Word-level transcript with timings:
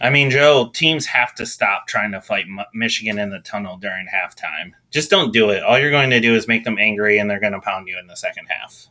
I 0.00 0.10
mean, 0.10 0.30
Joe, 0.30 0.70
teams 0.72 1.06
have 1.06 1.34
to 1.34 1.44
stop 1.44 1.88
trying 1.88 2.12
to 2.12 2.20
fight 2.20 2.46
Michigan 2.72 3.18
in 3.18 3.30
the 3.30 3.40
tunnel 3.40 3.76
during 3.78 4.06
halftime. 4.06 4.70
Just 4.92 5.10
don't 5.10 5.32
do 5.32 5.50
it. 5.50 5.64
All 5.64 5.76
you're 5.78 5.90
going 5.90 6.10
to 6.10 6.20
do 6.20 6.36
is 6.36 6.46
make 6.46 6.62
them 6.62 6.78
angry, 6.78 7.18
and 7.18 7.28
they're 7.28 7.40
going 7.40 7.52
to 7.52 7.60
pound 7.60 7.88
you 7.88 7.98
in 7.98 8.06
the 8.06 8.14
second 8.14 8.46
half. 8.46 8.86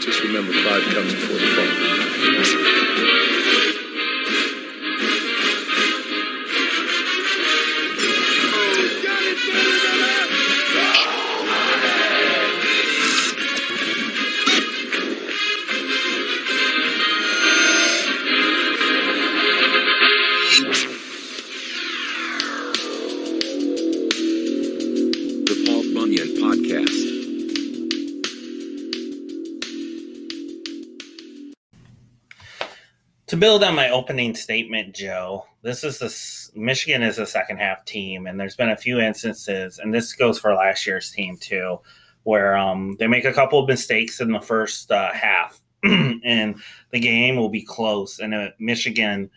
Just 0.00 0.22
remember, 0.22 0.52
five 0.52 0.84
comes 0.94 1.14
before 1.14 1.36
the 1.36 1.46
fall. 3.16 3.25
To 33.28 33.36
build 33.36 33.64
on 33.64 33.74
my 33.74 33.90
opening 33.90 34.36
statement, 34.36 34.94
Joe, 34.94 35.46
this 35.62 35.82
is 35.82 35.98
this 35.98 36.52
Michigan 36.54 37.02
is 37.02 37.18
a 37.18 37.26
second 37.26 37.56
half 37.56 37.84
team, 37.84 38.28
and 38.28 38.38
there's 38.38 38.54
been 38.54 38.70
a 38.70 38.76
few 38.76 39.00
instances, 39.00 39.80
and 39.80 39.92
this 39.92 40.12
goes 40.12 40.38
for 40.38 40.54
last 40.54 40.86
year's 40.86 41.10
team 41.10 41.36
too, 41.36 41.80
where 42.22 42.56
um, 42.56 42.94
they 43.00 43.08
make 43.08 43.24
a 43.24 43.32
couple 43.32 43.58
of 43.58 43.68
mistakes 43.68 44.20
in 44.20 44.30
the 44.30 44.38
first 44.38 44.92
uh, 44.92 45.12
half, 45.12 45.60
and 45.82 46.54
the 46.92 47.00
game 47.00 47.34
will 47.34 47.48
be 47.48 47.62
close, 47.62 48.20
and 48.20 48.32
uh, 48.32 48.50
Michigan 48.60 49.28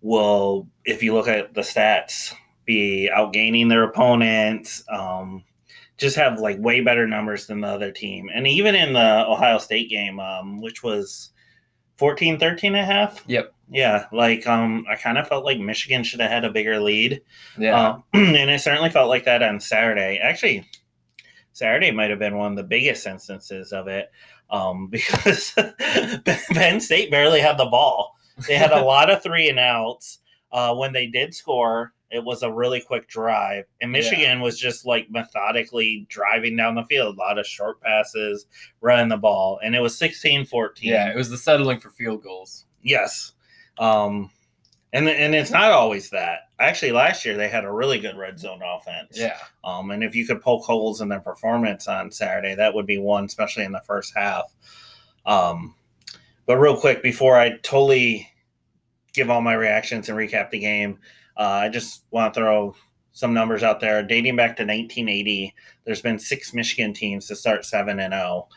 will, 0.00 0.66
if 0.86 1.02
you 1.02 1.12
look 1.12 1.28
at 1.28 1.52
the 1.52 1.60
stats, 1.60 2.32
be 2.64 3.10
outgaining 3.14 3.68
their 3.68 3.82
opponents. 3.82 4.82
Um, 4.88 5.44
just 5.98 6.16
have 6.16 6.40
like 6.40 6.58
way 6.60 6.80
better 6.80 7.06
numbers 7.06 7.46
than 7.46 7.60
the 7.60 7.68
other 7.68 7.92
team, 7.92 8.30
and 8.34 8.46
even 8.46 8.74
in 8.74 8.94
the 8.94 9.26
Ohio 9.28 9.58
State 9.58 9.90
game, 9.90 10.18
um, 10.18 10.62
which 10.62 10.82
was 10.82 11.33
14 11.96 12.38
13 12.38 12.74
and 12.74 12.82
a 12.82 12.84
half 12.84 13.22
Yep. 13.26 13.54
yeah 13.70 14.06
like 14.12 14.46
um 14.46 14.84
i 14.90 14.96
kind 14.96 15.16
of 15.18 15.28
felt 15.28 15.44
like 15.44 15.58
michigan 15.58 16.02
should 16.04 16.20
have 16.20 16.30
had 16.30 16.44
a 16.44 16.50
bigger 16.50 16.80
lead 16.80 17.22
Yeah. 17.58 17.80
uh, 17.80 17.98
and 18.14 18.50
it 18.50 18.60
certainly 18.60 18.90
felt 18.90 19.08
like 19.08 19.24
that 19.24 19.42
on 19.42 19.60
saturday 19.60 20.18
actually 20.22 20.66
saturday 21.52 21.90
might 21.90 22.10
have 22.10 22.18
been 22.18 22.36
one 22.36 22.52
of 22.52 22.56
the 22.56 22.62
biggest 22.64 23.06
instances 23.06 23.72
of 23.72 23.86
it 23.88 24.10
um 24.50 24.86
because 24.90 25.54
penn 26.52 26.80
state 26.80 27.10
barely 27.10 27.40
had 27.40 27.58
the 27.58 27.66
ball 27.66 28.14
they 28.48 28.56
had 28.56 28.72
a 28.72 28.82
lot 28.84 29.10
of 29.10 29.22
three 29.22 29.48
and 29.48 29.58
outs 29.58 30.18
uh 30.52 30.74
when 30.74 30.92
they 30.92 31.06
did 31.06 31.34
score 31.34 31.92
it 32.14 32.22
was 32.24 32.42
a 32.42 32.52
really 32.52 32.80
quick 32.80 33.08
drive 33.08 33.64
and 33.80 33.90
Yeah. 33.92 33.98
michigan 33.98 34.40
was 34.40 34.58
just 34.58 34.86
like 34.86 35.10
methodically 35.10 36.06
driving 36.08 36.56
down 36.56 36.74
the 36.74 36.84
field 36.84 37.16
a 37.16 37.18
lot 37.18 37.38
of 37.38 37.46
short 37.46 37.80
passes 37.80 38.46
running 38.80 39.08
the 39.08 39.16
ball 39.16 39.58
and 39.62 39.74
it 39.74 39.80
was 39.80 39.98
16-14 39.98 40.70
yeah. 40.82 41.10
It 41.10 41.16
was 41.16 41.28
the 41.30 41.36
settling 41.38 41.80
for 41.80 41.90
field 41.90 42.22
goals. 42.22 42.66
Yes. 42.82 43.32
Um 43.78 44.30
and 44.92 45.08
and 45.08 45.34
it's 45.34 45.50
not 45.50 45.72
always 45.72 46.10
that. 46.10 46.40
Actually 46.60 46.92
last 46.92 47.24
year 47.24 47.36
they 47.36 47.48
had 47.48 47.64
a 47.64 47.72
really 47.72 47.98
good 47.98 48.16
red 48.16 48.38
zone 48.38 48.60
offense. 48.64 49.18
Yeah. 49.18 49.36
Um 49.64 49.90
and 49.90 50.04
if 50.04 50.14
you 50.14 50.24
could 50.26 50.40
poke 50.40 50.62
holes 50.64 51.00
in 51.00 51.08
their 51.08 51.20
performance 51.20 51.88
on 51.88 52.12
Saturday, 52.12 52.54
that 52.54 52.74
would 52.74 52.86
be 52.86 52.98
one, 52.98 53.24
especially 53.24 53.64
in 53.64 53.72
the 53.72 53.82
first 53.86 54.12
half. 54.16 54.44
Um 55.26 55.74
but 56.46 56.58
real 56.58 56.76
quick 56.76 57.02
before 57.02 57.36
I 57.36 57.56
totally 57.62 58.28
give 59.14 59.30
all 59.30 59.40
my 59.40 59.54
reactions 59.54 60.08
and 60.08 60.18
recap 60.18 60.50
the 60.50 60.58
game, 60.58 60.98
I 61.36 61.68
just 61.68 62.04
want 62.10 62.32
to 62.34 62.40
throw 62.40 62.74
some 63.12 63.32
numbers 63.32 63.62
out 63.62 63.80
there. 63.80 64.02
Dating 64.02 64.36
back 64.36 64.56
to 64.56 64.62
1980, 64.62 65.54
there's 65.84 66.02
been 66.02 66.18
six 66.18 66.52
Michigan 66.52 66.92
teams 66.92 67.26
to 67.28 67.36
start 67.36 67.64
seven 67.64 68.00
and 68.00 68.12
zero. 68.12 68.48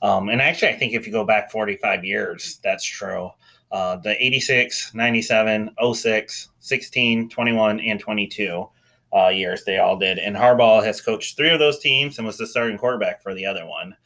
Um, 0.00 0.28
and 0.28 0.40
actually, 0.40 0.68
I 0.68 0.76
think 0.76 0.92
if 0.92 1.06
you 1.06 1.12
go 1.12 1.24
back 1.24 1.50
45 1.50 2.04
years, 2.04 2.60
that's 2.62 2.84
true. 2.84 3.30
Uh, 3.72 3.96
the 3.96 4.16
86, 4.24 4.94
97, 4.94 5.70
06, 5.92 6.48
16, 6.60 7.28
21, 7.28 7.80
and 7.80 8.00
22 8.00 8.68
uh, 9.16 9.28
years 9.28 9.64
they 9.64 9.78
all 9.78 9.98
did. 9.98 10.18
And 10.18 10.36
Harbaugh 10.36 10.84
has 10.84 11.00
coached 11.00 11.36
three 11.36 11.50
of 11.50 11.58
those 11.58 11.80
teams 11.80 12.18
and 12.18 12.26
was 12.26 12.38
the 12.38 12.46
starting 12.46 12.78
quarterback 12.78 13.22
for 13.22 13.34
the 13.34 13.46
other 13.46 13.66
one. 13.66 13.96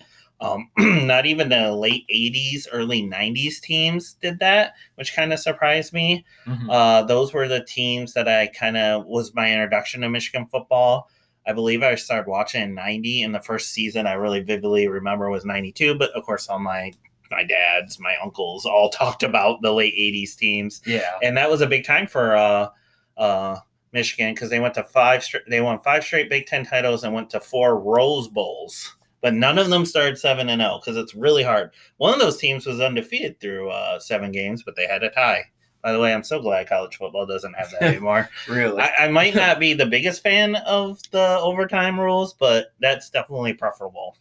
Um, 0.43 0.71
not 1.07 1.25
even 1.25 1.49
the 1.49 1.73
late 1.73 2.05
80s, 2.13 2.67
early 2.73 3.03
90s 3.03 3.61
teams 3.61 4.15
did 4.15 4.41
that, 4.41 4.75
which 4.97 5.15
kind 5.15 5.33
of 5.33 5.39
surprised 5.39 5.93
me. 5.93 6.25
Mhm. 6.47 6.69
Uh, 6.69 7.03
those 7.05 7.33
were 7.33 7.47
the 7.47 7.65
teams 7.65 8.13
that 8.15 8.29
I 8.29 8.49
kind 8.49 8.77
of 8.77 9.07
was 9.07 9.35
my 9.35 9.53
introduction 9.53 10.01
to 10.01 10.11
Michigan 10.11 10.47
football. 10.47 11.09
I 11.47 11.53
believe 11.53 11.83
I 11.83 11.95
started 11.95 12.29
watching 12.29 12.63
in 12.63 12.75
90 12.75 13.23
and 13.23 13.35
the 13.35 13.41
first 13.41 13.71
season 13.71 14.07
I 14.07 14.13
really 14.15 14.41
vividly 14.41 14.89
remember 14.89 15.31
was 15.31 15.45
92, 15.45 15.97
but 15.97 16.11
of 16.11 16.25
course 16.25 16.49
all 16.49 16.59
my 16.59 16.93
my 17.31 17.45
dads, 17.45 17.99
my 17.99 18.15
uncles 18.23 18.67
all 18.67 18.91
talked 18.91 19.23
about 19.23 19.63
the 19.63 19.73
late 19.73 19.95
80s 19.95 20.37
teams 20.37 20.83
yeah. 20.85 21.19
and 21.23 21.37
that 21.37 21.51
was 21.51 21.63
a 21.63 21.67
big 21.67 21.85
time 21.85 22.07
for 22.07 22.37
uh 22.37 22.69
uh 23.17 23.57
Michigan 23.93 24.35
because 24.35 24.51
they 24.51 24.61
went 24.61 24.75
to 24.75 24.85
five 24.85 25.25
they 25.49 25.61
won 25.61 25.79
five 25.81 26.05
straight 26.05 26.29
Big 26.29 26.47
10 26.47 26.67
titles 26.67 27.05
and 27.05 27.15
went 27.15 27.31
to 27.31 27.41
four 27.41 27.79
Rose 27.79 28.29
Bowls. 28.29 28.97
But 29.23 29.35
none 29.35 29.57
of 29.57 29.71
them 29.71 29.87
started 29.87 30.19
7 30.19 30.49
and 30.49 30.61
0 30.61 30.81
because 30.81 30.97
it's 30.99 31.15
really 31.15 31.45
hard. 31.45 31.71
One 31.97 32.13
of 32.13 32.21
those 32.21 32.37
teams 32.37 32.67
was 32.67 32.81
undefeated 32.81 33.41
through 33.41 33.71
uh, 33.71 33.99
seven 34.01 34.33
games, 34.33 34.63
but 34.63 34.77
they 34.77 34.87
had 34.87 35.03
a 35.03 35.11
tie. 35.11 35.45
By 35.83 35.93
the 35.93 36.01
way, 36.01 36.13
I'm 36.13 36.25
so 36.25 36.41
glad 36.41 36.69
college 36.69 36.97
football 36.97 37.25
doesn't 37.25 37.55
have 37.55 37.71
that 37.71 37.83
anymore. 37.83 38.29
Really. 38.49 38.83
I, 38.83 39.07
I 39.07 39.09
might 39.09 39.35
not 39.35 39.59
be 39.59 39.75
the 39.75 39.87
biggest 39.87 40.23
fan 40.23 40.57
of 40.57 41.01
the 41.13 41.39
overtime 41.41 41.99
rules, 41.99 42.35
but 42.35 42.75
that's 42.81 43.11
definitely 43.11 43.55
preferable. 43.55 44.17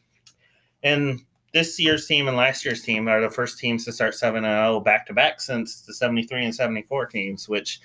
And 0.83 1.19
this 1.53 1.79
year's 1.79 2.07
team 2.07 2.27
and 2.27 2.37
last 2.37 2.63
year's 2.63 2.81
team 2.81 3.07
are 3.07 3.21
the 3.21 3.29
first 3.29 3.59
teams 3.59 3.85
to 3.85 3.91
start 3.91 4.15
7 4.15 4.43
0 4.43 4.79
back 4.79 5.05
to 5.07 5.13
back 5.13 5.41
since 5.41 5.81
the 5.81 5.93
73 5.93 6.45
and 6.45 6.55
74 6.55 7.07
teams, 7.07 7.49
which 7.49 7.81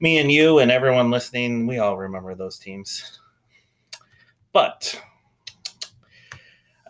me 0.00 0.18
and 0.18 0.30
you 0.30 0.58
and 0.58 0.70
everyone 0.70 1.10
listening, 1.10 1.66
we 1.66 1.78
all 1.78 1.96
remember 1.96 2.34
those 2.34 2.58
teams. 2.58 3.20
But 4.52 5.00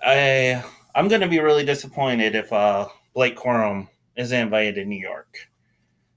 I 0.04 0.64
I'm 0.94 1.08
going 1.08 1.20
to 1.20 1.28
be 1.28 1.40
really 1.40 1.64
disappointed 1.64 2.34
if 2.34 2.52
uh, 2.52 2.88
Blake 3.14 3.36
Corum 3.36 3.88
isn't 4.16 4.38
invited 4.38 4.74
to 4.76 4.84
New 4.84 5.00
York 5.00 5.48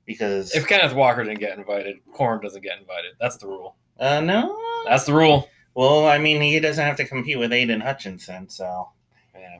because 0.05 0.55
if 0.55 0.67
Kenneth 0.67 0.93
Walker 0.93 1.23
didn't 1.23 1.39
get 1.39 1.57
invited, 1.57 1.97
Corum 2.15 2.41
doesn't 2.41 2.61
get 2.61 2.79
invited. 2.79 3.13
That's 3.19 3.37
the 3.37 3.47
rule. 3.47 3.75
uh, 3.99 4.21
no, 4.21 4.57
That's 4.85 5.05
the 5.05 5.13
rule. 5.13 5.49
Well, 5.73 6.07
I 6.07 6.17
mean, 6.17 6.41
he 6.41 6.59
doesn't 6.59 6.83
have 6.83 6.97
to 6.97 7.05
compete 7.05 7.39
with 7.39 7.51
Aiden 7.51 7.81
Hutchinson, 7.81 8.49
so. 8.49 8.89
Yeah. 9.33 9.59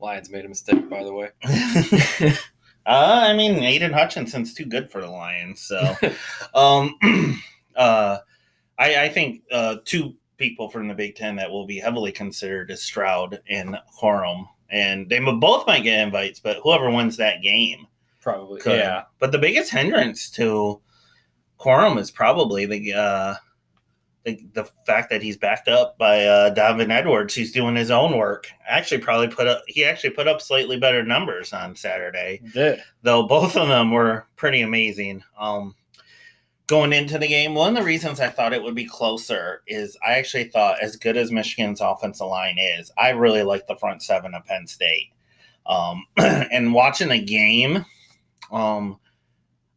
Lions 0.00 0.30
made 0.30 0.44
a 0.44 0.48
mistake, 0.48 0.88
by 0.88 1.02
the 1.02 1.12
way. 1.12 1.30
uh, 1.44 2.30
I 2.86 3.32
mean, 3.34 3.54
Aiden 3.56 3.92
Hutchinson's 3.92 4.54
too 4.54 4.66
good 4.66 4.90
for 4.90 5.00
the 5.00 5.10
Lions, 5.10 5.60
so. 5.62 5.96
um, 6.54 6.98
uh, 7.76 8.18
I, 8.78 9.04
I 9.04 9.08
think 9.08 9.42
uh, 9.50 9.76
two 9.84 10.14
people 10.38 10.68
from 10.68 10.88
the 10.88 10.94
Big 10.94 11.16
Ten 11.16 11.36
that 11.36 11.50
will 11.50 11.66
be 11.66 11.78
heavily 11.78 12.12
considered 12.12 12.70
is 12.70 12.82
Stroud 12.82 13.40
and 13.48 13.76
Corum, 14.00 14.48
and 14.70 15.08
they 15.08 15.18
both 15.18 15.66
might 15.66 15.82
get 15.82 16.00
invites, 16.00 16.40
but 16.40 16.58
whoever 16.62 16.90
wins 16.90 17.16
that 17.16 17.42
game 17.42 17.86
Probably. 18.20 18.60
could. 18.60 18.78
Yeah. 18.78 19.04
But 19.18 19.32
the 19.32 19.38
biggest 19.38 19.70
hindrance 19.70 20.30
to 20.32 20.80
Corum 21.58 21.98
is 21.98 22.10
probably 22.10 22.66
the 22.66 22.94
uh, 22.94 23.34
the, 24.24 24.46
the 24.52 24.64
fact 24.86 25.10
that 25.10 25.22
he's 25.22 25.36
backed 25.36 25.68
up 25.68 25.96
by 25.98 26.24
uh, 26.24 26.50
Donovan 26.50 26.90
Edwards. 26.90 27.34
He's 27.34 27.52
doing 27.52 27.74
his 27.76 27.90
own 27.90 28.16
work. 28.16 28.48
Actually, 28.66 29.00
probably 29.00 29.28
put 29.28 29.46
up 29.46 29.62
he 29.66 29.84
actually 29.84 30.10
put 30.10 30.28
up 30.28 30.40
slightly 30.40 30.78
better 30.78 31.02
numbers 31.02 31.52
on 31.52 31.74
Saturday, 31.74 32.40
Did. 32.52 32.82
though 33.02 33.26
both 33.26 33.56
of 33.56 33.68
them 33.68 33.90
were 33.90 34.26
pretty 34.36 34.60
amazing. 34.60 35.22
Um, 35.38 35.74
going 36.68 36.92
into 36.92 37.18
the 37.18 37.26
game, 37.26 37.54
one 37.54 37.70
of 37.70 37.82
the 37.82 37.86
reasons 37.86 38.20
I 38.20 38.28
thought 38.28 38.52
it 38.52 38.62
would 38.62 38.74
be 38.74 38.84
closer 38.84 39.62
is 39.66 39.98
I 40.06 40.12
actually 40.12 40.44
thought, 40.44 40.80
as 40.80 40.96
good 40.96 41.16
as 41.16 41.32
Michigan's 41.32 41.80
offensive 41.80 42.28
line 42.28 42.58
is, 42.58 42.92
I 42.96 43.10
really 43.10 43.42
like 43.42 43.66
the 43.66 43.76
front 43.76 44.02
seven 44.02 44.34
of 44.34 44.44
Penn 44.44 44.66
State. 44.66 45.10
Um, 45.66 46.04
and 46.16 46.72
watching 46.72 47.08
the 47.08 47.20
game, 47.20 47.84
um, 48.52 48.98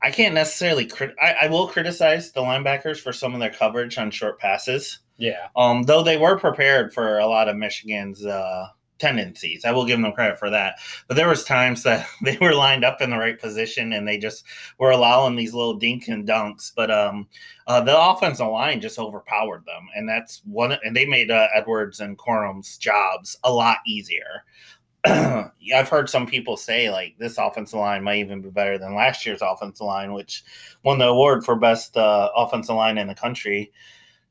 I 0.04 0.12
can't 0.12 0.36
necessarily. 0.36 0.86
Crit- 0.86 1.16
I, 1.22 1.36
I 1.44 1.48
will 1.48 1.68
criticize 1.68 2.32
the 2.32 2.42
linebackers 2.42 3.00
for 3.00 3.14
some 3.14 3.34
of 3.34 3.40
their 3.40 3.52
coverage 3.52 3.98
on 3.98 4.12
short 4.12 4.40
passes. 4.40 5.00
Yeah. 5.18 5.48
Um, 5.56 5.84
though 5.84 6.04
they 6.04 6.18
were 6.18 6.38
prepared 6.38 6.94
for 6.94 7.20
a 7.20 7.28
lot 7.28 7.48
of 7.48 7.56
Michigan's 7.56 8.26
uh, 8.26 8.68
tendencies. 9.02 9.66
I 9.66 9.72
will 9.72 9.86
give 9.86 10.00
them 10.00 10.14
credit 10.14 10.40
for 10.40 10.50
that. 10.50 10.76
But 11.08 11.18
there 11.18 11.28
was 11.28 11.44
times 11.44 11.84
that 11.84 12.08
they 12.22 12.38
were 12.40 12.54
lined 12.54 12.86
up 12.86 13.02
in 13.02 13.10
the 13.10 13.18
right 13.18 13.40
position 13.40 13.92
and 13.92 14.08
they 14.08 14.18
just 14.18 14.46
were 14.78 14.92
allowing 14.92 15.36
these 15.36 15.54
little 15.54 15.74
dink 15.74 16.08
and 16.08 16.28
dunks. 16.28 16.72
But 16.74 16.92
um, 16.92 17.28
uh, 17.68 17.82
the 17.82 18.00
offensive 18.00 18.48
line 18.48 18.80
just 18.80 19.00
overpowered 19.00 19.66
them, 19.66 19.88
and 19.96 20.08
that's 20.08 20.42
one. 20.46 20.78
And 20.84 20.96
they 20.96 21.06
made 21.06 21.32
uh, 21.32 21.48
Edwards 21.54 22.00
and 22.00 22.18
Corum's 22.18 22.78
jobs 22.78 23.38
a 23.44 23.52
lot 23.52 23.78
easier. 23.86 24.44
I've 25.06 25.90
heard 25.90 26.10
some 26.10 26.28
people 26.28 26.58
say 26.58 26.92
like 26.92 27.16
this 27.18 27.40
offensive 27.40 27.80
line 27.80 28.04
might 28.04 28.20
even 28.20 28.42
be 28.42 28.50
better 28.50 28.78
than 28.78 28.96
last 28.96 29.26
year's 29.26 29.42
offensive 29.42 29.86
line, 29.86 30.14
which 30.14 30.44
won 30.84 31.00
the 31.00 31.08
award 31.08 31.44
for 31.44 31.56
best 31.56 31.98
uh, 31.98 32.30
offensive 32.36 32.76
line 32.76 33.00
in 33.00 33.08
the 33.08 33.16
country. 33.16 33.72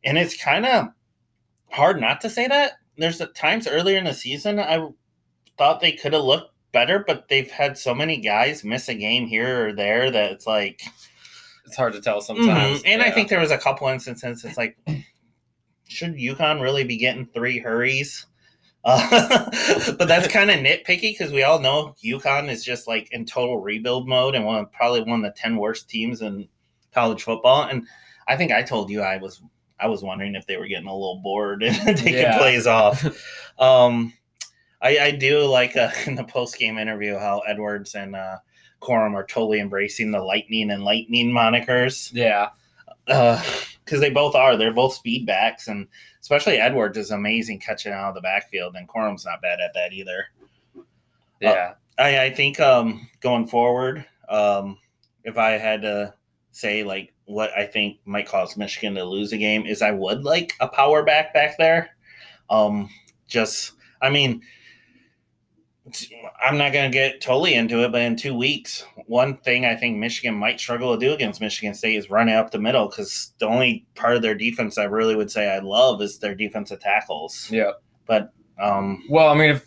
And 0.05 0.17
it's 0.17 0.41
kind 0.41 0.65
of 0.65 0.89
hard 1.71 2.01
not 2.01 2.21
to 2.21 2.31
say 2.31 2.47
that. 2.47 2.73
There's 3.01 3.21
times 3.35 3.67
earlier 3.67 3.99
in 3.99 4.05
the 4.05 4.15
season 4.15 4.61
I 4.61 4.87
thought 5.59 5.81
they 5.81 5.93
could 5.93 6.13
have 6.13 6.23
looked 6.23 6.53
better, 6.73 7.03
but 7.07 7.29
they've 7.29 7.51
had 7.51 7.77
so 7.77 7.95
many 7.95 8.19
guys 8.21 8.63
miss 8.63 8.89
a 8.89 8.95
game 8.95 9.27
here 9.27 9.69
or 9.69 9.73
there 9.73 10.11
that 10.11 10.33
it's 10.33 10.47
like 10.47 10.83
It's 11.67 11.77
hard 11.77 11.93
to 11.95 12.01
tell 12.01 12.21
sometimes. 12.21 12.83
Mhm. 12.83 12.87
And 12.87 13.03
I 13.03 13.11
think 13.11 13.29
there 13.29 13.41
was 13.41 13.51
a 13.51 13.59
couple 13.59 13.87
instances. 13.89 14.45
It's 14.45 14.57
like, 14.57 14.77
should 15.89 16.15
UConn 16.15 16.61
really 16.61 16.85
be 16.85 16.97
getting 16.97 17.27
three 17.27 17.59
hurries? 17.59 18.27
Uh, 18.83 19.51
but 19.99 20.09
that's 20.09 20.27
kind 20.33 20.51
of 20.51 20.57
nitpicky 20.57 21.13
because 21.13 21.33
we 21.33 21.43
all 21.43 21.59
know 21.59 21.95
UConn 22.03 22.49
is 22.49 22.65
just 22.65 22.89
like 22.89 23.13
in 23.13 23.27
total 23.27 23.61
rebuild 23.61 24.09
mode 24.09 24.35
and 24.35 24.47
one 24.47 24.65
probably 24.73 25.03
one 25.03 25.23
of 25.23 25.35
the 25.35 25.39
ten 25.39 25.57
worst 25.59 25.91
teams 25.91 26.23
in 26.23 26.49
college 26.95 27.23
football. 27.23 27.65
And 27.65 27.87
I 28.27 28.39
think 28.39 28.53
I 28.53 28.63
told 28.63 28.89
you 28.89 29.03
I 29.03 29.19
was 29.19 29.43
I 29.81 29.87
was 29.87 30.03
wondering 30.03 30.35
if 30.35 30.47
they 30.47 30.57
were 30.57 30.67
getting 30.67 30.87
a 30.89 30.93
little 30.93 31.21
bored 31.23 31.63
and 31.65 31.97
taking 31.97 32.15
Yeah. 32.15 32.39
plays 32.39 32.67
off. 32.67 33.05
Um, 33.59 34.15
I, 34.81 34.99
I 34.99 35.11
do 35.11 35.45
like 35.45 35.77
uh, 35.77 35.91
in 36.07 36.15
the 36.15 36.25
post 36.25 36.59
game 36.59 36.79
interview 36.79 37.19
how 37.19 37.41
Edwards 37.41 37.95
and 37.95 38.17
uh, 38.17 38.39
Corum 38.81 39.13
are 39.13 39.27
totally 39.27 39.61
embracing 39.61 40.11
the 40.11 40.23
lightning 40.23 40.71
and 40.71 40.83
lightning 40.83 41.31
monikers 41.31 42.11
yeah. 42.15 42.49
because 43.07 44.01
they 44.01 44.09
both 44.09 44.35
are. 44.35 44.57
They're 44.57 44.73
both 44.73 44.95
speed 44.95 45.27
backs, 45.27 45.69
and 45.69 45.87
especially 46.23 46.57
Edwards 46.57 46.97
is 46.97 47.11
amazing 47.11 47.61
catching 47.61 47.93
out 47.93 48.09
of 48.09 48.15
the 48.15 48.23
backfield, 48.23 48.77
and 48.77 48.89
Corum's 48.89 49.27
not 49.27 49.43
bad 49.43 49.61
at 49.61 49.75
that 49.75 49.93
either. 49.93 50.25
Yeah. 51.41 51.75
I, 51.99 52.25
I 52.25 52.31
think 52.31 52.59
um, 52.61 53.07
going 53.21 53.47
forward, 53.47 54.07
um, 54.31 54.79
if 55.25 55.37
I 55.37 55.51
had 55.51 55.83
to 55.83 56.15
say 56.53 56.83
like 56.83 57.13
what 57.31 57.51
I 57.57 57.67
think 57.67 57.99
might 58.05 58.27
cause 58.27 58.57
Michigan 58.57 58.95
to 58.95 59.05
lose 59.05 59.33
a 59.33 59.39
game 59.39 59.65
is 59.67 59.83
I 59.83 59.93
would 59.93 60.25
like 60.25 60.55
a 60.61 60.69
power 60.69 61.03
back 61.05 61.33
back 61.33 61.57
there. 61.59 61.91
Um, 62.49 62.89
just 63.29 63.73
I 64.03 64.11
mean, 64.11 64.43
I'm 66.45 66.59
not 66.59 66.73
going 66.73 66.91
to 66.91 66.95
get 66.95 67.21
totally 67.21 67.55
into 67.55 67.85
it, 67.85 67.93
but 67.93 68.03
in 68.03 68.17
two 68.17 68.35
weeks, 68.35 68.85
one 69.07 69.37
thing 69.39 69.65
I 69.65 69.75
think 69.75 69.99
Michigan 69.99 70.35
might 70.35 70.61
struggle 70.61 70.97
to 70.97 71.07
do 71.07 71.13
against 71.13 71.41
Michigan 71.41 71.75
State 71.75 71.97
is 71.97 72.11
running 72.11 72.35
up 72.35 72.51
the 72.51 72.59
middle 72.59 72.89
because 72.89 73.33
the 73.39 73.47
only 73.47 73.87
part 73.95 74.17
of 74.17 74.23
their 74.23 74.35
defense 74.35 74.79
I 74.79 74.85
really 74.85 75.17
would 75.17 75.31
say 75.31 75.51
I 75.51 75.59
love 75.61 76.03
is 76.03 76.19
their 76.19 76.35
defensive 76.35 76.81
tackles. 76.81 77.49
yeah. 77.51 77.73
But 78.07 78.33
um, 78.61 79.05
Well, 79.09 79.29
I 79.29 79.35
mean, 79.35 79.51
if 79.51 79.67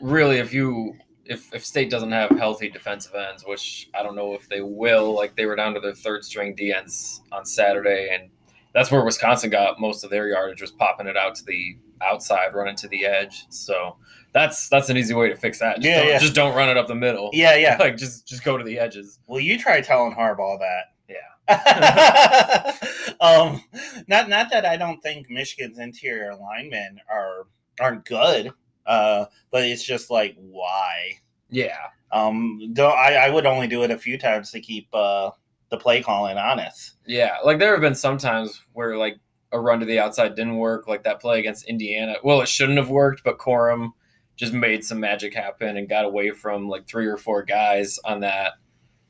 really, 0.00 0.38
if 0.38 0.52
you 0.52 0.94
if 1.28 1.54
if 1.54 1.64
State 1.64 1.90
doesn't 1.90 2.10
have 2.10 2.30
healthy 2.30 2.68
defensive 2.70 3.14
ends, 3.14 3.44
which 3.46 3.88
I 3.94 4.02
don't 4.02 4.16
know 4.16 4.34
if 4.34 4.48
they 4.48 4.62
will, 4.62 5.14
like 5.14 5.36
they 5.36 5.46
were 5.46 5.56
down 5.56 5.74
to 5.74 5.80
their 5.80 5.94
third 5.94 6.24
string 6.24 6.54
D 6.54 6.72
ends 6.72 7.22
on 7.30 7.44
Saturday, 7.44 8.08
and 8.12 8.30
that's 8.74 8.90
where 8.90 9.04
Wisconsin 9.04 9.50
got 9.50 9.78
most 9.78 10.04
of 10.04 10.10
their 10.10 10.28
yardage, 10.28 10.60
was 10.62 10.70
popping 10.72 11.06
it 11.06 11.16
out 11.16 11.34
to 11.36 11.44
the 11.44 11.76
outside, 12.00 12.54
running 12.54 12.76
to 12.76 12.88
the 12.88 13.04
edge. 13.04 13.44
So 13.50 13.96
that's 14.32 14.68
that's 14.68 14.88
an 14.88 14.96
easy 14.96 15.14
way 15.14 15.28
to 15.28 15.36
fix 15.36 15.58
that. 15.58 15.76
Just 15.76 15.86
Yeah, 15.86 15.98
don't, 15.98 16.08
yeah. 16.08 16.18
just 16.18 16.34
don't 16.34 16.56
run 16.56 16.70
it 16.70 16.76
up 16.76 16.88
the 16.88 16.94
middle. 16.94 17.30
yeah, 17.32 17.56
yeah. 17.56 17.76
like 17.80 17.96
just 17.96 18.26
just 18.26 18.42
go 18.42 18.56
to 18.56 18.64
the 18.64 18.78
edges. 18.78 19.20
Well, 19.26 19.40
you 19.40 19.58
try 19.58 19.80
telling 19.80 20.14
Harbaugh 20.14 20.58
that. 20.58 20.84
Yeah. 21.08 22.74
um, 23.20 23.62
not 24.06 24.28
not 24.28 24.50
that 24.50 24.64
I 24.64 24.76
don't 24.76 25.00
think 25.02 25.28
Michigan's 25.28 25.78
interior 25.78 26.34
linemen 26.34 27.00
are 27.10 27.46
aren't 27.80 28.04
good. 28.04 28.52
Uh, 28.88 29.26
but 29.52 29.62
it's 29.64 29.84
just 29.84 30.10
like 30.10 30.34
why? 30.38 31.12
Yeah, 31.50 31.76
Um, 32.10 32.72
don't 32.72 32.96
I, 32.96 33.14
I 33.26 33.30
would 33.30 33.46
only 33.46 33.68
do 33.68 33.82
it 33.84 33.90
a 33.92 33.98
few 33.98 34.18
times 34.18 34.50
to 34.50 34.60
keep 34.60 34.88
uh 34.92 35.30
the 35.70 35.76
play 35.76 36.02
calling 36.02 36.38
honest. 36.38 36.96
yeah. 37.06 37.36
Like 37.44 37.58
there 37.58 37.72
have 37.72 37.82
been 37.82 37.94
some 37.94 38.16
times 38.18 38.60
where 38.72 38.96
like 38.96 39.18
a 39.52 39.60
run 39.60 39.80
to 39.80 39.86
the 39.86 39.98
outside 39.98 40.34
didn't 40.34 40.56
work, 40.56 40.88
like 40.88 41.04
that 41.04 41.20
play 41.20 41.38
against 41.38 41.66
Indiana. 41.68 42.16
Well, 42.24 42.40
it 42.40 42.48
shouldn't 42.48 42.78
have 42.78 42.88
worked, 42.90 43.22
but 43.24 43.38
Corum 43.38 43.90
just 44.36 44.52
made 44.54 44.84
some 44.84 45.00
magic 45.00 45.34
happen 45.34 45.76
and 45.76 45.88
got 45.88 46.04
away 46.06 46.30
from 46.30 46.68
like 46.68 46.86
three 46.86 47.06
or 47.06 47.16
four 47.18 47.42
guys 47.42 47.98
on 48.04 48.20
that. 48.20 48.52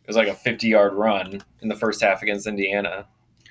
It 0.03 0.09
was 0.09 0.17
like 0.17 0.29
a 0.29 0.35
50 0.35 0.67
yard 0.69 0.95
run 0.95 1.41
in 1.61 1.69
the 1.69 1.77
first 1.77 2.01
half 2.01 2.23
against 2.23 2.47
Indiana. 2.49 3.07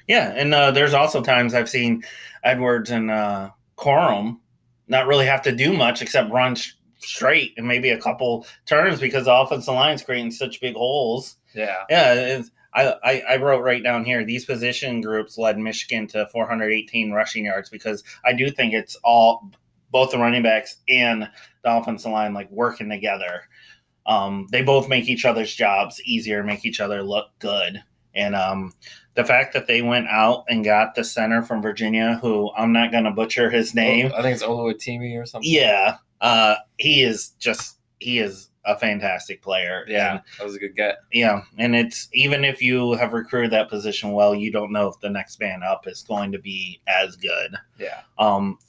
Yeah, 0.08 0.34
and 0.36 0.54
uh, 0.54 0.72
there's 0.72 0.94
also 0.94 1.22
times 1.22 1.54
I've 1.54 1.70
seen 1.70 2.04
Edwards 2.44 2.90
and 2.92 3.12
uh, 3.12 3.52
Corum 3.78 4.40
not 4.88 5.08
really 5.08 5.26
have 5.26 5.42
to 5.44 5.52
do 5.52 5.74
much 5.74 6.02
except 6.02 6.32
run 6.32 6.56
sh- 6.56 6.74
straight 7.00 7.54
and 7.58 7.68
maybe 7.68 7.90
a 7.90 8.02
couple 8.02 8.46
turns 8.66 9.00
because 9.00 9.26
the 9.26 9.34
offensive 9.34 9.74
line's 9.74 10.04
creating 10.04 10.32
such 10.32 10.62
big 10.62 10.76
holes. 10.76 11.38
Yeah. 11.54 11.84
Yeah, 11.90 12.42
I, 12.74 12.96
I 13.04 13.20
I 13.30 13.38
wrote 13.38 13.64
right 13.64 13.84
down 13.84 14.06
here 14.06 14.24
these 14.24 14.46
position 14.46 15.02
groups 15.02 15.38
led 15.38 15.58
Michigan 15.58 16.08
to 16.08 16.28
418 16.28 17.12
rushing 17.12 17.46
yards 17.46 17.70
because 17.70 18.04
I 18.26 18.34
do 18.34 18.50
think 18.50 18.74
it's 18.74 18.96
all 19.04 19.50
both 19.92 20.12
the 20.12 20.18
running 20.18 20.44
backs 20.44 20.78
and 20.88 21.24
the 21.64 21.76
offensive 21.76 22.12
line 22.12 22.34
like 22.34 22.52
working 22.52 22.90
together. 22.90 23.44
Um, 24.06 24.48
they 24.52 24.62
both 24.62 24.88
make 24.88 25.10
each 25.10 25.26
other's 25.26 25.54
jobs 25.54 26.02
easier, 26.04 26.44
make 26.44 26.66
each 26.66 26.80
other 26.80 27.04
look 27.04 27.28
good, 27.40 27.84
and 28.18 28.36
um, 28.36 28.74
the 29.14 29.24
fact 29.24 29.54
that 29.54 29.68
they 29.68 29.82
went 29.82 30.08
out 30.08 30.44
and 30.50 30.66
got 30.66 30.96
the 30.96 31.04
center 31.04 31.42
from 31.42 31.62
Virginia, 31.62 32.20
who 32.22 32.52
I'm 32.58 32.74
not 32.74 32.92
going 32.92 33.04
to 33.06 33.12
butcher 33.12 33.50
his 33.50 33.74
name. 33.74 34.12
I 34.16 34.22
think 34.22 34.36
it's 34.36 34.44
Oluwatimi 34.44 35.18
or 35.22 35.26
something. 35.26 35.50
Yeah, 35.50 35.98
uh, 36.22 36.56
he 36.78 37.04
is 37.04 37.30
just 37.40 37.78
he 38.00 38.20
is 38.20 38.50
a 38.66 38.78
fantastic 38.78 39.42
player. 39.42 39.86
Yeah. 39.88 40.12
And 40.12 40.22
That 40.38 40.46
was 40.46 40.56
a 40.56 40.60
good 40.60 40.76
get. 40.76 40.98
yeah, 41.14 41.42
and 41.58 41.74
it's 41.76 42.10
even 42.12 42.44
if 42.44 42.62
you 42.62 42.94
have 42.94 43.14
recruited 43.14 43.52
that 43.52 43.70
position 43.70 44.12
well, 44.12 44.36
you 44.36 44.52
don't 44.52 44.74
know 44.74 44.88
if 44.90 45.00
the 45.00 45.10
next 45.10 45.40
man 45.40 45.64
up 45.64 45.88
is 45.88 46.04
going 46.04 46.32
to 46.34 46.40
be 46.40 46.82
as 46.88 47.16
good. 47.16 47.56
Yeah. 47.80 48.02
Um, 48.20 48.60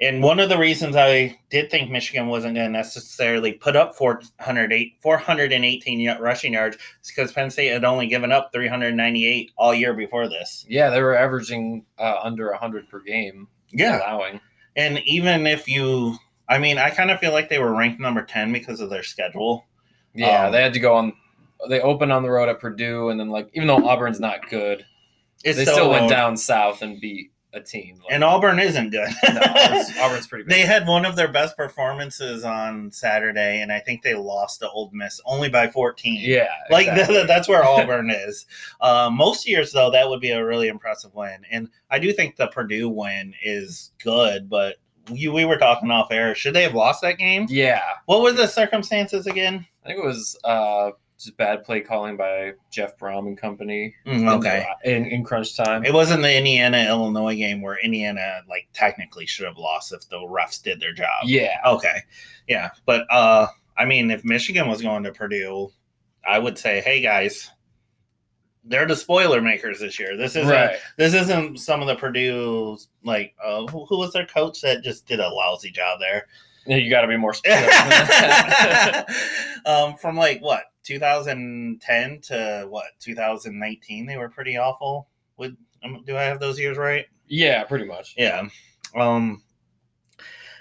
and 0.00 0.22
one 0.22 0.38
of 0.38 0.48
the 0.48 0.58
reasons 0.58 0.94
I 0.96 1.38
did 1.50 1.70
think 1.70 1.90
Michigan 1.90 2.28
wasn't 2.28 2.54
going 2.54 2.66
to 2.66 2.72
necessarily 2.72 3.52
put 3.52 3.74
up 3.76 3.96
408, 3.96 4.94
418 5.00 6.18
rushing 6.20 6.52
yards 6.52 6.76
is 7.02 7.08
because 7.14 7.32
Penn 7.32 7.50
State 7.50 7.68
had 7.72 7.84
only 7.84 8.06
given 8.06 8.30
up 8.30 8.50
398 8.52 9.50
all 9.56 9.74
year 9.74 9.94
before 9.94 10.28
this. 10.28 10.64
Yeah. 10.68 10.90
They 10.90 11.02
were 11.02 11.16
averaging 11.16 11.84
uh, 11.98 12.16
under 12.22 12.50
100 12.50 12.88
per 12.88 13.00
game, 13.00 13.48
Yeah. 13.72 13.98
allowing. 13.98 14.40
And 14.76 15.00
even 15.04 15.46
if 15.46 15.66
you, 15.66 16.16
I 16.48 16.58
mean, 16.58 16.78
I 16.78 16.90
kind 16.90 17.10
of 17.10 17.18
feel 17.18 17.32
like 17.32 17.48
they 17.48 17.58
were 17.58 17.74
ranked 17.74 18.00
number 18.00 18.22
10 18.22 18.52
because 18.52 18.80
of 18.80 18.90
their 18.90 19.02
schedule. 19.02 19.66
Yeah. 20.14 20.46
Um, 20.46 20.52
they 20.52 20.62
had 20.62 20.72
to 20.74 20.80
go 20.80 20.94
on. 20.94 21.12
They 21.68 21.80
opened 21.80 22.12
on 22.12 22.22
the 22.22 22.30
road 22.30 22.48
at 22.48 22.60
Purdue, 22.60 23.08
and 23.08 23.18
then, 23.18 23.30
like, 23.30 23.48
even 23.52 23.66
though 23.66 23.84
Auburn's 23.84 24.20
not 24.20 24.48
good, 24.48 24.84
It's 25.42 25.58
they 25.58 25.64
so 25.64 25.72
still 25.72 25.90
went 25.90 26.08
down 26.08 26.36
south 26.36 26.82
and 26.82 27.00
beat 27.00 27.32
a 27.58 27.62
team. 27.64 27.96
Like, 27.96 28.12
And 28.12 28.24
Auburn 28.24 28.58
isn't 28.58 28.90
good. 28.90 29.08
no, 29.32 29.40
Auburn's, 29.40 29.96
Auburn's 30.00 30.26
pretty 30.26 30.44
bad. 30.44 30.54
They 30.54 30.62
had 30.62 30.86
one 30.86 31.04
of 31.04 31.16
their 31.16 31.28
best 31.28 31.56
performances 31.56 32.44
on 32.44 32.90
Saturday, 32.90 33.60
and 33.60 33.72
I 33.72 33.80
think 33.80 34.02
they 34.02 34.14
lost 34.14 34.60
to 34.60 34.70
Ole 34.70 34.90
Miss 34.92 35.20
only 35.26 35.48
by 35.48 35.68
14. 35.68 36.18
yeah. 36.20 36.46
Like 36.70 36.86
exactly. 36.88 37.24
that's 37.24 37.48
where 37.48 37.64
Auburn 37.64 38.10
is. 38.10 38.46
Uh, 38.80 39.10
most 39.12 39.46
years, 39.48 39.72
though, 39.72 39.90
that 39.90 40.08
would 40.08 40.20
be 40.20 40.30
a 40.30 40.44
really 40.44 40.68
impressive 40.68 41.14
win. 41.14 41.44
And 41.50 41.68
I 41.90 41.98
do 41.98 42.12
think 42.12 42.36
the 42.36 42.48
Purdue 42.48 42.88
win 42.88 43.34
is 43.44 43.92
good, 44.02 44.48
but 44.48 44.76
you, 45.10 45.32
we 45.32 45.44
were 45.44 45.56
talking 45.56 45.90
off 45.90 46.10
air. 46.10 46.34
Should 46.34 46.54
they 46.54 46.62
have 46.62 46.74
lost 46.74 47.00
that 47.02 47.18
game? 47.18 47.46
Yeah. 47.48 47.82
What 48.06 48.22
were 48.22 48.32
the 48.32 48.46
circumstances 48.46 49.26
again? 49.26 49.66
I 49.84 49.88
think 49.88 50.00
it 50.00 50.06
was 50.06 50.38
uh, 50.44 50.90
just 51.18 51.36
bad 51.36 51.64
play 51.64 51.80
calling 51.80 52.16
by 52.16 52.52
Jeff 52.70 52.96
Brohm 52.96 53.26
and 53.26 53.36
company. 53.36 53.92
Mm, 54.06 54.32
okay. 54.38 54.64
In, 54.84 55.04
in 55.06 55.24
crunch 55.24 55.56
time. 55.56 55.84
It 55.84 55.92
wasn't 55.92 56.22
the 56.22 56.36
Indiana 56.36 56.86
Illinois 56.88 57.34
game 57.34 57.60
where 57.60 57.76
Indiana 57.82 58.40
like 58.48 58.68
technically 58.72 59.26
should 59.26 59.46
have 59.46 59.58
lost 59.58 59.92
if 59.92 60.08
the 60.08 60.18
refs 60.18 60.62
did 60.62 60.78
their 60.80 60.92
job. 60.92 61.24
yeah. 61.24 61.56
Okay. 61.66 62.02
Yeah. 62.46 62.70
But 62.86 63.04
uh 63.12 63.48
I 63.76 63.84
mean 63.84 64.10
if 64.12 64.24
Michigan 64.24 64.68
was 64.68 64.80
going 64.80 65.02
to 65.04 65.12
Purdue, 65.12 65.72
I 66.26 66.38
would 66.38 66.56
say, 66.56 66.80
hey 66.82 67.00
guys, 67.00 67.50
they're 68.64 68.86
the 68.86 68.94
spoiler 68.96 69.40
makers 69.40 69.80
this 69.80 69.98
year. 69.98 70.16
This 70.16 70.36
isn't 70.36 70.48
Right. 70.52 70.76
this 70.98 71.14
isn't 71.14 71.58
some 71.58 71.80
of 71.80 71.88
the 71.88 71.96
Purdue 71.96 72.78
like 73.02 73.34
uh, 73.44 73.66
who, 73.66 73.86
who 73.86 73.98
was 73.98 74.12
their 74.12 74.26
coach 74.26 74.60
that 74.60 74.84
just 74.84 75.06
did 75.06 75.18
a 75.20 75.28
lousy 75.28 75.70
job 75.72 75.98
there. 75.98 76.26
You 76.66 76.90
got 76.90 77.00
to 77.00 77.08
be 77.08 77.16
more 77.16 77.32
specific. 77.34 77.72
um, 79.66 79.96
from 79.96 80.16
like 80.16 80.40
what 80.40 80.64
2010 80.88 82.20
to 82.22 82.66
what 82.70 82.86
2019, 82.98 84.06
they 84.06 84.16
were 84.16 84.30
pretty 84.30 84.56
awful. 84.56 85.08
Would 85.36 85.54
um, 85.84 86.02
do 86.06 86.16
I 86.16 86.22
have 86.22 86.40
those 86.40 86.58
years 86.58 86.78
right? 86.78 87.04
yeah, 87.28 87.62
pretty 87.64 87.84
much. 87.84 88.14
Yeah. 88.16 88.48
Um 88.96 89.42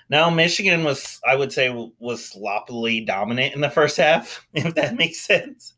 Now 0.10 0.29
Michigan 0.29 0.84
was, 0.84 1.22
I 1.25 1.36
would 1.36 1.53
say, 1.53 1.69
was 2.00 2.25
sloppily 2.25 3.01
dominant 3.01 3.55
in 3.55 3.62
the 3.62 3.69
first 3.69 3.96
half, 4.05 4.46
if 4.53 4.75
that 4.75 4.96
makes 4.98 5.19
sense, 5.19 5.74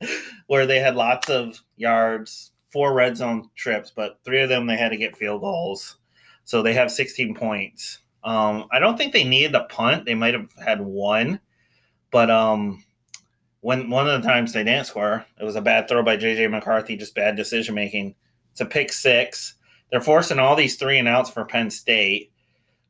where 0.47 0.65
they 0.65 0.79
had 0.79 0.95
lots 0.95 1.29
of 1.29 1.61
yards, 1.77 2.51
four 2.71 2.93
red 2.93 3.17
zone 3.17 3.49
trips, 3.55 3.91
but 3.95 4.19
three 4.25 4.41
of 4.41 4.49
them 4.49 4.65
they 4.65 4.77
had 4.77 4.89
to 4.89 4.97
get 4.97 5.15
field 5.15 5.41
goals, 5.41 5.97
so 6.43 6.63
they 6.63 6.73
have 6.73 6.91
16 6.91 7.35
points. 7.35 7.99
Um, 8.23 8.65
I 8.71 8.79
don't 8.79 8.97
think 8.97 9.13
they 9.13 9.23
needed 9.23 9.55
a 9.55 9.65
punt; 9.65 10.05
they 10.05 10.15
might 10.15 10.33
have 10.33 10.49
had 10.65 10.81
one, 10.81 11.39
but 12.11 12.29
um, 12.31 12.83
when 13.61 13.89
one 13.89 14.07
of 14.09 14.21
the 14.21 14.27
times 14.27 14.53
they 14.53 14.63
didn't 14.63 14.85
score, 14.87 15.25
it 15.39 15.43
was 15.43 15.55
a 15.55 15.61
bad 15.61 15.87
throw 15.87 16.01
by 16.03 16.17
JJ 16.17 16.49
McCarthy, 16.49 16.95
just 16.95 17.15
bad 17.15 17.35
decision 17.35 17.75
making. 17.75 18.15
It's 18.51 18.61
a 18.61 18.65
pick 18.65 18.91
six. 18.93 19.55
They're 19.91 20.01
forcing 20.01 20.39
all 20.39 20.55
these 20.55 20.75
three 20.77 20.97
and 20.99 21.07
outs 21.07 21.29
for 21.29 21.45
Penn 21.45 21.69
State 21.69 22.31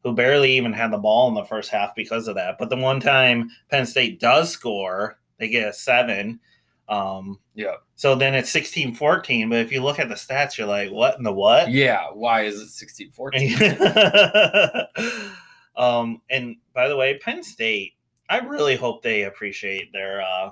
who 0.03 0.13
barely 0.13 0.51
even 0.55 0.71
had 0.71 0.91
the 0.91 0.97
ball 0.97 1.27
in 1.27 1.33
the 1.33 1.43
first 1.43 1.69
half 1.69 1.93
because 1.95 2.27
of 2.27 2.35
that. 2.35 2.57
But 2.57 2.69
the 2.69 2.77
one 2.77 2.99
time 3.01 3.49
Penn 3.69 3.85
State 3.85 4.19
does 4.19 4.49
score, 4.49 5.19
they 5.39 5.49
get 5.49 5.67
a 5.69 5.73
seven. 5.73 6.39
Um, 6.88 7.39
Yeah. 7.53 7.75
so 7.95 8.15
then 8.15 8.33
it's 8.33 8.49
16 8.49 8.95
14. 8.95 9.49
But 9.49 9.59
if 9.59 9.71
you 9.71 9.83
look 9.83 9.99
at 9.99 10.07
the 10.09 10.15
stats, 10.15 10.57
you're 10.57 10.67
like, 10.67 10.89
what 10.91 11.17
in 11.17 11.23
the 11.23 11.33
what? 11.33 11.69
Yeah. 11.69 12.05
Why 12.13 12.43
is 12.43 12.59
it 12.61 12.69
16 12.69 13.11
14? 13.11 13.57
um, 15.75 16.21
and 16.29 16.55
by 16.73 16.88
the 16.88 16.95
way, 16.95 17.17
Penn 17.19 17.43
State, 17.43 17.93
I 18.29 18.39
really 18.39 18.75
hope 18.75 19.01
they 19.01 19.24
appreciate 19.24 19.91
their 19.91 20.21
uh, 20.21 20.51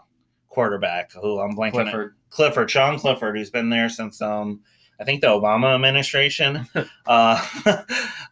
quarterback, 0.49 1.11
who 1.13 1.39
I'm 1.39 1.55
blanking. 1.55 1.71
Clifford. 1.71 2.15
Clifford, 2.29 2.71
Sean 2.71 2.99
Clifford, 2.99 3.37
who's 3.37 3.49
been 3.49 3.69
there 3.69 3.89
since 3.89 4.21
um 4.21 4.61
I 4.99 5.03
think 5.03 5.21
the 5.21 5.27
Obama 5.27 5.75
administration. 5.75 6.67
uh, 7.05 7.45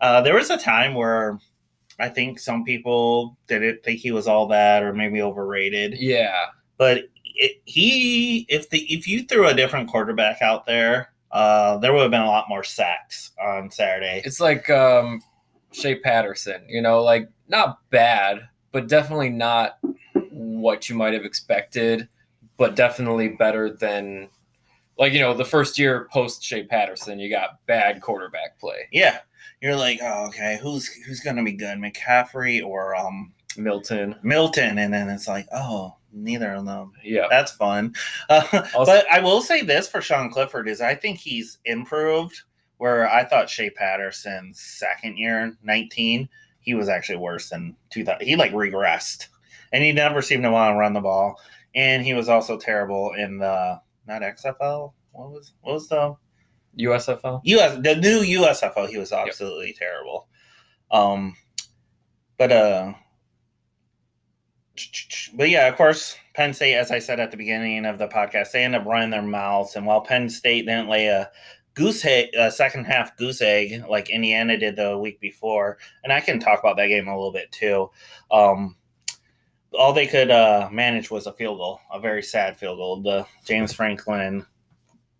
uh, 0.01 0.21
there 0.21 0.35
was 0.35 0.49
a 0.49 0.57
time 0.57 0.95
where 0.95 1.39
I 1.99 2.09
think 2.09 2.39
some 2.39 2.63
people 2.63 3.37
didn't 3.47 3.83
think 3.83 3.99
he 3.99 4.11
was 4.11 4.27
all 4.27 4.47
that, 4.47 4.83
or 4.83 4.93
maybe 4.93 5.21
overrated. 5.21 5.95
Yeah. 5.97 6.47
But 6.77 7.03
it, 7.35 7.61
he, 7.65 8.45
if 8.49 8.69
the 8.69 8.79
if 8.91 9.07
you 9.07 9.23
threw 9.23 9.47
a 9.47 9.53
different 9.53 9.89
quarterback 9.89 10.41
out 10.41 10.65
there, 10.65 11.13
uh, 11.31 11.77
there 11.77 11.93
would 11.93 12.01
have 12.01 12.11
been 12.11 12.21
a 12.21 12.27
lot 12.27 12.49
more 12.49 12.63
sacks 12.63 13.31
on 13.41 13.69
Saturday. 13.69 14.21
It's 14.25 14.39
like 14.39 14.69
um, 14.69 15.21
Shea 15.71 15.99
Patterson, 15.99 16.63
you 16.67 16.81
know, 16.81 17.03
like 17.03 17.29
not 17.47 17.79
bad, 17.91 18.47
but 18.75 18.89
definitely 18.89 19.29
not 19.29 19.77
what 20.31 20.89
you 20.89 20.95
might 20.97 21.13
have 21.13 21.23
expected, 21.23 22.09
but 22.57 22.75
definitely 22.75 23.29
better 23.29 23.69
than, 23.69 24.27
like, 24.99 25.13
you 25.13 25.21
know, 25.21 25.33
the 25.33 25.45
first 25.45 25.79
year 25.79 26.09
post 26.11 26.43
Shea 26.43 26.63
Patterson, 26.65 27.17
you 27.17 27.29
got 27.29 27.65
bad 27.67 28.01
quarterback 28.01 28.59
play. 28.59 28.89
Yeah, 28.91 29.19
you're 29.61 29.77
like, 29.77 29.99
oh, 30.03 30.25
okay, 30.27 30.59
who's 30.61 30.87
who's 30.87 31.21
gonna 31.21 31.41
be 31.41 31.53
good, 31.53 31.77
McCaffrey 31.77 32.61
or 32.65 32.97
um 32.97 33.31
Milton. 33.55 34.15
Milton? 34.23 34.77
And 34.79 34.93
then 34.93 35.07
it's 35.07 35.29
like, 35.29 35.47
oh, 35.53 35.95
neither 36.11 36.51
of 36.55 36.65
them. 36.65 36.91
Yeah. 37.01 37.27
That's 37.29 37.53
fun. 37.53 37.95
Uh, 38.29 38.43
Also- 38.75 38.91
but 38.91 39.05
I 39.09 39.21
will 39.21 39.41
say 39.41 39.61
this 39.61 39.87
for 39.87 40.01
Sean 40.01 40.29
Clifford 40.29 40.67
is 40.67 40.81
I 40.81 40.95
think 40.95 41.17
he's 41.17 41.59
improved. 41.63 42.41
Where 42.77 43.09
I 43.09 43.23
thought 43.23 43.49
Shea 43.49 43.69
Patterson's 43.69 44.59
second 44.59 45.17
year, 45.17 45.55
nineteen, 45.63 46.27
he 46.65 46.73
was 46.73 46.89
actually 46.89 47.17
worse 47.17 47.49
than 47.49 47.75
two 47.89 48.03
thousand. 48.03 48.27
He 48.27 48.35
like 48.35 48.51
regressed, 48.51 49.27
and 49.71 49.83
he 49.83 49.91
never 49.91 50.21
seemed 50.21 50.43
to 50.43 50.51
want 50.51 50.73
to 50.73 50.77
run 50.77 50.93
the 50.93 51.01
ball. 51.01 51.39
And 51.75 52.03
he 52.03 52.13
was 52.13 52.27
also 52.27 52.57
terrible 52.57 53.13
in 53.13 53.37
the 53.37 53.79
not 54.07 54.21
XFL. 54.21 54.93
What 55.11 55.31
was 55.31 55.53
what 55.61 55.73
was 55.73 55.87
the 55.87 56.15
USFL? 56.79 57.41
US 57.43 57.77
the 57.81 57.95
new 57.95 58.41
USFL? 58.41 58.89
He 58.89 58.97
was 58.97 59.11
absolutely 59.11 59.73
terrible. 59.77 60.27
Um, 60.91 61.35
but 62.37 62.51
uh, 62.51 62.93
but 65.35 65.49
yeah, 65.49 65.67
of 65.67 65.75
course, 65.75 66.17
Penn 66.33 66.53
State, 66.53 66.75
as 66.75 66.91
I 66.91 66.99
said 66.99 67.19
at 67.19 67.31
the 67.31 67.37
beginning 67.37 67.85
of 67.85 67.97
the 67.97 68.07
podcast, 68.07 68.51
they 68.51 68.63
end 68.63 68.75
up 68.75 68.85
running 68.85 69.09
their 69.11 69.21
mouths, 69.21 69.75
and 69.75 69.85
while 69.85 70.01
Penn 70.01 70.29
State 70.29 70.65
didn't 70.65 70.89
lay 70.89 71.07
a 71.07 71.29
goose 71.75 72.03
egg, 72.05 72.29
a 72.37 72.49
second 72.49 72.85
half 72.85 73.15
goose 73.17 73.41
egg 73.41 73.83
like 73.87 74.09
Indiana 74.09 74.57
did 74.57 74.75
the 74.75 74.97
week 74.97 75.19
before, 75.19 75.77
and 76.03 76.11
I 76.11 76.21
can 76.21 76.39
talk 76.39 76.59
about 76.59 76.77
that 76.77 76.87
game 76.87 77.07
a 77.07 77.15
little 77.15 77.31
bit 77.31 77.51
too. 77.51 77.91
Um, 78.31 78.75
all 79.77 79.93
they 79.93 80.07
could 80.07 80.31
uh, 80.31 80.69
manage 80.71 81.11
was 81.11 81.27
a 81.27 81.33
field 81.33 81.57
goal, 81.57 81.79
a 81.91 81.99
very 81.99 82.23
sad 82.23 82.57
field 82.57 82.77
goal. 82.77 83.01
The 83.01 83.25
James 83.45 83.73
Franklin, 83.73 84.45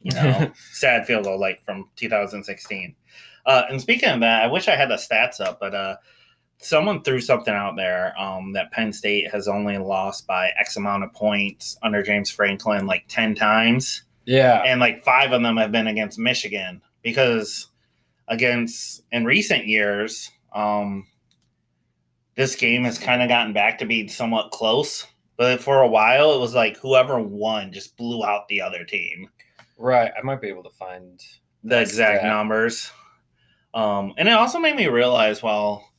you 0.01 0.13
know, 0.13 0.51
sad 0.71 1.05
field 1.05 1.25
goal 1.25 1.39
like 1.39 1.63
from 1.65 1.89
2016. 1.97 2.95
Uh, 3.45 3.63
and 3.69 3.79
speaking 3.81 4.09
of 4.09 4.21
that, 4.21 4.43
I 4.43 4.47
wish 4.47 4.67
I 4.67 4.75
had 4.75 4.89
the 4.89 4.95
stats 4.95 5.39
up, 5.39 5.59
but 5.59 5.75
uh, 5.75 5.97
someone 6.59 7.03
threw 7.03 7.19
something 7.19 7.53
out 7.53 7.75
there 7.75 8.19
um, 8.19 8.53
that 8.53 8.71
Penn 8.71 8.93
State 8.93 9.29
has 9.31 9.47
only 9.47 9.77
lost 9.77 10.25
by 10.25 10.51
X 10.59 10.77
amount 10.77 11.03
of 11.03 11.13
points 11.13 11.77
under 11.83 12.01
James 12.01 12.31
Franklin 12.31 12.87
like 12.87 13.05
10 13.07 13.35
times. 13.35 14.03
Yeah. 14.25 14.61
And 14.65 14.79
like 14.79 15.03
five 15.03 15.31
of 15.31 15.41
them 15.41 15.57
have 15.57 15.71
been 15.71 15.87
against 15.87 16.19
Michigan 16.19 16.81
because 17.01 17.67
against 18.27 19.03
in 19.11 19.25
recent 19.25 19.67
years, 19.67 20.31
um, 20.53 21.05
this 22.35 22.55
game 22.55 22.83
has 22.83 22.97
kind 22.97 23.21
of 23.21 23.29
gotten 23.29 23.53
back 23.53 23.77
to 23.79 23.85
being 23.85 24.09
somewhat 24.09 24.51
close. 24.51 25.05
But 25.37 25.61
for 25.61 25.81
a 25.81 25.87
while, 25.87 26.33
it 26.33 26.39
was 26.39 26.55
like 26.55 26.77
whoever 26.77 27.19
won 27.19 27.71
just 27.71 27.97
blew 27.97 28.25
out 28.25 28.47
the 28.47 28.61
other 28.61 28.83
team. 28.83 29.29
Right. 29.77 30.11
I 30.17 30.21
might 30.21 30.41
be 30.41 30.47
able 30.47 30.63
to 30.63 30.69
find. 30.69 31.21
the 31.63 31.81
exact 31.81 32.19
stat. 32.19 32.31
numbers. 32.31 32.91
Um, 33.73 34.13
and 34.17 34.27
it 34.29 34.33
also 34.33 34.59
made 34.59 34.75
me 34.77 34.87
realize, 34.87 35.43
well, 35.43 35.89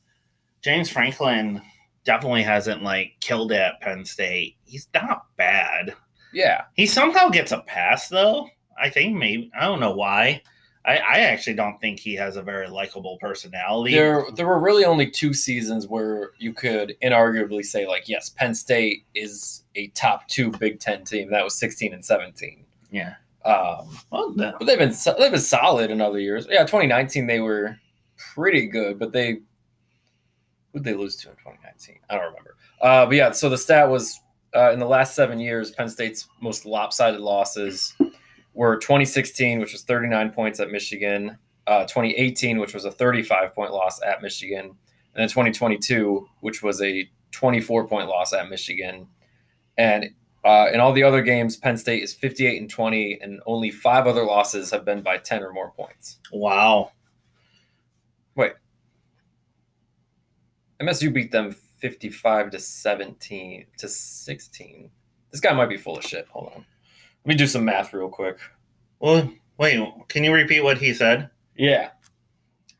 James 0.63 0.89
Franklin 0.89 1.61
definitely 2.03 2.41
hasn't 2.41 2.81
like 2.81 3.13
killed 3.19 3.51
it 3.51 3.59
at 3.59 3.79
Penn 3.81 4.03
State. 4.03 4.55
He's 4.63 4.87
not 4.93 5.25
bad. 5.37 5.93
Yeah. 6.33 6.63
He 6.75 6.85
somehow 6.85 7.29
gets 7.29 7.51
a 7.51 7.59
pass 7.61 8.07
though. 8.09 8.49
I 8.81 8.89
think 8.89 9.15
maybe 9.17 9.51
I 9.59 9.65
don't 9.65 9.79
know 9.79 9.95
why. 9.95 10.41
I, 10.85 10.97
I 10.99 11.19
actually 11.19 11.55
don't 11.55 11.77
think 11.81 11.99
he 11.99 12.13
has 12.15 12.37
a 12.37 12.41
very 12.41 12.69
likable 12.69 13.17
personality. 13.19 13.93
There, 13.93 14.25
there 14.35 14.47
were 14.47 14.59
really 14.59 14.85
only 14.85 15.09
two 15.11 15.33
seasons 15.33 15.85
where 15.85 16.31
you 16.39 16.53
could 16.53 16.95
inarguably 17.03 17.65
say, 17.65 17.85
like, 17.85 18.07
yes, 18.07 18.29
Penn 18.29 18.55
State 18.55 19.03
is 19.13 19.63
a 19.75 19.87
top 19.87 20.25
two 20.29 20.49
Big 20.51 20.79
Ten 20.79 21.03
team. 21.03 21.29
That 21.29 21.43
was 21.43 21.55
16 21.59 21.93
and 21.93 22.05
17. 22.05 22.65
yeah. 22.91 23.15
Um, 23.43 23.97
Well, 24.11 24.33
no. 24.35 24.55
but 24.59 24.65
they've 24.65 24.77
been 24.77 24.93
they've 25.19 25.31
been 25.31 25.39
solid 25.41 25.89
in 25.91 25.99
other 26.01 26.19
years. 26.19 26.47
Yeah, 26.49 26.61
2019 26.61 27.27
they 27.27 27.39
were 27.41 27.77
pretty 28.33 28.67
good, 28.67 28.97
but 28.99 29.11
they 29.13 29.39
who'd 30.73 30.83
they 30.83 30.93
lose 30.93 31.15
to 31.17 31.29
in 31.29 31.35
2019? 31.37 31.99
I 32.09 32.15
don't 32.15 32.25
remember. 32.25 32.55
Uh, 32.81 33.05
but 33.05 33.15
yeah, 33.15 33.31
so 33.31 33.49
the 33.49 33.57
stat 33.57 33.89
was 33.89 34.19
uh, 34.55 34.71
in 34.71 34.79
the 34.79 34.85
last 34.85 35.15
seven 35.15 35.39
years, 35.39 35.71
Penn 35.71 35.89
State's 35.89 36.27
most 36.41 36.65
lopsided 36.65 37.19
losses 37.19 37.93
were 38.53 38.77
2016, 38.77 39.59
which 39.59 39.73
was 39.73 39.83
39 39.83 40.31
points 40.31 40.59
at 40.59 40.71
Michigan, 40.71 41.37
uh, 41.67 41.81
2018, 41.81 42.59
which 42.59 42.73
was 42.73 42.85
a 42.85 42.91
35 42.91 43.53
point 43.53 43.71
loss 43.71 44.01
at 44.01 44.21
Michigan, 44.21 44.65
and 44.65 44.75
then 45.15 45.27
2022, 45.27 46.27
which 46.39 46.63
was 46.63 46.81
a 46.81 47.09
24 47.31 47.87
point 47.87 48.07
loss 48.07 48.33
at 48.33 48.49
Michigan. 48.49 49.07
And 49.77 50.09
uh, 50.43 50.67
in 50.73 50.79
all 50.79 50.93
the 50.93 51.03
other 51.03 51.21
games, 51.21 51.57
Penn 51.57 51.77
State 51.77 52.03
is 52.03 52.13
58 52.13 52.61
and 52.61 52.69
20, 52.69 53.19
and 53.21 53.41
only 53.45 53.69
five 53.69 54.07
other 54.07 54.23
losses 54.23 54.71
have 54.71 54.85
been 54.85 55.01
by 55.01 55.17
10 55.17 55.43
or 55.43 55.51
more 55.51 55.71
points. 55.71 56.19
Wow. 56.31 56.91
Wait. 58.35 58.53
MSU 60.81 61.13
beat 61.13 61.31
them 61.31 61.55
55 61.77 62.51
to 62.51 62.59
17 62.59 63.65
to 63.77 63.87
16. 63.87 64.89
This 65.31 65.39
guy 65.41 65.53
might 65.53 65.69
be 65.69 65.77
full 65.77 65.97
of 65.97 66.03
shit. 66.03 66.27
Hold 66.29 66.51
on. 66.55 66.65
Let 67.25 67.27
me 67.27 67.35
do 67.35 67.47
some 67.47 67.65
math 67.65 67.93
real 67.93 68.09
quick. 68.09 68.39
Well, 68.99 69.31
wait. 69.57 69.79
Can 70.07 70.23
you 70.23 70.33
repeat 70.33 70.61
what 70.63 70.77
he 70.77 70.93
said? 70.93 71.29
Yeah. 71.55 71.89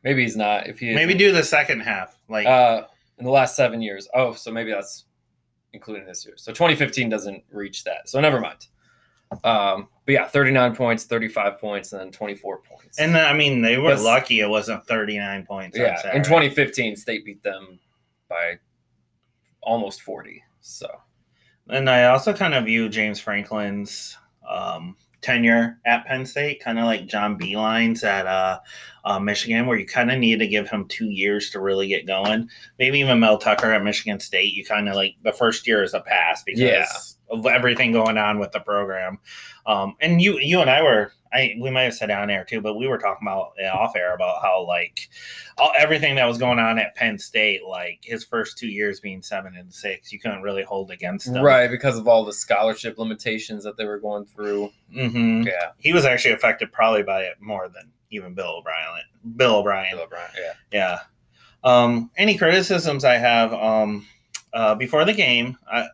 Maybe 0.02 0.22
he's 0.22 0.36
not. 0.36 0.66
If 0.66 0.78
he 0.78 0.94
Maybe 0.94 1.14
do 1.14 1.32
the 1.32 1.42
second 1.42 1.80
half. 1.80 2.18
Like, 2.28 2.46
uh 2.46 2.82
in 3.18 3.24
the 3.24 3.30
last 3.30 3.56
seven 3.56 3.82
years. 3.82 4.08
Oh, 4.14 4.32
so 4.32 4.52
maybe 4.52 4.70
that's 4.70 5.04
including 5.72 6.06
this 6.06 6.24
year. 6.24 6.34
So 6.36 6.52
2015 6.52 7.08
doesn't 7.08 7.42
reach 7.50 7.82
that. 7.84 8.08
So 8.08 8.20
never 8.20 8.40
mind. 8.40 8.66
Um, 9.44 9.88
but 10.06 10.12
yeah, 10.12 10.26
39 10.26 10.74
points, 10.76 11.04
35 11.04 11.58
points, 11.58 11.92
and 11.92 12.00
then 12.00 12.10
24 12.12 12.58
points. 12.62 12.98
and 12.98 13.16
I 13.16 13.32
mean, 13.34 13.60
they 13.60 13.76
were 13.76 13.94
But- 13.96 14.02
lucky 14.02 14.40
it 14.40 14.48
wasn't 14.48 14.86
39 14.86 15.44
points. 15.46 15.76
yeah, 15.76 16.14
in 16.16 16.22
2015, 16.22 16.96
State 16.96 17.24
beat 17.26 17.42
them 17.42 17.78
by 18.28 18.58
almost 19.68 20.00
40. 20.02 20.42
So 20.60 20.88
And 21.68 21.88
I 21.90 22.04
also 22.06 22.32
kind 22.32 22.54
of 22.54 22.64
view 22.64 22.88
James 22.88 23.20
Franklin's 23.20 24.16
um, 24.48 24.96
tenure 25.20 25.78
at 25.84 26.06
Penn 26.06 26.24
State 26.24 26.62
kind 26.62 26.78
of 26.78 26.84
like 26.86 27.06
John 27.06 27.38
Beilein's 27.38 28.02
at 28.04 28.26
uh, 28.26 28.60
uh, 29.04 29.18
Michigan, 29.18 29.66
where 29.66 29.78
you 29.78 29.86
kind 29.86 30.10
of 30.10 30.18
need 30.18 30.38
to 30.38 30.46
give 30.46 30.68
him 30.70 30.86
two 30.88 31.10
years 31.10 31.50
to 31.50 31.60
really 31.60 31.88
get 31.88 32.06
going. 32.06 32.48
Maybe 32.78 33.00
even 33.00 33.20
Mel 33.20 33.36
Tucker 33.38 33.72
at 33.72 33.82
Michigan 33.84 34.20
State, 34.20 34.54
you 34.54 34.64
kind 34.64 34.88
of 34.88 34.94
like 34.94 35.16
the 35.24 35.32
first 35.32 35.66
year 35.66 35.82
is 35.82 35.92
a 35.94 36.00
pass 36.00 36.42
because 36.44 36.60
Yeah. 36.60 36.86
of 37.30 37.44
everything 37.46 37.92
going 37.92 38.16
on 38.16 38.38
with 38.38 38.52
the 38.52 38.60
program. 38.60 39.18
Um, 39.66 39.96
and 40.00 40.22
you, 40.22 40.38
you 40.38 40.60
and 40.60 40.70
I 40.70 40.82
were 40.82 41.12
I 41.32 41.56
we 41.60 41.70
might 41.70 41.82
have 41.82 41.94
said 41.94 42.10
on 42.10 42.30
air 42.30 42.44
too, 42.44 42.60
but 42.60 42.74
we 42.74 42.86
were 42.86 42.98
talking 42.98 43.26
about 43.26 43.52
uh, 43.62 43.68
off 43.68 43.96
air 43.96 44.14
about 44.14 44.42
how 44.42 44.64
like 44.66 45.08
all, 45.56 45.72
everything 45.76 46.14
that 46.16 46.26
was 46.26 46.38
going 46.38 46.58
on 46.58 46.78
at 46.78 46.94
Penn 46.94 47.18
State, 47.18 47.64
like 47.64 48.00
his 48.02 48.24
first 48.24 48.58
two 48.58 48.68
years 48.68 49.00
being 49.00 49.22
seven 49.22 49.56
and 49.56 49.72
six, 49.72 50.12
you 50.12 50.18
couldn't 50.18 50.42
really 50.42 50.62
hold 50.62 50.90
against 50.90 51.28
him. 51.28 51.42
Right, 51.42 51.70
because 51.70 51.98
of 51.98 52.08
all 52.08 52.24
the 52.24 52.32
scholarship 52.32 52.98
limitations 52.98 53.64
that 53.64 53.76
they 53.76 53.84
were 53.84 53.98
going 53.98 54.26
through. 54.26 54.70
Mm-hmm. 54.94 55.42
Yeah. 55.42 55.72
He 55.78 55.92
was 55.92 56.04
actually 56.04 56.34
affected 56.34 56.72
probably 56.72 57.02
by 57.02 57.22
it 57.22 57.40
more 57.40 57.68
than 57.68 57.90
even 58.10 58.34
Bill 58.34 58.58
O'Brien. 58.58 59.02
Bill 59.36 59.56
O'Brien. 59.56 59.96
Bill 59.96 60.04
O'Brien, 60.04 60.30
Yeah. 60.36 60.52
Yeah. 60.72 60.98
Um, 61.64 62.10
any 62.16 62.38
criticisms 62.38 63.04
I 63.04 63.16
have 63.16 63.52
um, 63.52 64.06
uh, 64.52 64.74
before 64.74 65.04
the 65.04 65.12
game? 65.12 65.56
I, 65.70 65.88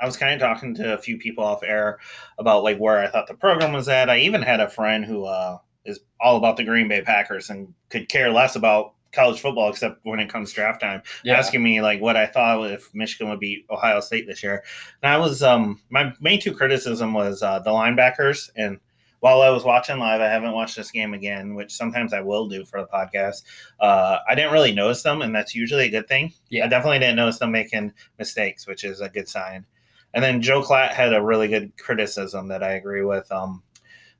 I 0.00 0.06
was 0.06 0.16
kind 0.16 0.34
of 0.34 0.40
talking 0.40 0.74
to 0.74 0.94
a 0.94 0.98
few 0.98 1.18
people 1.18 1.44
off 1.44 1.62
air 1.62 1.98
about 2.38 2.62
like 2.64 2.78
where 2.78 2.98
I 2.98 3.08
thought 3.08 3.26
the 3.26 3.34
program 3.34 3.72
was 3.72 3.88
at. 3.88 4.08
I 4.10 4.18
even 4.20 4.42
had 4.42 4.60
a 4.60 4.68
friend 4.70 5.04
who 5.04 5.24
uh, 5.24 5.58
is 5.84 6.00
all 6.20 6.36
about 6.36 6.56
the 6.56 6.64
Green 6.64 6.88
Bay 6.88 7.02
Packers 7.02 7.50
and 7.50 7.72
could 7.90 8.08
care 8.08 8.30
less 8.30 8.56
about 8.56 8.94
college 9.10 9.40
football 9.40 9.70
except 9.70 10.00
when 10.04 10.20
it 10.20 10.28
comes 10.28 10.52
draft 10.52 10.82
time 10.82 11.02
Yeah. 11.24 11.38
asking 11.38 11.62
me 11.62 11.80
like 11.80 12.00
what 12.00 12.14
I 12.16 12.26
thought 12.26 12.70
if 12.70 12.94
Michigan 12.94 13.30
would 13.30 13.40
beat 13.40 13.64
Ohio 13.70 14.00
State 14.00 14.26
this 14.26 14.42
year. 14.42 14.62
And 15.02 15.10
I 15.10 15.16
was 15.16 15.42
um 15.42 15.80
my 15.88 16.12
main 16.20 16.40
two 16.40 16.52
criticism 16.54 17.14
was 17.14 17.42
uh, 17.42 17.58
the 17.60 17.70
linebackers 17.70 18.50
and 18.54 18.78
while 19.20 19.40
I 19.42 19.50
was 19.50 19.64
watching 19.64 19.98
live, 19.98 20.20
I 20.20 20.26
haven't 20.28 20.52
watched 20.52 20.76
this 20.76 20.92
game 20.92 21.12
again, 21.12 21.56
which 21.56 21.72
sometimes 21.72 22.12
I 22.12 22.20
will 22.20 22.48
do 22.48 22.64
for 22.64 22.80
the 22.80 22.86
podcast. 22.86 23.42
Uh, 23.80 24.18
I 24.28 24.36
didn't 24.36 24.52
really 24.52 24.70
notice 24.70 25.02
them, 25.02 25.22
and 25.22 25.34
that's 25.34 25.56
usually 25.56 25.86
a 25.86 25.90
good 25.90 26.06
thing. 26.06 26.32
Yeah. 26.50 26.66
I 26.66 26.68
definitely 26.68 27.00
didn't 27.00 27.16
notice 27.16 27.40
them 27.40 27.50
making 27.50 27.94
mistakes, 28.16 28.64
which 28.68 28.84
is 28.84 29.00
a 29.00 29.08
good 29.08 29.28
sign. 29.28 29.66
And 30.14 30.24
then 30.24 30.42
Joe 30.42 30.62
Klatt 30.62 30.90
had 30.90 31.12
a 31.12 31.22
really 31.22 31.48
good 31.48 31.76
criticism 31.76 32.48
that 32.48 32.62
I 32.62 32.72
agree 32.72 33.04
with. 33.04 33.30
Um, 33.30 33.62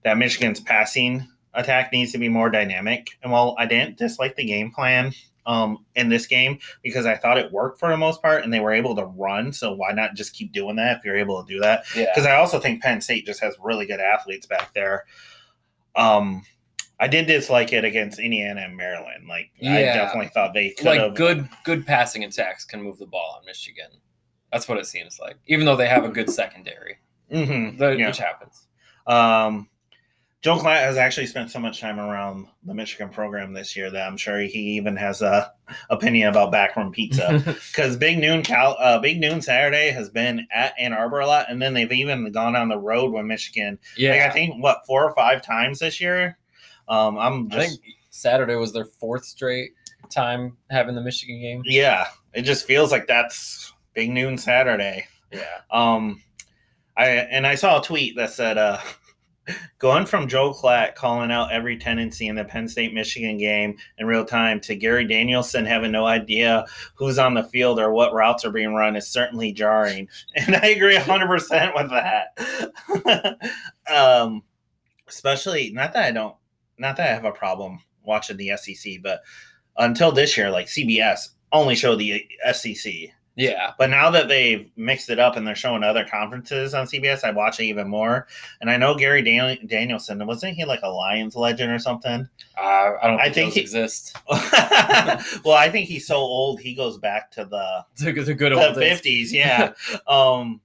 that 0.04 0.18
Michigan's 0.18 0.60
passing 0.60 1.26
attack 1.54 1.92
needs 1.92 2.12
to 2.12 2.18
be 2.18 2.28
more 2.28 2.50
dynamic. 2.50 3.08
And 3.22 3.32
while 3.32 3.54
I 3.58 3.66
didn't 3.66 3.98
dislike 3.98 4.36
the 4.36 4.44
game 4.44 4.70
plan 4.70 5.12
um, 5.46 5.84
in 5.96 6.08
this 6.08 6.26
game 6.26 6.58
because 6.82 7.06
I 7.06 7.16
thought 7.16 7.38
it 7.38 7.52
worked 7.52 7.80
for 7.80 7.88
the 7.88 7.96
most 7.96 8.22
part 8.22 8.44
and 8.44 8.52
they 8.52 8.60
were 8.60 8.72
able 8.72 8.94
to 8.96 9.04
run, 9.04 9.52
so 9.52 9.72
why 9.72 9.92
not 9.92 10.14
just 10.14 10.34
keep 10.34 10.52
doing 10.52 10.76
that 10.76 10.98
if 10.98 11.04
you're 11.04 11.16
able 11.16 11.42
to 11.42 11.52
do 11.52 11.60
that? 11.60 11.84
Yeah. 11.96 12.06
Because 12.14 12.26
I 12.26 12.36
also 12.36 12.60
think 12.60 12.82
Penn 12.82 13.00
State 13.00 13.26
just 13.26 13.40
has 13.40 13.56
really 13.60 13.86
good 13.86 14.00
athletes 14.00 14.46
back 14.46 14.72
there. 14.74 15.04
Um, 15.96 16.42
I 17.00 17.06
did 17.06 17.26
dislike 17.26 17.72
it 17.72 17.84
against 17.84 18.18
Indiana 18.18 18.62
and 18.62 18.76
Maryland. 18.76 19.28
Like 19.28 19.50
I 19.62 19.82
definitely 19.82 20.28
thought 20.28 20.52
they 20.52 20.70
could 20.70 20.86
like 20.86 21.00
have 21.00 21.14
good 21.14 21.48
good 21.64 21.86
passing 21.86 22.24
attacks 22.24 22.64
can 22.64 22.82
move 22.82 22.98
the 22.98 23.06
ball 23.06 23.36
on 23.38 23.46
Michigan. 23.46 23.90
That's 24.52 24.68
what 24.68 24.78
it 24.78 24.86
seems 24.86 25.18
like. 25.20 25.36
Even 25.46 25.66
though 25.66 25.76
they 25.76 25.88
have 25.88 26.04
a 26.04 26.08
good 26.08 26.30
secondary, 26.30 26.98
Mhm, 27.32 27.78
the- 27.78 27.96
yeah. 27.96 28.06
which 28.06 28.18
happens. 28.18 28.66
Um, 29.06 29.68
Joe 30.40 30.56
Klatt 30.56 30.82
has 30.82 30.96
actually 30.96 31.26
spent 31.26 31.50
so 31.50 31.58
much 31.58 31.80
time 31.80 31.98
around 31.98 32.46
the 32.62 32.72
Michigan 32.72 33.08
program 33.08 33.52
this 33.52 33.74
year 33.74 33.90
that 33.90 34.06
I'm 34.06 34.16
sure 34.16 34.38
he 34.38 34.76
even 34.76 34.94
has 34.96 35.20
a 35.20 35.52
opinion 35.90 36.28
about 36.28 36.52
backroom 36.52 36.92
pizza. 36.92 37.42
Because 37.72 37.96
Big 37.96 38.18
Noon 38.18 38.42
Cal, 38.44 38.76
uh, 38.78 39.00
Big 39.00 39.18
Noon 39.20 39.42
Saturday 39.42 39.90
has 39.90 40.08
been 40.10 40.46
at 40.52 40.74
Ann 40.78 40.92
Arbor 40.92 41.20
a 41.20 41.26
lot, 41.26 41.46
and 41.50 41.60
then 41.60 41.74
they've 41.74 41.90
even 41.90 42.30
gone 42.30 42.54
on 42.54 42.68
the 42.68 42.78
road 42.78 43.12
with 43.12 43.24
Michigan. 43.24 43.78
yeah, 43.96 44.12
Like 44.12 44.20
I 44.22 44.30
think 44.30 44.62
what 44.62 44.86
four 44.86 45.04
or 45.04 45.14
five 45.16 45.42
times 45.42 45.80
this 45.80 46.00
year. 46.00 46.38
Um, 46.86 47.18
I'm 47.18 47.48
I 47.52 47.56
just 47.56 47.80
think 47.82 47.94
Saturday 48.10 48.54
was 48.54 48.72
their 48.72 48.84
fourth 48.86 49.24
straight 49.24 49.72
time 50.08 50.56
having 50.70 50.94
the 50.94 51.02
Michigan 51.02 51.40
game. 51.40 51.62
yeah. 51.64 52.06
It 52.32 52.42
just 52.42 52.64
feels 52.66 52.92
like 52.92 53.08
that's 53.08 53.72
Big 53.98 54.10
Noon 54.10 54.38
Saturday. 54.38 55.08
Yeah. 55.32 55.42
Um, 55.72 56.22
I 56.96 57.08
and 57.08 57.44
I 57.44 57.56
saw 57.56 57.80
a 57.80 57.82
tweet 57.82 58.14
that 58.14 58.30
said, 58.30 58.56
uh, 58.56 58.78
going 59.80 60.06
from 60.06 60.28
Joe 60.28 60.52
Klatt 60.52 60.94
calling 60.94 61.32
out 61.32 61.50
every 61.50 61.76
tendency 61.76 62.28
in 62.28 62.36
the 62.36 62.44
Penn 62.44 62.68
State 62.68 62.94
Michigan 62.94 63.38
game 63.38 63.76
in 63.98 64.06
real 64.06 64.24
time 64.24 64.60
to 64.60 64.76
Gary 64.76 65.04
Danielson 65.04 65.66
having 65.66 65.90
no 65.90 66.06
idea 66.06 66.64
who's 66.94 67.18
on 67.18 67.34
the 67.34 67.42
field 67.42 67.80
or 67.80 67.90
what 67.90 68.14
routes 68.14 68.44
are 68.44 68.52
being 68.52 68.72
run 68.72 68.94
is 68.94 69.08
certainly 69.08 69.50
jarring. 69.52 70.08
And 70.36 70.54
I 70.54 70.68
agree 70.68 70.94
100% 70.94 71.74
with 71.74 71.90
that. 71.90 73.40
um, 73.92 74.44
especially, 75.08 75.72
not 75.72 75.92
that 75.94 76.04
I 76.04 76.12
don't, 76.12 76.36
not 76.78 76.96
that 76.98 77.10
I 77.10 77.14
have 77.14 77.24
a 77.24 77.32
problem 77.32 77.80
watching 78.04 78.36
the 78.36 78.52
SEC, 78.58 79.02
but 79.02 79.22
until 79.76 80.12
this 80.12 80.36
year, 80.36 80.50
like 80.50 80.66
CBS 80.68 81.30
only 81.50 81.74
showed 81.74 81.98
the 81.98 82.24
SEC. 82.52 83.10
Yeah. 83.38 83.70
But 83.78 83.88
now 83.88 84.10
that 84.10 84.26
they've 84.26 84.68
mixed 84.76 85.10
it 85.10 85.20
up 85.20 85.36
and 85.36 85.46
they're 85.46 85.54
showing 85.54 85.84
other 85.84 86.04
conferences 86.04 86.74
on 86.74 86.86
CBS, 86.86 87.22
I 87.22 87.30
watch 87.30 87.60
it 87.60 87.64
even 87.64 87.86
more. 87.88 88.26
And 88.60 88.68
I 88.68 88.76
know 88.76 88.96
Gary 88.96 89.22
Dan- 89.22 89.64
Danielson 89.64 90.26
wasn't 90.26 90.56
he 90.56 90.64
like 90.64 90.80
a 90.82 90.88
Lions 90.88 91.36
legend 91.36 91.72
or 91.72 91.78
something? 91.78 92.28
Uh, 92.58 92.92
I 93.00 93.06
don't 93.06 93.20
I 93.20 93.30
think, 93.30 93.34
think 93.34 93.46
those 93.46 93.54
he- 93.54 93.60
exist. 93.60 94.16
well, 95.44 95.56
I 95.56 95.68
think 95.70 95.86
he's 95.86 96.04
so 96.04 96.16
old 96.16 96.58
he 96.58 96.74
goes 96.74 96.98
back 96.98 97.30
to 97.32 97.44
the 97.44 97.86
The, 98.04 98.12
the 98.24 98.34
good 98.34 98.52
old 98.52 98.74
fifties. 98.74 99.32
Yeah. 99.32 99.72
um, 100.08 100.60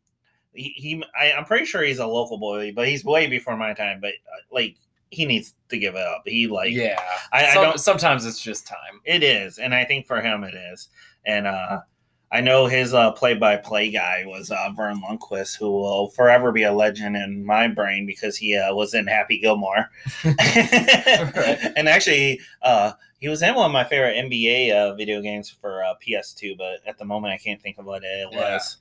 he, 0.54 0.74
he 0.76 1.04
I, 1.20 1.34
I'm 1.34 1.46
pretty 1.46 1.66
sure 1.66 1.84
he's 1.84 2.00
a 2.00 2.08
local 2.08 2.40
boy, 2.40 2.74
but 2.76 2.88
he's 2.88 3.06
way 3.06 3.28
before 3.28 3.56
my 3.56 3.74
time. 3.74 4.00
But 4.02 4.14
uh, 4.14 4.42
like 4.52 4.78
he 5.12 5.28
needs 5.28 5.54
to 5.70 5.78
give 5.78 5.94
it 5.94 6.02
up. 6.02 6.24
He 6.26 6.48
like 6.48 6.72
yeah. 6.72 7.00
I, 7.32 7.52
I 7.52 7.54
don't 7.54 7.80
sometimes 7.80 8.26
it's 8.26 8.42
just 8.42 8.66
time. 8.66 9.00
It 9.06 9.22
is, 9.22 9.60
and 9.60 9.76
I 9.76 9.86
think 9.86 10.08
for 10.08 10.22
him 10.22 10.44
it 10.44 10.56
is. 10.56 10.90
And 11.26 11.46
uh, 11.48 11.82
I 12.34 12.42
know 12.42 12.66
his 12.66 12.96
uh, 12.96 13.12
play-by-play 13.12 13.92
guy 13.92 14.24
was 14.26 14.50
uh, 14.50 14.70
Vern 14.76 15.00
Lundquist, 15.02 15.56
who 15.56 15.70
will 15.72 16.10
forever 16.10 16.52
be 16.52 16.64
a 16.64 16.74
legend 16.74 17.16
in 17.16 17.46
my 17.46 17.68
brain 17.68 18.08
because 18.08 18.36
he 18.36 18.58
uh, 18.58 18.74
was 18.74 18.96
in 18.96 19.06
Happy 19.06 19.40
Gilmore. 19.40 19.90
And 20.26 21.88
actually, 21.88 22.40
uh, 22.64 22.94
he 23.20 23.30
was 23.30 23.42
in 23.44 23.54
one 23.54 23.68
of 23.68 23.72
my 23.72 23.84
favorite 23.84 24.16
NBA 24.16 24.74
uh, 24.74 24.96
video 24.96 25.22
games 25.22 25.50
for 25.50 25.84
uh, 25.84 25.94
PS2, 26.06 26.58
but 26.58 26.80
at 26.88 26.98
the 26.98 27.06
moment 27.06 27.34
I 27.34 27.38
can't 27.38 27.62
think 27.62 27.78
of 27.78 27.86
what 27.86 28.04
it 28.04 28.28
Yeah. 28.32 28.54
was. 28.56 28.78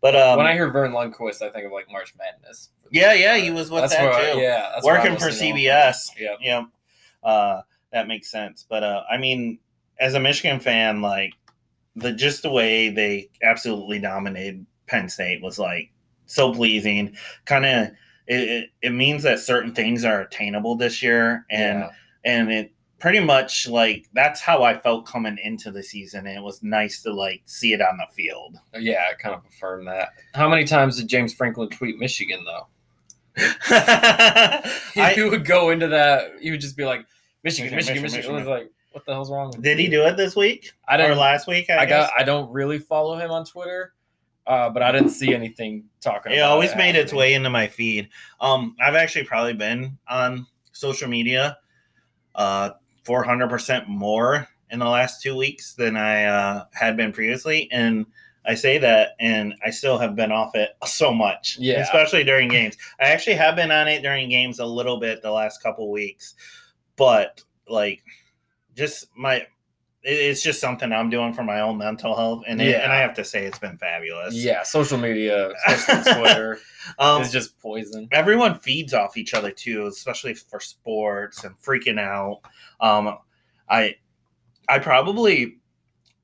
But 0.00 0.14
um, 0.16 0.36
when 0.38 0.46
I 0.46 0.52
hear 0.52 0.70
Vern 0.70 0.92
Lundquist, 0.92 1.42
I 1.42 1.50
think 1.50 1.64
of 1.64 1.72
like 1.72 1.90
March 1.90 2.12
Madness. 2.18 2.70
yeah, 2.90 3.14
yeah, 3.14 3.36
he 3.36 3.50
was 3.50 3.70
with 3.70 3.82
That's 3.82 3.94
that 3.94 4.02
where, 4.04 4.34
too. 4.34 4.40
Yeah, 4.40 4.80
Working 4.82 5.16
for 5.16 5.26
mostly 5.26 5.50
know 5.50 5.56
him 5.56 5.62
CBS. 5.64 6.10
Yeah. 6.40 6.64
Uh, 7.22 7.62
that 7.92 8.06
makes 8.08 8.30
sense. 8.30 8.66
But 8.68 8.82
uh, 8.82 9.04
I 9.10 9.16
mean, 9.16 9.58
as 9.98 10.14
a 10.14 10.20
Michigan 10.20 10.60
fan, 10.60 11.00
like 11.00 11.32
the 11.96 12.12
just 12.12 12.42
the 12.42 12.50
way 12.50 12.90
they 12.90 13.30
absolutely 13.42 13.98
dominated 13.98 14.64
Penn 14.86 15.08
State 15.08 15.42
was 15.42 15.58
like 15.58 15.90
so 16.26 16.52
pleasing. 16.52 17.16
Kind 17.44 17.64
of, 17.66 17.88
it, 18.26 18.48
it, 18.48 18.70
it 18.82 18.90
means 18.90 19.22
that 19.22 19.40
certain 19.40 19.74
things 19.74 20.04
are 20.04 20.20
attainable 20.20 20.76
this 20.76 21.02
year, 21.02 21.44
and 21.50 21.80
Yeah. 21.80 21.90
and 22.24 22.52
it 22.52 22.72
pretty 22.98 23.20
much 23.20 23.68
like 23.68 24.06
that's 24.14 24.40
how 24.40 24.62
I 24.62 24.78
felt 24.78 25.06
coming 25.06 25.38
into 25.42 25.70
the 25.70 25.82
season. 25.82 26.26
And 26.26 26.36
it 26.36 26.42
was 26.42 26.62
nice 26.62 27.02
to 27.02 27.12
like 27.12 27.42
see 27.46 27.72
it 27.72 27.80
on 27.82 27.96
the 27.98 28.06
field. 28.14 28.56
Yeah, 28.78 29.04
I 29.10 29.14
kind 29.14 29.34
of 29.34 29.42
affirm 29.46 29.84
that. 29.86 30.10
How 30.34 30.48
many 30.48 30.64
times 30.64 30.96
did 30.98 31.08
James 31.08 31.32
Franklin 31.34 31.68
tweet 31.70 31.98
Michigan 31.98 32.44
though? 32.44 32.66
He 34.94 35.00
I, 35.02 35.14
would 35.28 35.44
go 35.44 35.70
into 35.70 35.88
that. 35.88 36.32
He 36.40 36.50
would 36.50 36.60
just 36.60 36.76
be 36.76 36.84
like, 36.84 37.04
Michigan, 37.44 37.74
Michigan, 37.76 38.02
Michigan, 38.02 38.02
Michigan, 38.02 38.34
Michigan. 38.34 38.34
It 38.34 38.38
was 38.38 38.46
like, 38.48 38.70
what 38.96 39.04
the 39.04 39.12
hell's 39.12 39.30
wrong? 39.30 39.48
With 39.48 39.62
did 39.62 39.78
he 39.78 39.88
do 39.88 40.06
it 40.06 40.16
this 40.16 40.34
week 40.34 40.72
I 40.88 40.94
or 40.94 40.98
didn't. 40.98 41.18
last 41.18 41.46
week? 41.46 41.68
I, 41.68 41.80
I 41.80 41.84
guess? 41.84 42.08
got. 42.08 42.18
I 42.18 42.24
don't 42.24 42.50
really 42.50 42.78
follow 42.78 43.18
him 43.18 43.30
on 43.30 43.44
Twitter, 43.44 43.92
uh, 44.46 44.70
but 44.70 44.82
I 44.82 44.90
didn't 44.90 45.10
see 45.10 45.34
anything 45.34 45.84
talking. 46.00 46.32
It 46.32 46.40
always 46.40 46.74
made 46.76 46.96
its 46.96 47.12
way 47.12 47.34
into 47.34 47.50
my 47.50 47.66
feed. 47.66 48.08
Um, 48.40 48.74
I've 48.80 48.94
actually 48.94 49.26
probably 49.26 49.52
been 49.52 49.98
on 50.08 50.46
social 50.72 51.08
media, 51.08 51.58
uh, 52.36 52.70
four 53.04 53.22
hundred 53.22 53.50
percent 53.50 53.86
more 53.86 54.48
in 54.70 54.78
the 54.78 54.88
last 54.88 55.22
two 55.22 55.36
weeks 55.36 55.74
than 55.74 55.94
I 55.98 56.24
uh, 56.24 56.64
had 56.72 56.96
been 56.96 57.12
previously, 57.12 57.68
and 57.70 58.06
I 58.46 58.54
say 58.54 58.78
that, 58.78 59.10
and 59.20 59.52
I 59.62 59.68
still 59.68 59.98
have 59.98 60.16
been 60.16 60.32
off 60.32 60.54
it 60.54 60.70
so 60.86 61.12
much. 61.12 61.58
Yeah. 61.60 61.80
especially 61.82 62.24
during 62.24 62.48
games. 62.48 62.78
I 62.98 63.08
actually 63.08 63.36
have 63.36 63.56
been 63.56 63.70
on 63.70 63.88
it 63.88 64.00
during 64.00 64.30
games 64.30 64.58
a 64.58 64.64
little 64.64 64.98
bit 64.98 65.20
the 65.20 65.30
last 65.30 65.62
couple 65.62 65.92
weeks, 65.92 66.34
but 66.96 67.42
like, 67.68 68.02
just 68.76 69.06
my. 69.16 69.46
It's 70.08 70.40
just 70.40 70.60
something 70.60 70.92
I'm 70.92 71.10
doing 71.10 71.32
for 71.32 71.42
my 71.42 71.60
own 71.60 71.78
mental 71.78 72.14
health, 72.14 72.44
and 72.46 72.62
it, 72.62 72.76
and 72.80 72.92
I 72.92 72.98
have 72.98 73.14
to 73.14 73.24
say 73.24 73.44
it's 73.44 73.58
been 73.58 73.76
fabulous. 73.76 74.34
Yeah, 74.36 74.62
social 74.62 74.98
media, 74.98 75.50
especially 75.66 76.12
Twitter, 76.20 76.58
um, 77.00 77.22
is 77.22 77.32
just 77.32 77.58
poison. 77.58 78.06
everyone 78.12 78.60
feeds 78.60 78.94
off 78.94 79.16
each 79.16 79.34
other 79.34 79.50
too, 79.50 79.86
especially 79.86 80.34
for 80.34 80.60
sports 80.60 81.42
and 81.42 81.60
freaking 81.60 81.98
out. 81.98 82.42
Um, 82.80 83.18
I, 83.68 83.96
I 84.68 84.78
probably, 84.78 85.56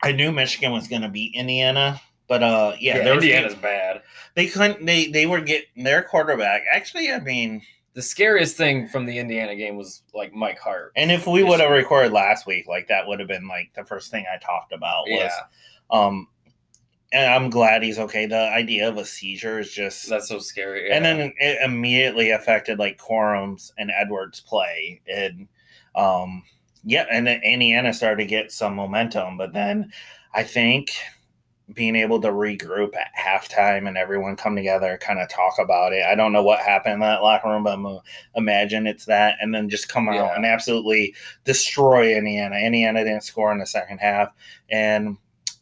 I 0.01 0.13
knew 0.13 0.31
Michigan 0.31 0.71
was 0.71 0.87
going 0.87 1.03
to 1.03 1.09
beat 1.09 1.35
Indiana, 1.35 2.01
but 2.29 2.45
uh, 2.45 2.77
yeah, 2.79 2.99
Yeah, 2.99 3.03
there 3.03 3.15
was- 3.17 3.25
Indiana's 3.25 3.57
bad. 3.57 4.03
they 4.37 4.47
couldn't. 4.47 4.87
They 4.87 5.07
they 5.09 5.27
were 5.27 5.41
getting 5.41 5.83
their 5.83 6.03
quarterback. 6.05 6.63
Actually, 6.73 7.11
I 7.11 7.19
mean, 7.19 7.63
The 7.95 8.03
scariest 8.03 8.57
thing 8.57 8.89
from 8.89 9.05
the 9.07 9.19
Indiana 9.19 9.55
game 9.55 9.77
was 9.77 10.03
like 10.15 10.33
Mike 10.33 10.59
Hart. 10.59 10.93
and 10.97 11.11
if 11.13 11.27
we 11.27 11.43
would 11.43 11.61
have 11.61 11.71
recorded 11.71 12.13
last 12.13 12.47
week, 12.47 12.67
like 12.67 12.89
that 12.89 13.07
would 13.07 13.19
have 13.21 13.29
been 13.29 13.47
like 13.49 13.71
the 13.75 13.85
first 13.85 14.11
thing 14.11 14.25
I 14.33 14.39
talked 14.39 14.73
about 14.73 15.05
was 15.09 15.19
Yeah, 15.21 15.31
um 15.91 16.29
and 17.13 17.31
I'm 17.31 17.51
glad 17.51 17.83
he's 17.83 17.99
okay. 17.99 18.25
The 18.25 18.49
idea 18.49 18.89
of 18.89 18.97
a 18.97 19.05
seizure 19.05 19.59
is 19.59 19.71
just 19.71 20.09
That's 20.09 20.29
so 20.29 20.39
scary. 20.39 20.91
and 20.91 21.05
then 21.05 21.33
it 21.39 21.59
immediately 21.63 22.31
affected 22.31 22.79
like 22.79 22.97
Corum's 22.97 23.71
and 23.77 23.91
Edwards' 23.91 24.41
play, 24.41 25.03
and 25.07 25.47
um, 25.95 26.43
yeah, 26.85 27.05
and 27.11 27.27
then 27.27 27.43
Indiana 27.45 27.93
started 27.93 28.23
to 28.23 28.27
get 28.27 28.51
some 28.51 28.75
momentum, 28.75 29.37
but 29.37 29.53
then 29.53 29.93
I 30.33 30.43
think 30.43 30.93
being 31.75 31.97
able 31.97 32.21
to 32.21 32.29
regroup 32.29 32.95
at 32.97 33.09
halftime 33.19 33.89
and 33.89 33.97
everyone 33.97 34.37
come 34.37 34.57
together, 34.57 34.99
kind 35.01 35.21
of 35.21 35.29
talk 35.29 35.55
about 35.59 35.93
it. 35.93 36.05
I 36.05 36.15
don't 36.15 36.33
know 36.33 36.43
what 36.43 36.61
happened 36.61 36.95
in 36.95 37.01
that 37.01 37.23
locker 37.23 37.49
room, 37.49 37.65
but 37.65 37.75
I'm, 37.75 37.99
imagine 38.35 38.87
it's 38.87 39.07
that, 39.07 39.37
and 39.41 39.55
then 39.55 39.69
just 39.69 39.89
come 39.89 40.09
out 40.09 40.15
Yeah. 40.15 40.35
and 40.35 40.45
absolutely 40.45 41.15
destroy 41.45 42.15
Indiana. 42.17 42.57
Indiana 42.57 43.05
didn't 43.05 43.25
score 43.25 43.53
in 43.53 43.59
the 43.59 43.67
second 43.67 43.99
half, 43.99 44.29
and 44.71 45.17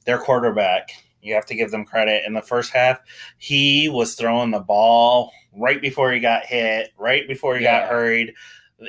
their 0.05 0.19
quarterback. 0.19 0.91
You 1.23 1.35
have 1.35 1.47
to 1.47 1.55
give 1.55 1.71
them 1.71 1.85
credit. 1.85 2.25
In 2.27 2.33
the 2.33 2.41
first 2.41 2.73
half, 2.73 3.01
he 3.37 3.89
was 3.91 4.15
throwing 4.15 4.51
the 4.51 4.61
ball 4.61 5.33
right 5.55 5.81
before 5.81 6.13
he 6.13 6.21
got 6.21 6.47
hit, 6.47 6.93
right 6.97 7.29
before 7.29 7.57
he 7.57 7.65
Yeah. 7.65 7.81
got 7.81 7.91
hurried. 7.91 8.33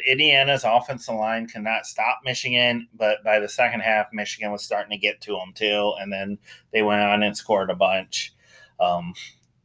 Indiana's 0.08 0.63
offensive 0.63 1.15
line 1.15 1.47
could 1.47 1.63
not 1.63 1.86
stop 1.86 2.19
Michigan, 2.23 2.88
but 2.93 3.23
by 3.23 3.39
the 3.39 3.49
second 3.49 3.82
half, 3.82 4.08
Michigan 4.13 4.51
was 4.51 4.63
starting 4.63 4.91
to 4.91 4.97
get 4.97 5.21
to 5.21 5.34
them 5.34 5.54
too, 5.54 5.93
and 5.99 6.12
then 6.12 6.38
they 6.71 6.82
went 6.82 7.01
on 7.01 7.23
and 7.23 7.36
scored 7.36 7.69
a 7.69 7.75
bunch. 7.75 8.34
Um, 8.80 9.13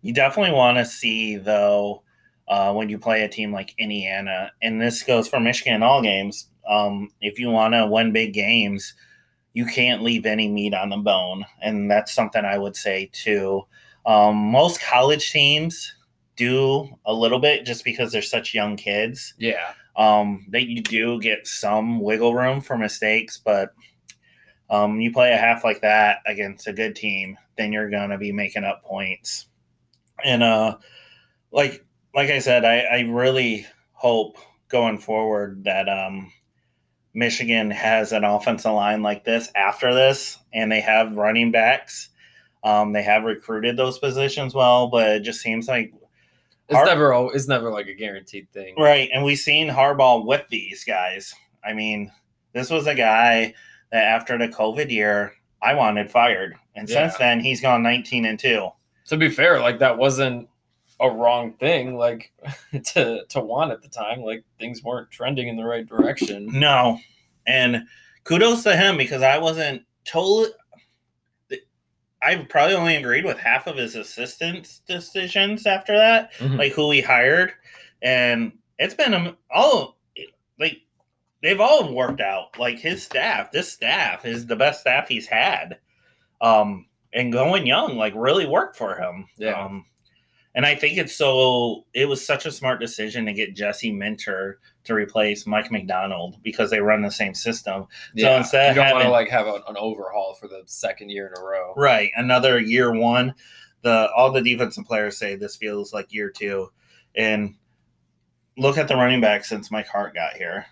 you 0.02 0.12
definitely 0.12 0.54
want 0.54 0.78
to 0.78 0.84
see 0.84 1.36
though 1.36 2.02
uh, 2.48 2.72
when 2.72 2.88
you 2.88 2.98
play 2.98 3.22
a 3.22 3.28
team 3.28 3.52
like 3.52 3.74
Indiana, 3.78 4.52
and 4.62 4.80
this 4.80 5.02
goes 5.02 5.28
for 5.28 5.40
Michigan 5.40 5.74
in 5.74 5.82
all 5.82 6.02
games. 6.02 6.48
Um, 6.68 7.10
if 7.20 7.38
you 7.38 7.50
want 7.50 7.74
to 7.74 7.86
win 7.86 8.12
big 8.12 8.32
games, 8.32 8.94
you 9.52 9.64
can't 9.64 10.02
leave 10.02 10.26
any 10.26 10.48
meat 10.48 10.74
on 10.74 10.90
the 10.90 10.96
bone, 10.96 11.44
and 11.62 11.90
that's 11.90 12.12
something 12.12 12.44
I 12.44 12.58
would 12.58 12.76
say 12.76 13.10
too. 13.12 13.62
Um, 14.04 14.36
most 14.36 14.80
college 14.80 15.30
teams 15.32 15.95
do 16.37 16.88
a 17.05 17.12
little 17.12 17.38
bit 17.38 17.64
just 17.64 17.85
because 17.85 18.12
they're 18.12 18.22
such 18.22 18.55
young 18.55 18.77
kids 18.77 19.35
yeah. 19.38 19.72
um, 19.96 20.46
that 20.51 20.66
you 20.68 20.83
do 20.83 21.20
get 21.20 21.46
some 21.46 22.01
wiggle 22.01 22.35
room 22.35 22.61
for 22.61 22.77
mistakes, 22.77 23.38
but 23.38 23.70
um, 24.68 25.01
you 25.01 25.12
play 25.12 25.33
a 25.33 25.37
half 25.37 25.64
like 25.64 25.81
that 25.81 26.18
against 26.27 26.66
a 26.66 26.72
good 26.72 26.94
team, 26.94 27.38
then 27.57 27.72
you're 27.72 27.90
gonna 27.90 28.18
be 28.18 28.33
making 28.33 28.64
up 28.64 28.83
points. 28.85 29.46
And 30.25 30.42
uh, 30.42 30.77
like 31.53 31.85
like 32.14 32.31
I 32.31 32.38
said, 32.38 32.64
I, 32.64 32.81
I 32.81 33.01
really 33.01 33.66
hope 33.92 34.38
going 34.68 34.99
forward 34.99 35.64
that 35.64 35.88
um, 35.88 36.33
Michigan 37.14 37.70
has 37.70 38.12
an 38.12 38.25
offensive 38.25 38.72
line 38.72 39.03
like 39.03 39.25
this 39.25 39.51
after 39.55 39.94
this, 39.94 40.38
and 40.53 40.70
they 40.70 40.81
have 40.81 41.16
running 41.16 41.51
backs. 41.51 42.09
Um, 42.64 42.92
they 42.92 43.03
have 43.03 43.25
recruited 43.25 43.77
those 43.77 43.99
positions 43.99 44.55
well, 44.55 44.88
but 44.88 45.09
it 45.09 45.20
just 45.20 45.40
seems 45.40 45.68
like 45.68 45.92
It's 46.68 46.76
Har- 46.76 46.87
never 46.87 47.29
it's 47.33 47.48
never 47.48 47.70
like 47.70 47.87
a 47.87 47.94
guaranteed 47.94 48.50
thing. 48.52 48.74
Right, 48.76 49.09
and 49.12 49.24
we've 49.24 49.38
seen 49.38 49.68
Harbaugh 49.68 50.26
with 50.26 50.46
these 50.48 50.85
guys. 50.85 51.35
I 51.64 51.72
mean, 51.72 52.11
this 52.52 52.70
was 52.70 52.87
a 52.87 52.94
guy 52.94 53.55
that 53.92 54.05
after 54.05 54.37
the 54.37 54.48
COVID 54.48 54.90
year, 54.90 55.33
I 55.62 55.74
wanted 55.74 56.11
fired, 56.11 56.57
and 56.74 56.88
since 56.88 57.16
then 57.16 57.40
he's 57.40 57.61
gone 57.61 57.83
nineteen 57.83 58.24
and 58.24 58.38
two. 58.38 58.70
To 59.07 59.16
be 59.16 59.31
fair, 59.31 59.61
like 59.61 59.79
that 59.79 59.96
wasn't 59.96 60.48
a 60.98 61.11
wrong 61.11 61.52
thing 61.55 61.96
like 61.96 62.33
to 62.85 63.24
to 63.29 63.40
want 63.40 63.70
at 63.70 63.83
the 63.83 63.88
time. 63.88 64.22
Like 64.22 64.44
things 64.59 64.83
weren't 64.83 65.11
trending 65.11 65.48
in 65.48 65.57
the 65.57 65.64
right 65.64 65.87
direction. 65.87 66.48
No, 66.52 66.98
and 67.46 67.85
kudos 68.24 68.64
to 68.64 68.76
him 68.76 68.96
because 68.96 69.22
I 69.22 69.38
wasn't 69.38 69.83
totally. 70.05 70.50
I 72.26 72.44
probably 72.48 72.74
only 72.74 72.96
agreed 72.96 73.24
with 73.24 73.38
half 73.38 73.66
of 73.66 73.76
his 73.76 73.94
assistants' 73.94 74.80
decisions 74.86 75.66
after 75.66 75.96
that. 75.96 76.32
Mhm. 76.34 76.58
like 76.58 76.72
who 76.72 76.90
he 76.90 77.00
hired, 77.00 77.52
and 78.02 78.52
it's 78.78 78.94
been 78.94 79.14
um, 79.14 79.36
all 79.50 79.98
like 80.58 80.78
they've 81.42 81.60
all 81.60 81.92
worked 81.92 82.20
out. 82.20 82.58
Like 82.58 82.78
his 82.78 83.02
staff, 83.02 83.52
this 83.52 83.72
staff 83.72 84.24
is 84.24 84.46
the 84.46 84.56
best 84.56 84.80
staff 84.80 85.08
he's 85.08 85.26
had. 85.26 85.78
Um, 86.40 86.86
and 87.12 87.32
going 87.32 87.66
young, 87.66 87.96
like 87.96 88.12
really 88.16 88.46
worked 88.46 88.76
for 88.76 88.96
him. 88.96 89.26
Yeah. 89.38 89.52
Um, 89.52 89.86
and 90.54 90.66
I 90.66 90.74
think 90.74 90.98
it's 90.98 91.14
so 91.14 91.84
it 91.94 92.06
was 92.06 92.26
such 92.26 92.46
a 92.46 92.52
smart 92.52 92.80
decision 92.80 93.26
to 93.26 93.32
get 93.32 93.54
Jesse 93.54 93.92
Minter 93.92 94.58
to 94.87 94.94
replace 94.94 95.46
Mike 95.46 95.70
Macdonald 95.70 96.37
because 96.42 96.70
they 96.70 96.81
run 96.81 97.03
the 97.03 97.11
same 97.11 97.35
system. 97.35 97.87
yeah, 98.14 98.38
instead 98.38 98.75
you 98.75 98.83
don't 98.83 98.92
want 98.92 99.05
to 99.05 99.11
like 99.11 99.29
have 99.29 99.46
a, 99.46 99.62
an 99.68 99.77
overhaul 99.77 100.35
for 100.35 100.49
the 100.49 100.62
second 100.66 101.11
year 101.11 101.27
in 101.27 101.40
a 101.40 101.44
row. 101.44 101.75
Right. 101.77 102.11
Another 102.16 102.59
year 102.61 102.92
one. 102.92 103.35
The 103.83 104.11
all 104.16 104.33
the 104.33 104.42
defensive 104.42 104.85
players 104.85 105.16
say 105.16 105.37
this 105.37 105.57
feels 105.57 105.92
like 105.92 106.12
year 106.12 106.31
two. 106.31 106.70
And 107.14 107.55
look 108.57 108.79
at 108.79 108.88
the 108.88 108.96
running 108.96 109.20
back 109.20 109.44
since 109.44 109.70
Mike 109.70 109.87
Hart 109.87 110.14
got 110.14 110.37
here. 110.37 110.66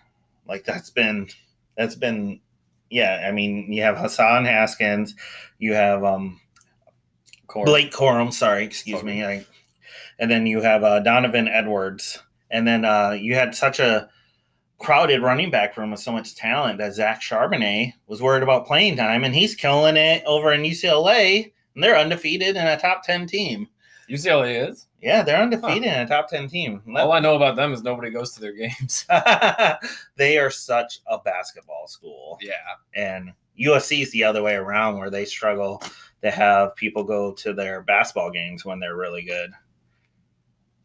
Like 0.47 0.65
that's 0.65 0.89
been 0.89 1.29
that's 1.77 1.95
been 1.95 2.39
yeah, 2.89 3.25
I 3.27 3.31
mean 3.31 3.71
you 3.71 3.83
have 3.83 3.97
Hassan 3.97 4.45
Haskins, 4.45 5.15
you 5.59 5.73
have 5.73 6.03
um 6.03 6.39
Cor- 7.47 7.65
Blake 7.65 7.91
Corum, 7.91 8.33
sorry, 8.33 8.63
excuse 8.65 9.03
me. 9.03 9.23
I, 9.23 9.45
and 10.19 10.29
then 10.29 10.45
you 10.45 10.61
have 10.61 10.83
uh, 10.83 10.99
Donovan 10.99 11.47
Edwards. 11.47 12.19
And 12.51 12.67
then 12.67 12.85
uh, 12.85 13.11
you 13.19 13.35
had 13.35 13.55
such 13.55 13.79
a 13.79 14.09
crowded 14.79 15.21
running 15.21 15.49
back 15.49 15.77
room 15.77 15.91
with 15.91 15.99
so 15.99 16.11
much 16.11 16.35
talent 16.35 16.77
that 16.79 16.93
Zach 16.93 17.21
Charbonnet 17.21 17.93
was 18.07 18.21
worried 18.21 18.43
about 18.43 18.67
playing 18.67 18.97
time, 18.97 19.23
and 19.23 19.33
he's 19.33 19.55
killing 19.55 19.97
it 19.97 20.23
over 20.25 20.53
in 20.53 20.61
UCLA. 20.63 21.51
And 21.73 21.83
they're 21.83 21.97
undefeated 21.97 22.55
and 22.55 22.69
a 22.69 22.77
top 22.81 23.03
10 23.03 23.27
team. 23.27 23.67
UCLA 24.09 24.69
is. 24.69 24.87
Yeah, 25.01 25.23
they're 25.23 25.41
undefeated 25.41 25.85
and 25.89 26.09
a 26.09 26.13
top 26.13 26.29
10 26.29 26.47
team. 26.47 26.81
All 26.95 27.11
I 27.11 27.19
know 27.19 27.35
about 27.35 27.55
them 27.55 27.73
is 27.73 27.83
nobody 27.83 28.11
goes 28.11 28.31
to 28.33 28.41
their 28.41 28.53
games. 28.53 29.05
they 30.15 30.37
are 30.37 30.49
such 30.49 30.99
a 31.07 31.17
basketball 31.19 31.87
school. 31.87 32.37
yeah. 32.41 32.53
and 32.95 33.31
USC 33.59 34.01
is 34.03 34.11
the 34.11 34.23
other 34.23 34.43
way 34.43 34.55
around, 34.55 34.97
where 34.97 35.09
they 35.09 35.25
struggle 35.25 35.81
to 36.21 36.29
have 36.31 36.75
people 36.75 37.03
go 37.03 37.31
to 37.33 37.53
their 37.53 37.81
basketball 37.81 38.29
games 38.31 38.63
when 38.65 38.79
they're 38.79 38.95
really 38.97 39.23
good. 39.23 39.51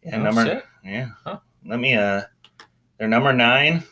Yeah, 0.02 0.16
Oh, 0.16 0.22
number 0.22 0.44
shit. 0.44 0.64
yeah. 0.84 1.08
Huh. 1.24 1.38
Let 1.66 1.78
me 1.80 1.94
uh, 1.94 2.22
they're 2.98 3.08
number 3.08 3.32
nine. 3.32 3.84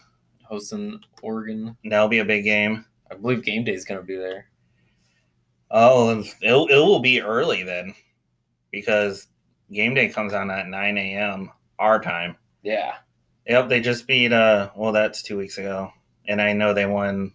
Hosting 0.44 1.00
Oregon. 1.22 1.76
That'll 1.84 2.08
be 2.08 2.20
a 2.20 2.24
big 2.24 2.44
game. 2.44 2.84
I 3.10 3.14
believe 3.14 3.44
game 3.44 3.64
day 3.64 3.72
is 3.72 3.84
going 3.84 4.00
to 4.00 4.06
be 4.06 4.16
there. 4.16 4.46
Oh, 5.70 6.24
it'll, 6.42 6.66
it 6.68 6.76
will 6.76 7.00
be 7.00 7.20
early 7.20 7.62
then, 7.62 7.94
because 8.70 9.28
game 9.72 9.94
day 9.94 10.08
comes 10.08 10.32
on 10.32 10.50
at 10.50 10.68
nine 10.68 10.96
a.m. 10.96 11.50
our 11.78 12.00
time. 12.00 12.36
Yeah. 12.62 12.94
Yep, 13.46 13.68
they 13.68 13.80
just 13.80 14.06
beat. 14.06 14.32
Uh, 14.32 14.70
well, 14.76 14.92
that's 14.92 15.22
two 15.22 15.38
weeks 15.38 15.58
ago, 15.58 15.90
and 16.26 16.40
I 16.40 16.52
know 16.52 16.74
they 16.74 16.86
won. 16.86 17.32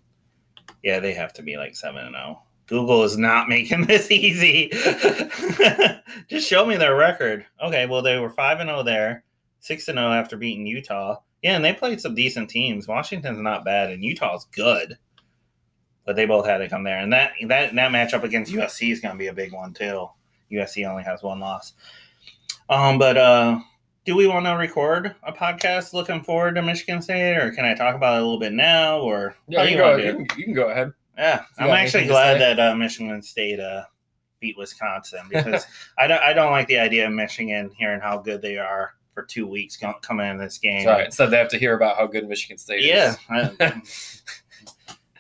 Yeah, 0.83 0.99
they 0.99 1.13
have 1.13 1.33
to 1.33 1.41
be 1.41 1.57
like 1.57 1.75
seven 1.75 2.05
and 2.05 2.15
zero. 2.15 2.43
Google 2.67 3.03
is 3.03 3.17
not 3.17 3.49
making 3.49 3.85
this 3.85 4.11
easy. 4.11 4.69
just 6.27 6.47
show 6.47 6.65
me 6.65 6.77
their 6.77 6.95
record. 6.95 7.45
Okay, 7.63 7.85
well 7.87 8.01
they 8.01 8.19
were 8.19 8.29
five 8.29 8.59
and 8.59 8.69
zero 8.69 8.83
there, 8.83 9.23
six 9.63 9.87
and 9.87 9.97
zero 9.97 10.11
after 10.11 10.37
beating 10.37 10.67
Utah. 10.67 11.17
Yeah, 11.41 11.55
and 11.55 11.65
they 11.65 11.73
played 11.73 11.99
some 11.99 12.15
decent 12.15 12.49
teams. 12.49 12.87
Washington's 12.87 13.39
not 13.39 13.65
bad, 13.65 13.89
and 13.89 14.03
Utah's 14.03 14.45
good. 14.51 14.97
But 16.05 16.17
they 16.17 16.25
both 16.25 16.45
had 16.45 16.57
to 16.57 16.69
come 16.69 16.83
there, 16.83 16.99
and 16.99 17.11
that 17.13 17.31
that 17.47 17.73
that 17.73 17.91
matchup 17.91 18.23
against 18.23 18.51
USC 18.51 18.91
is 18.91 18.99
going 18.99 19.15
to 19.15 19.19
be 19.19 19.27
a 19.27 19.33
big 19.33 19.53
one 19.53 19.73
too. 19.73 20.09
USC 20.51 20.87
only 20.87 21.03
has 21.03 21.23
one 21.23 21.39
loss. 21.39 21.73
Um, 22.69 22.99
but 22.99 23.17
uh, 23.17 23.59
do 24.05 24.15
we 24.15 24.27
want 24.27 24.45
to 24.45 24.51
record 24.51 25.15
a 25.23 25.31
podcast 25.31 25.93
looking 25.93 26.21
forward 26.21 26.55
to 26.55 26.61
Michigan 26.61 27.01
State, 27.01 27.37
or 27.37 27.51
can 27.51 27.63
I 27.63 27.73
talk 27.73 27.95
about 27.95 28.15
it 28.15 28.21
a 28.21 28.23
little 28.23 28.39
bit 28.39 28.51
now? 28.51 28.99
Or 28.99 29.35
Yeah, 29.47 29.63
you 29.63 29.69
can, 29.69 29.77
go, 29.77 29.95
you, 29.95 30.11
can, 30.11 30.39
you 30.39 30.43
can 30.45 30.53
go 30.53 30.69
ahead. 30.69 30.93
Yeah, 31.17 31.43
You 31.59 31.65
I'm 31.65 31.71
actually 31.71 32.07
glad 32.07 32.41
that 32.41 32.59
uh, 32.59 32.75
Michigan 32.75 33.21
State 33.21 33.61
uh, 33.61 33.83
beat 34.41 34.57
Wisconsin 34.57 35.21
because 35.29 35.65
I 35.97 36.07
don't 36.07 36.21
I 36.21 36.33
don't 36.33 36.51
like 36.51 36.67
the 36.67 36.79
idea 36.79 37.07
of 37.07 37.13
Michigan 37.13 37.71
hearing 37.77 38.01
how 38.01 38.17
good 38.17 38.41
they 38.41 38.57
are 38.57 38.93
for 39.13 39.23
two 39.23 39.47
weeks 39.47 39.77
coming 40.01 40.27
in 40.29 40.37
this 40.37 40.57
game. 40.57 40.83
Sorry. 40.83 41.05
Instead, 41.05 41.29
they 41.29 41.37
have 41.37 41.49
to 41.49 41.57
hear 41.57 41.75
about 41.75 41.97
how 41.97 42.07
good 42.07 42.27
Michigan 42.27 42.57
State 42.57 42.83
Yeah, 42.83 43.11
is. 43.11 43.17
Yeah. 43.29 43.71
Um, 43.75 43.83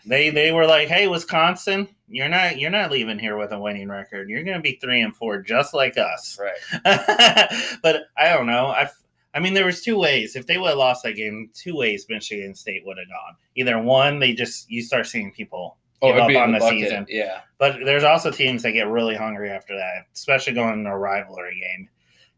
they 0.05 0.29
they 0.29 0.51
were 0.51 0.65
like, 0.65 0.89
"Hey, 0.89 1.07
Wisconsin, 1.07 1.87
you're 2.09 2.27
not 2.27 2.59
you're 2.59 2.69
not 2.69 2.91
leaving 2.91 3.17
here 3.17 3.37
with 3.37 3.53
a 3.53 3.59
winning 3.59 3.87
record. 3.87 4.29
You're 4.29 4.43
going 4.43 4.57
to 4.57 4.61
be 4.61 4.77
three 4.81 4.99
and 5.01 5.15
four, 5.15 5.41
just 5.41 5.73
like 5.73 5.97
us." 5.97 6.37
Right. 6.37 6.81
but 7.81 8.01
I 8.17 8.33
don't 8.33 8.47
know. 8.47 8.67
I 8.67 8.89
I 9.33 9.39
mean, 9.39 9.53
there 9.53 9.65
was 9.65 9.81
two 9.81 9.97
ways. 9.97 10.35
If 10.35 10.45
they 10.45 10.57
would 10.57 10.69
have 10.69 10.77
lost 10.77 11.03
that 11.03 11.13
game, 11.13 11.49
two 11.53 11.75
ways 11.75 12.05
Michigan 12.09 12.53
State 12.53 12.85
would 12.85 12.97
have 12.97 13.07
gone. 13.07 13.35
Either 13.55 13.79
one, 13.81 14.19
they 14.19 14.33
just 14.33 14.69
you 14.69 14.81
start 14.81 15.07
seeing 15.07 15.31
people 15.31 15.77
Oh, 16.03 16.11
give 16.11 16.35
up 16.35 16.43
on 16.43 16.51
the 16.51 16.59
the 16.59 16.69
season. 16.69 17.05
Yeah. 17.07 17.39
But 17.59 17.77
there's 17.85 18.03
also 18.03 18.29
teams 18.29 18.61
that 18.63 18.73
get 18.73 18.89
really 18.89 19.15
hungry 19.15 19.49
after 19.49 19.73
that, 19.77 20.07
especially 20.13 20.51
going 20.53 20.83
to 20.83 20.89
a 20.89 20.97
rivalry 20.97 21.61
game. 21.61 21.87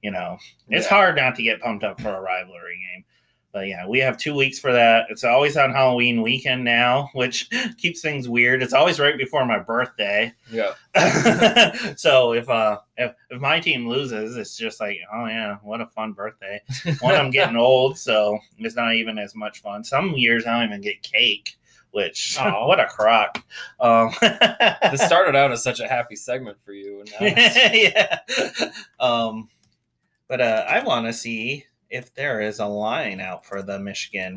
You 0.06 0.12
know, 0.12 0.38
it's 0.70 0.86
Yeah. 0.86 0.90
hard 0.98 1.16
not 1.16 1.34
to 1.36 1.42
get 1.44 1.62
pumped 1.62 1.84
up 1.84 2.00
for 2.00 2.14
a 2.16 2.22
rivalry 2.22 2.78
game. 2.94 3.04
but 3.52 3.68
yeah, 3.70 3.88
we 3.88 4.00
have 4.00 4.18
two 4.18 4.36
weeks 4.36 4.60
for 4.60 4.74
that. 4.74 5.06
It's 5.10 5.24
always 5.24 5.56
on 5.58 5.72
Halloween 5.72 6.22
weekend 6.22 6.64
now, 6.66 7.10
which 7.22 7.50
keeps 7.78 8.02
things 8.02 8.28
weird. 8.28 8.62
It's 8.62 8.74
always 8.74 9.00
right 9.00 9.18
before 9.18 9.46
my 9.46 9.60
birthday. 9.60 10.34
Yeah. 10.52 10.74
so 11.96 12.34
if 12.34 12.48
uh 12.50 12.80
if, 12.98 13.14
if 13.30 13.40
my 13.42 13.60
team 13.60 13.88
loses, 13.88 14.36
it's 14.38 14.56
just 14.58 14.80
like, 14.80 14.98
oh 15.14 15.26
yeah, 15.26 15.56
what 15.64 15.82
a 15.82 15.88
fun 15.88 16.12
birthday. 16.14 16.62
One, 17.00 17.16
I'm 17.16 17.32
getting 17.32 17.56
old, 17.70 17.98
so 17.98 18.38
it's 18.60 18.76
not 18.76 18.94
even 18.94 19.18
as 19.18 19.34
much 19.36 19.62
fun. 19.62 19.84
Some 19.84 20.12
years 20.12 20.46
I 20.46 20.60
don't 20.60 20.70
even 20.70 20.82
get 20.82 21.02
cake, 21.02 21.56
which 21.92 22.38
Aw. 22.40 22.68
what 22.68 22.80
a 22.82 22.86
crock. 22.88 23.42
Um, 23.80 24.12
this 24.92 25.02
started 25.02 25.36
out 25.36 25.52
as 25.54 25.64
such 25.64 25.80
a 25.80 25.88
happy 25.88 26.16
segment 26.18 26.58
for 26.64 26.74
you, 26.74 27.00
and 27.00 27.10
now 27.12 27.26
it's- 27.26 27.74
yeah. 28.60 28.70
Um, 29.00 29.48
but 30.28 30.42
uh, 30.42 30.66
I 30.68 30.84
want 30.84 31.06
to 31.06 31.14
see 31.14 31.66
if 31.90 32.14
there 32.14 32.42
is 32.42 32.60
a 32.60 32.66
line 32.66 33.20
out 33.20 33.46
for 33.46 33.62
the 33.62 33.80
Michigan. 33.80 34.36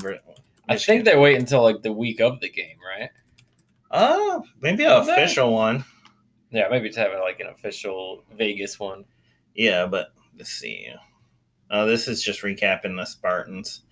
I 0.69 0.77
think 0.77 1.05
they 1.05 1.17
wait 1.17 1.39
until 1.39 1.63
like 1.63 1.83
the 1.83 1.93
week 1.93 2.21
of 2.21 2.41
the 2.41 2.51
game, 2.51 2.77
right? 2.87 3.11
Oh, 3.91 4.45
maybe 4.61 4.85
an 4.85 4.93
official 4.93 5.53
one. 5.53 5.85
Yeah, 6.51 6.69
maybe 6.71 6.91
to 6.91 7.01
have 7.01 7.13
like 7.21 7.41
an 7.41 7.49
official 7.49 8.25
Vegas 8.37 8.79
one. 8.79 9.05
Yeah, 9.55 9.87
but 9.87 10.13
let's 10.37 10.51
see. 10.51 10.89
Oh, 11.71 11.87
this 11.87 12.09
is 12.09 12.23
just 12.23 12.43
recapping 12.43 12.97
the 12.97 13.05
Spartans. 13.05 13.83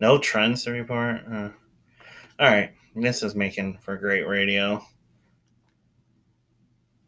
No 0.00 0.18
trends 0.18 0.64
to 0.64 0.72
report. 0.72 1.20
Uh, 1.30 1.50
all 2.38 2.50
right, 2.50 2.72
this 2.96 3.22
is 3.22 3.34
making 3.34 3.78
for 3.78 3.96
great 3.96 4.26
radio. 4.26 4.84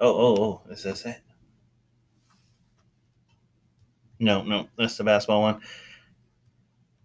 Oh, 0.00 0.08
oh, 0.36 0.42
oh! 0.66 0.70
Is 0.72 0.82
this 0.82 1.04
it? 1.06 1.16
No, 4.18 4.42
no, 4.42 4.68
that's 4.78 4.96
the 4.96 5.04
basketball 5.04 5.42
one. 5.42 5.60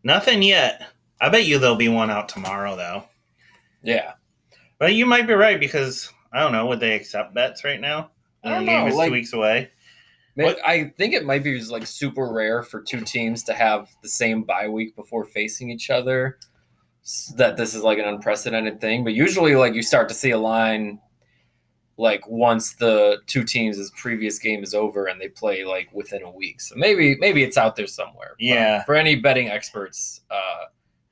Nothing 0.03 0.41
yet. 0.41 0.87
I 1.19 1.29
bet 1.29 1.45
you 1.45 1.59
there'll 1.59 1.75
be 1.75 1.89
one 1.89 2.09
out 2.09 2.29
tomorrow, 2.29 2.75
though. 2.75 3.03
Yeah, 3.81 4.13
But 4.77 4.93
you 4.93 5.05
might 5.05 5.27
be 5.27 5.33
right 5.33 5.59
because 5.59 6.11
I 6.33 6.39
don't 6.41 6.51
know. 6.51 6.65
Would 6.67 6.79
they 6.79 6.95
accept 6.95 7.33
bets 7.33 7.63
right 7.63 7.79
now? 7.79 8.11
I 8.43 8.49
don't 8.49 8.65
Their 8.65 8.75
game 8.75 8.83
know, 8.85 8.87
is 8.91 8.95
like- 8.95 9.07
two 9.07 9.13
weeks 9.13 9.33
away. 9.33 9.71
I 10.65 10.93
think 10.97 11.13
it 11.13 11.25
might 11.25 11.43
be 11.43 11.61
like 11.65 11.85
super 11.85 12.31
rare 12.31 12.63
for 12.63 12.81
two 12.81 13.01
teams 13.01 13.43
to 13.43 13.53
have 13.53 13.89
the 14.01 14.07
same 14.07 14.43
bye 14.43 14.69
week 14.69 14.95
before 14.95 15.25
facing 15.25 15.69
each 15.69 15.89
other. 15.89 16.37
s- 17.03 17.33
That 17.35 17.57
this 17.57 17.73
is 17.75 17.83
like 17.83 17.97
an 17.97 18.05
unprecedented 18.05 18.79
thing, 18.79 19.03
but 19.03 19.13
usually 19.13 19.55
like 19.55 19.73
you 19.73 19.81
start 19.81 20.07
to 20.09 20.15
see 20.15 20.31
a 20.31 20.37
line 20.37 20.99
like 21.99 22.25
once 22.29 22.75
the 22.75 23.17
two 23.27 23.43
teams' 23.43 23.91
previous 23.91 24.39
game 24.39 24.63
is 24.63 24.73
over 24.73 25.07
and 25.07 25.19
they 25.19 25.27
play 25.27 25.65
like 25.65 25.89
within 25.93 26.23
a 26.23 26.31
week. 26.31 26.61
So 26.61 26.75
maybe 26.77 27.17
maybe 27.19 27.43
it's 27.43 27.57
out 27.57 27.75
there 27.75 27.87
somewhere. 27.87 28.35
But 28.39 28.45
Yeah. 28.45 28.83
for 28.85 28.95
any 28.95 29.15
betting 29.15 29.49
experts, 29.49 30.21
uh, 30.31 30.65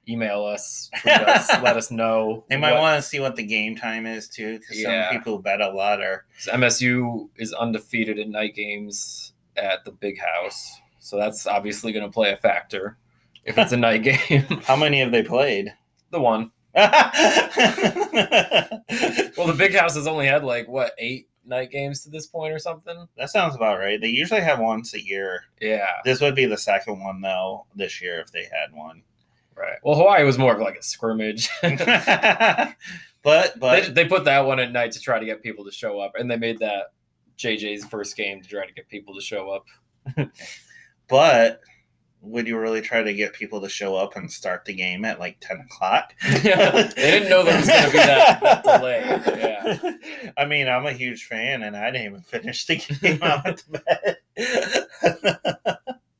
email 0.08 0.45
us, 0.45 0.89
us, 1.06 1.50
let 1.62 1.76
us 1.76 1.91
know. 1.91 2.45
They 2.50 2.56
might 2.56 2.80
want 2.80 3.04
to 3.04 3.08
see 3.08 3.19
what 3.19 3.36
the 3.36 3.43
game 3.43 3.76
time 3.76 4.06
is 4.06 4.30
too, 4.30 4.60
because 4.60 4.80
Yeah. 4.80 5.10
some 5.10 5.17
people 5.19 5.39
bet 5.39 5.60
a 5.60 5.67
lot 5.69 6.02
are. 6.02 6.23
MSU 6.54 7.30
is 7.36 7.52
undefeated 7.52 8.17
in 8.17 8.32
night 8.32 8.56
games 8.56 9.34
at 9.58 9.84
the 9.84 9.91
Big 9.91 10.17
House, 10.19 10.80
so 11.00 11.17
that's 11.17 11.45
obviously 11.47 11.91
going 11.91 12.06
to 12.06 12.12
play 12.12 12.32
a 12.32 12.38
factor 12.38 12.97
if 13.43 13.58
it's 13.58 13.73
a 13.73 13.78
night 13.78 14.04
game. 14.30 14.43
How 14.63 14.78
many 14.78 15.02
have 15.02 15.12
they 15.12 15.23
played? 15.23 15.73
the 16.12 16.21
one. 16.21 16.52
Well, 19.38 19.47
the 19.47 19.54
Big 19.54 19.76
House 19.76 19.95
has 19.95 20.08
only 20.08 20.28
had 20.28 20.43
like 20.43 20.67
what 20.67 20.93
eight 20.97 21.30
night 21.45 21.71
games 21.71 22.04
to 22.04 22.10
this 22.10 22.28
point 22.28 22.54
or 22.54 22.60
something. 22.60 23.08
That 23.17 23.30
sounds 23.30 23.56
about 23.56 23.80
right. 23.80 24.00
They 24.00 24.10
usually 24.10 24.41
have 24.41 24.60
once 24.60 24.93
a 24.93 25.02
year. 25.02 25.43
Yeah, 25.62 25.88
This 26.04 26.21
would 26.21 26.36
be 26.36 26.45
the 26.45 26.58
second 26.58 27.00
one 27.02 27.21
though 27.21 27.65
this 27.76 28.02
year 28.02 28.19
if 28.19 28.32
they 28.32 28.43
had 28.43 28.73
one. 28.73 29.04
right. 29.56 29.78
Well, 29.84 29.95
Hawaii 29.95 30.23
was 30.23 30.38
more 30.38 30.54
of 30.54 30.62
like 30.62 30.76
a 30.76 30.84
scrimmage. 30.84 31.50
but 31.62 32.76
but 33.23 33.60
they, 33.60 33.89
they 33.89 34.06
put 34.06 34.26
that 34.26 34.45
one 34.45 34.60
at 34.60 34.71
night 34.71 34.91
to 34.93 35.00
try 35.00 35.19
to 35.19 35.26
get 35.26 35.43
people 35.43 35.65
to 35.65 35.71
show 35.71 36.00
up, 36.00 36.13
and 36.15 36.30
they 36.30 36.38
made 36.38 36.60
that 36.60 36.93
JJ's 37.38 37.86
first 37.86 38.17
game 38.17 38.41
to 38.41 38.50
try 38.50 38.65
to 38.65 38.73
get 38.73 38.89
people 38.89 39.15
to 39.15 39.21
show 39.21 39.50
up. 39.50 39.65
but 41.08 41.62
would 42.28 42.48
you 42.48 42.58
really 42.58 42.82
try 42.82 43.02
to 43.02 43.13
get 43.13 43.34
people 43.34 43.62
to 43.62 43.70
show 43.70 43.96
up 43.96 44.16
and 44.16 44.32
start 44.32 44.66
the 44.66 44.74
game 44.74 45.06
at 45.06 45.20
like 45.20 45.38
ten 45.40 45.60
o'clock? 45.60 46.13
Yeah, 46.44 46.72
they 46.72 47.12
didn't 47.12 47.30
know 47.30 47.44
there 47.44 47.58
was 47.58 47.68
going 47.68 47.86
to 47.86 47.92
be 47.92 47.98
that, 47.98 48.42
that 48.42 48.63
delay. 48.63 49.02
Yeah. 49.40 50.32
I 50.38 50.46
mean, 50.46 50.68
I'm 50.68 50.86
a 50.86 50.94
huge 50.94 51.26
fan, 51.26 51.63
and 51.63 51.76
I 51.76 51.92
didn't 51.92 52.06
even 52.06 52.22
finish 52.22 52.66
the 52.66 52.76
game. 52.76 53.20
I 53.22 53.42
went 53.44 53.58
to 53.60 53.72
bed. 54.38 55.78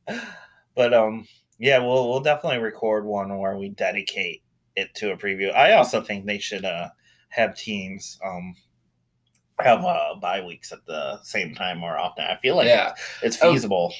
but 0.76 0.93
um, 0.93 1.28
yeah, 1.60 1.80
we'll 1.80 2.10
we'll 2.10 2.22
definitely 2.22 2.60
record 2.60 3.06
one 3.06 3.38
where 3.38 3.58
we 3.58 3.70
dedicate 3.70 4.43
it 4.76 4.93
to 4.96 5.12
a 5.12 5.17
preview. 5.17 5.54
I 5.54 5.74
also 5.74 6.02
think 6.02 6.26
they 6.26 6.39
should 6.39 6.65
uh 6.65 6.89
have 7.30 7.56
teams 7.58 8.17
um 8.26 8.56
have 9.60 9.84
uh 9.84 10.13
bye 10.22 10.43
weeks 10.46 10.72
at 10.72 10.86
the 10.86 11.20
same 11.24 11.56
time 11.56 11.80
more 11.80 11.98
often. 11.98 12.24
I 12.26 12.36
feel 12.38 12.56
like 12.56 12.67
yeah. 12.67 12.93
it's 13.24 13.38
Oh, 13.41 13.52
feasible. 13.52 13.91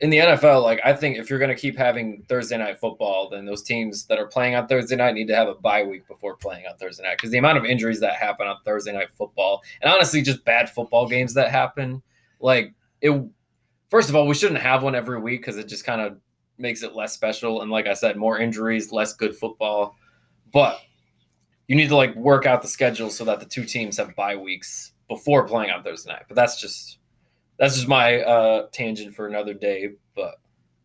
in 0.00 0.08
the 0.08 0.18
NFL, 0.18 0.62
like 0.62 0.80
I 0.84 0.94
think 0.94 1.18
if 1.18 1.28
you're 1.28 1.38
going 1.38 1.54
to 1.54 1.60
keep 1.60 1.76
having 1.76 2.24
Thursday 2.28 2.56
night 2.56 2.78
football, 2.78 3.28
then 3.28 3.44
those 3.44 3.62
teams 3.62 4.06
that 4.06 4.18
are 4.18 4.26
playing 4.26 4.54
on 4.54 4.66
Thursday 4.68 4.96
night 4.96 5.14
need 5.14 5.28
to 5.28 5.34
have 5.36 5.48
a 5.48 5.54
bye 5.54 5.82
week 5.82 6.08
before 6.08 6.36
playing 6.36 6.64
on 6.66 6.76
Thursday 6.78 7.02
night 7.02 7.18
because 7.18 7.30
the 7.30 7.38
amount 7.38 7.58
of 7.58 7.64
injuries 7.66 8.00
that 8.00 8.14
happen 8.14 8.46
on 8.46 8.56
Thursday 8.64 8.92
night 8.92 9.08
football, 9.16 9.62
and 9.82 9.92
honestly, 9.92 10.22
just 10.22 10.44
bad 10.44 10.70
football 10.70 11.06
games 11.06 11.34
that 11.34 11.50
happen, 11.50 12.02
like 12.40 12.72
it. 13.00 13.22
First 13.90 14.08
of 14.08 14.16
all, 14.16 14.26
we 14.26 14.34
shouldn't 14.34 14.60
have 14.60 14.82
one 14.82 14.94
every 14.94 15.20
week 15.20 15.42
because 15.42 15.58
it 15.58 15.68
just 15.68 15.84
kind 15.84 16.00
of 16.00 16.16
makes 16.56 16.82
it 16.82 16.94
less 16.94 17.12
special. 17.12 17.60
And 17.60 17.70
like 17.70 17.86
I 17.86 17.92
said, 17.92 18.16
more 18.16 18.38
injuries, 18.38 18.90
less 18.90 19.12
good 19.12 19.36
football. 19.36 19.94
But 20.50 20.80
you 21.68 21.76
need 21.76 21.88
to 21.88 21.96
like 21.96 22.14
work 22.16 22.46
out 22.46 22.62
the 22.62 22.68
schedule 22.68 23.10
so 23.10 23.26
that 23.26 23.40
the 23.40 23.44
two 23.46 23.66
teams 23.66 23.98
have 23.98 24.16
bye 24.16 24.36
weeks 24.36 24.92
before 25.14 25.46
playing 25.46 25.70
on 25.70 25.82
Thursday 25.82 26.12
night. 26.12 26.22
But 26.28 26.34
that's 26.36 26.60
just 26.60 26.98
that's 27.58 27.74
just 27.76 27.88
my 27.88 28.20
uh, 28.22 28.66
tangent 28.72 29.14
for 29.14 29.26
another 29.26 29.54
day. 29.54 29.90
But 30.16 30.36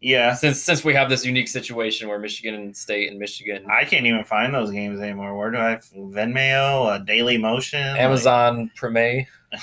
Yeah. 0.02 0.34
since 0.36 0.62
since 0.62 0.84
we 0.84 0.94
have 0.94 1.10
this 1.10 1.26
unique 1.26 1.48
situation 1.48 2.08
where 2.10 2.20
Michigan 2.20 2.56
and 2.56 2.76
State 2.76 3.10
and 3.10 3.18
Michigan, 3.20 3.66
I 3.72 3.86
can't 3.86 4.06
even 4.06 4.24
find 4.24 4.54
those 4.54 4.72
games 4.72 5.00
anymore. 5.00 5.36
Where 5.38 5.52
do 5.52 5.58
I 5.58 5.76
Venmo, 5.96 6.88
uh, 6.88 6.98
Daily 7.00 7.38
Motion, 7.38 7.80
Amazon 7.98 8.70
Prime, 8.76 9.26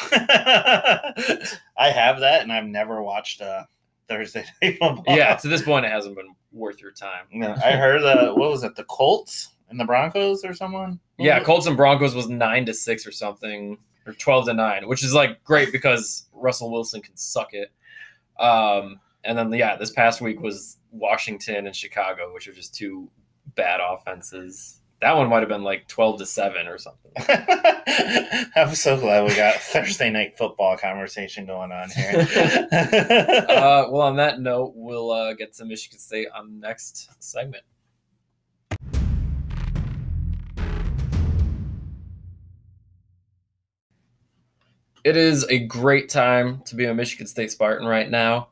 I 1.77 1.91
have 1.95 2.21
that, 2.21 2.43
and 2.43 2.53
I've 2.53 2.65
never 2.67 3.03
watched 3.03 3.41
uh, 3.41 3.65
Thursday 4.09 4.45
Night 4.63 4.79
Football. 4.81 5.05
yeah, 5.17 5.35
to 5.37 5.49
this 5.49 5.63
point, 5.63 5.85
it 5.87 5.93
hasn't 5.93 6.17
been 6.17 6.35
worth 6.53 6.81
your 6.81 6.93
time. 6.93 7.27
No, 7.33 7.55
I 7.65 7.73
heard 7.73 8.03
uh, 8.03 8.33
what 8.33 8.51
was 8.51 8.65
it, 8.65 8.75
the 8.77 8.85
Colts 8.85 9.49
and 9.69 9.79
the 9.79 9.85
Broncos 9.85 10.45
or 10.45 10.55
someone? 10.55 11.01
Yeah, 11.19 11.41
Colts 11.43 11.67
and 11.67 11.77
Broncos 11.77 12.15
was 12.15 12.29
nine 12.29 12.67
to 12.67 12.75
six 12.75 13.07
or 13.07 13.13
something, 13.13 13.79
or 14.07 14.13
twelve 14.13 14.47
to 14.47 14.55
nine, 14.55 14.89
which 14.89 15.05
is 15.05 15.15
like 15.15 15.43
great 15.45 15.73
because 15.73 16.27
Russell 16.33 16.71
Wilson 16.71 17.01
can 17.01 17.17
suck 17.17 17.53
it. 17.53 17.73
Um, 18.39 19.01
and 19.25 19.39
then 19.39 19.53
yeah, 19.53 19.77
this 19.77 19.91
past 19.91 20.21
week 20.21 20.41
was 20.41 20.79
Washington 20.91 21.67
and 21.67 21.75
Chicago, 21.75 22.33
which 22.33 22.49
are 22.49 22.53
just 22.53 22.75
two 22.75 23.11
bad 23.55 23.81
offenses. 23.81 24.81
That 25.01 25.17
one 25.17 25.29
might 25.29 25.41
have 25.41 25.49
been 25.49 25.63
like 25.63 25.89
twelve 25.89 26.19
to 26.19 26.27
seven 26.27 26.67
or 26.67 26.79
something. 26.79 27.13
I'm 28.57 28.75
so 28.75 28.99
glad 28.99 29.25
we 29.25 29.35
got 29.35 29.55
Thursday 29.61 30.11
Night 30.11 30.37
Football 30.39 30.77
conversation 30.77 31.47
going 31.47 31.73
on 31.73 31.91
here. 31.91 32.27
uh, 32.73 33.87
well, 33.91 34.03
on 34.03 34.17
that 34.17 34.41
note, 34.41 34.73
we'll 34.75 35.11
uh, 35.11 35.35
get 35.35 35.53
to 35.55 35.65
Michigan 35.65 35.99
State 35.99 36.29
on 36.35 36.61
the 36.61 36.67
next 36.67 37.11
segment. 37.23 37.65
It 45.05 45.19
is 45.19 45.45
a 45.51 45.59
great 45.59 46.09
time 46.09 46.63
to 46.65 46.75
be 46.75 46.87
a 46.87 46.95
Michigan 46.95 47.27
State 47.27 47.51
Spartan 47.51 47.87
right 47.87 48.11
now. 48.11 48.49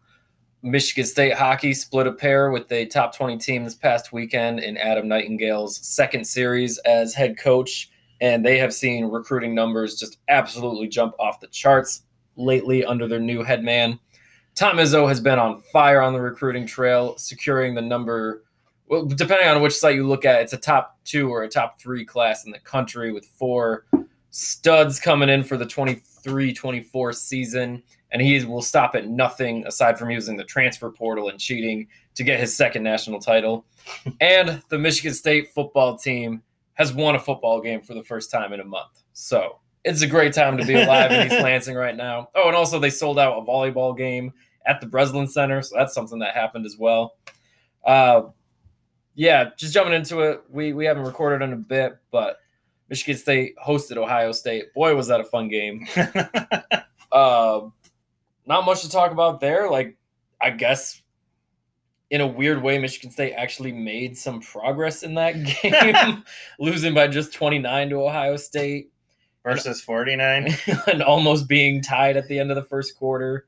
Michigan 0.62 1.06
State 1.06 1.32
hockey 1.32 1.72
split 1.72 2.06
a 2.06 2.12
pair 2.12 2.50
with 2.50 2.70
a 2.70 2.84
top 2.84 3.16
20 3.16 3.38
team 3.38 3.64
this 3.64 3.74
past 3.74 4.12
weekend 4.12 4.60
in 4.60 4.76
Adam 4.76 5.08
Nightingale's 5.08 5.78
second 5.78 6.26
series 6.26 6.76
as 6.80 7.14
head 7.14 7.38
coach, 7.38 7.90
and 8.20 8.44
they 8.44 8.58
have 8.58 8.74
seen 8.74 9.06
recruiting 9.06 9.54
numbers 9.54 9.98
just 9.98 10.18
absolutely 10.28 10.88
jump 10.88 11.14
off 11.18 11.40
the 11.40 11.46
charts 11.46 12.02
lately 12.36 12.84
under 12.84 13.08
their 13.08 13.18
new 13.18 13.42
head 13.42 13.64
man. 13.64 13.98
Tom 14.54 14.76
Izzo 14.76 15.08
has 15.08 15.20
been 15.20 15.38
on 15.38 15.62
fire 15.72 16.02
on 16.02 16.12
the 16.12 16.20
recruiting 16.20 16.66
trail, 16.66 17.16
securing 17.16 17.74
the 17.74 17.80
number. 17.80 18.44
Well, 18.88 19.06
depending 19.06 19.48
on 19.48 19.62
which 19.62 19.74
site 19.74 19.94
you 19.94 20.06
look 20.06 20.26
at, 20.26 20.42
it's 20.42 20.52
a 20.52 20.58
top 20.58 20.98
two 21.04 21.30
or 21.30 21.44
a 21.44 21.48
top 21.48 21.80
three 21.80 22.04
class 22.04 22.44
in 22.44 22.52
the 22.52 22.58
country 22.58 23.10
with 23.10 23.24
four 23.24 23.86
studs 24.28 25.00
coming 25.00 25.30
in 25.30 25.44
for 25.44 25.56
the 25.56 25.64
23 26.22 26.52
24 26.52 27.12
season. 27.12 27.82
And 28.10 28.20
he 28.20 28.44
will 28.44 28.62
stop 28.62 28.94
at 28.94 29.08
nothing 29.08 29.66
aside 29.66 29.98
from 29.98 30.10
using 30.10 30.36
the 30.36 30.44
transfer 30.44 30.90
portal 30.90 31.28
and 31.28 31.40
cheating 31.40 31.88
to 32.14 32.24
get 32.24 32.38
his 32.38 32.54
second 32.54 32.82
national 32.82 33.20
title. 33.20 33.64
and 34.20 34.62
the 34.68 34.78
Michigan 34.78 35.14
State 35.14 35.52
football 35.54 35.96
team 35.96 36.42
has 36.74 36.92
won 36.92 37.14
a 37.14 37.20
football 37.20 37.60
game 37.60 37.80
for 37.80 37.94
the 37.94 38.02
first 38.02 38.30
time 38.30 38.52
in 38.52 38.60
a 38.60 38.64
month. 38.64 39.02
So 39.12 39.60
it's 39.84 40.02
a 40.02 40.06
great 40.06 40.32
time 40.32 40.56
to 40.58 40.64
be 40.64 40.74
alive 40.74 41.10
in 41.10 41.26
East 41.26 41.34
Lansing 41.42 41.74
right 41.74 41.96
now. 41.96 42.28
Oh, 42.34 42.48
and 42.48 42.56
also 42.56 42.78
they 42.78 42.90
sold 42.90 43.18
out 43.18 43.38
a 43.38 43.42
volleyball 43.42 43.96
game 43.96 44.32
at 44.66 44.80
the 44.80 44.86
Breslin 44.86 45.26
Center, 45.26 45.62
so 45.62 45.76
that's 45.76 45.94
something 45.94 46.20
that 46.20 46.34
happened 46.34 46.66
as 46.66 46.76
well. 46.78 47.16
Uh, 47.84 48.22
yeah, 49.14 49.50
just 49.56 49.74
jumping 49.74 49.94
into 49.94 50.20
it. 50.20 50.42
We 50.48 50.72
we 50.72 50.84
haven't 50.84 51.04
recorded 51.04 51.44
in 51.44 51.52
a 51.52 51.56
bit, 51.56 51.98
but 52.10 52.38
Michigan 52.92 53.16
State 53.16 53.54
hosted 53.56 53.96
Ohio 53.96 54.32
State. 54.32 54.74
Boy, 54.74 54.94
was 54.94 55.06
that 55.06 55.18
a 55.18 55.24
fun 55.24 55.48
game. 55.48 55.86
Uh, 57.10 57.62
not 58.46 58.66
much 58.66 58.82
to 58.82 58.90
talk 58.90 59.12
about 59.12 59.40
there. 59.40 59.70
Like, 59.70 59.96
I 60.42 60.50
guess 60.50 61.00
in 62.10 62.20
a 62.20 62.26
weird 62.26 62.62
way, 62.62 62.78
Michigan 62.78 63.10
State 63.10 63.32
actually 63.32 63.72
made 63.72 64.18
some 64.18 64.42
progress 64.42 65.04
in 65.04 65.14
that 65.14 65.42
game, 65.62 66.22
losing 66.58 66.92
by 66.92 67.08
just 67.08 67.32
29 67.32 67.88
to 67.88 68.02
Ohio 68.02 68.36
State 68.36 68.90
Versus 69.42 69.80
49. 69.80 70.54
and 70.92 71.02
almost 71.02 71.48
being 71.48 71.80
tied 71.80 72.18
at 72.18 72.28
the 72.28 72.38
end 72.38 72.50
of 72.50 72.56
the 72.56 72.62
first 72.62 72.98
quarter. 72.98 73.46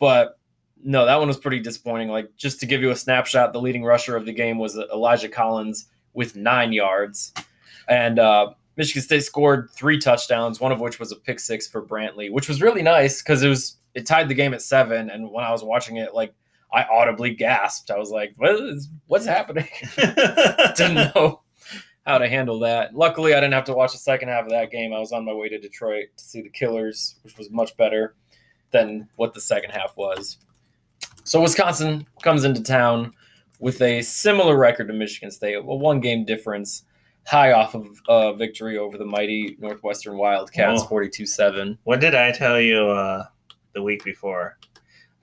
But 0.00 0.36
no, 0.82 1.06
that 1.06 1.16
one 1.20 1.28
was 1.28 1.38
pretty 1.38 1.60
disappointing. 1.60 2.08
Like, 2.08 2.34
just 2.36 2.58
to 2.58 2.66
give 2.66 2.82
you 2.82 2.90
a 2.90 2.96
snapshot, 2.96 3.52
the 3.52 3.60
leading 3.60 3.84
rusher 3.84 4.16
of 4.16 4.26
the 4.26 4.32
game 4.32 4.58
was 4.58 4.76
Elijah 4.76 5.28
Collins 5.28 5.86
with 6.12 6.34
nine 6.34 6.72
yards. 6.72 7.32
And 7.88 8.18
uh, 8.18 8.50
Michigan 8.76 9.02
State 9.02 9.24
scored 9.24 9.70
three 9.72 9.98
touchdowns, 9.98 10.60
one 10.60 10.72
of 10.72 10.80
which 10.80 10.98
was 10.98 11.12
a 11.12 11.16
pick 11.16 11.40
six 11.40 11.66
for 11.66 11.82
Brantley, 11.84 12.30
which 12.30 12.48
was 12.48 12.62
really 12.62 12.82
nice 12.82 13.22
because 13.22 13.42
it 13.42 13.48
was 13.48 13.76
it 13.94 14.06
tied 14.06 14.28
the 14.28 14.34
game 14.34 14.54
at 14.54 14.62
seven. 14.62 15.10
And 15.10 15.30
when 15.30 15.44
I 15.44 15.50
was 15.50 15.64
watching 15.64 15.96
it, 15.96 16.14
like 16.14 16.34
I 16.72 16.84
audibly 16.84 17.34
gasped. 17.34 17.90
I 17.90 17.98
was 17.98 18.10
like, 18.10 18.34
"What 18.36 18.54
is 18.54 18.88
what's 19.06 19.26
happening?" 19.26 19.68
Didn't 19.96 20.94
know 21.14 21.42
how 22.06 22.18
to 22.18 22.28
handle 22.28 22.58
that. 22.60 22.94
Luckily, 22.94 23.34
I 23.34 23.40
didn't 23.40 23.54
have 23.54 23.64
to 23.64 23.74
watch 23.74 23.92
the 23.92 23.98
second 23.98 24.28
half 24.28 24.44
of 24.44 24.50
that 24.50 24.70
game. 24.70 24.92
I 24.92 24.98
was 24.98 25.12
on 25.12 25.24
my 25.24 25.32
way 25.32 25.48
to 25.48 25.58
Detroit 25.58 26.06
to 26.16 26.24
see 26.24 26.40
the 26.40 26.48
Killers, 26.48 27.16
which 27.22 27.36
was 27.36 27.50
much 27.50 27.76
better 27.76 28.14
than 28.70 29.08
what 29.16 29.34
the 29.34 29.40
second 29.40 29.70
half 29.70 29.96
was. 29.96 30.38
So 31.24 31.42
Wisconsin 31.42 32.06
comes 32.22 32.44
into 32.44 32.62
town 32.62 33.12
with 33.60 33.82
a 33.82 34.02
similar 34.02 34.56
record 34.56 34.88
to 34.88 34.94
Michigan 34.94 35.30
State, 35.30 35.54
a 35.54 35.62
one 35.62 36.00
game 36.00 36.24
difference, 36.24 36.84
high 37.28 37.52
off 37.52 37.74
of 37.74 37.86
uh, 38.08 38.32
victory 38.32 38.78
over 38.78 38.96
the 38.96 39.04
mighty 39.04 39.56
Northwestern 39.60 40.16
Wildcats, 40.16 40.82
Oh. 40.82 40.86
42 40.86 41.26
7. 41.26 41.78
what 41.84 42.00
did 42.00 42.14
I 42.14 42.32
tell 42.32 42.60
you 42.60 42.78
uh, 42.88 43.24
the 43.74 43.82
week 43.82 44.02
before? 44.04 44.58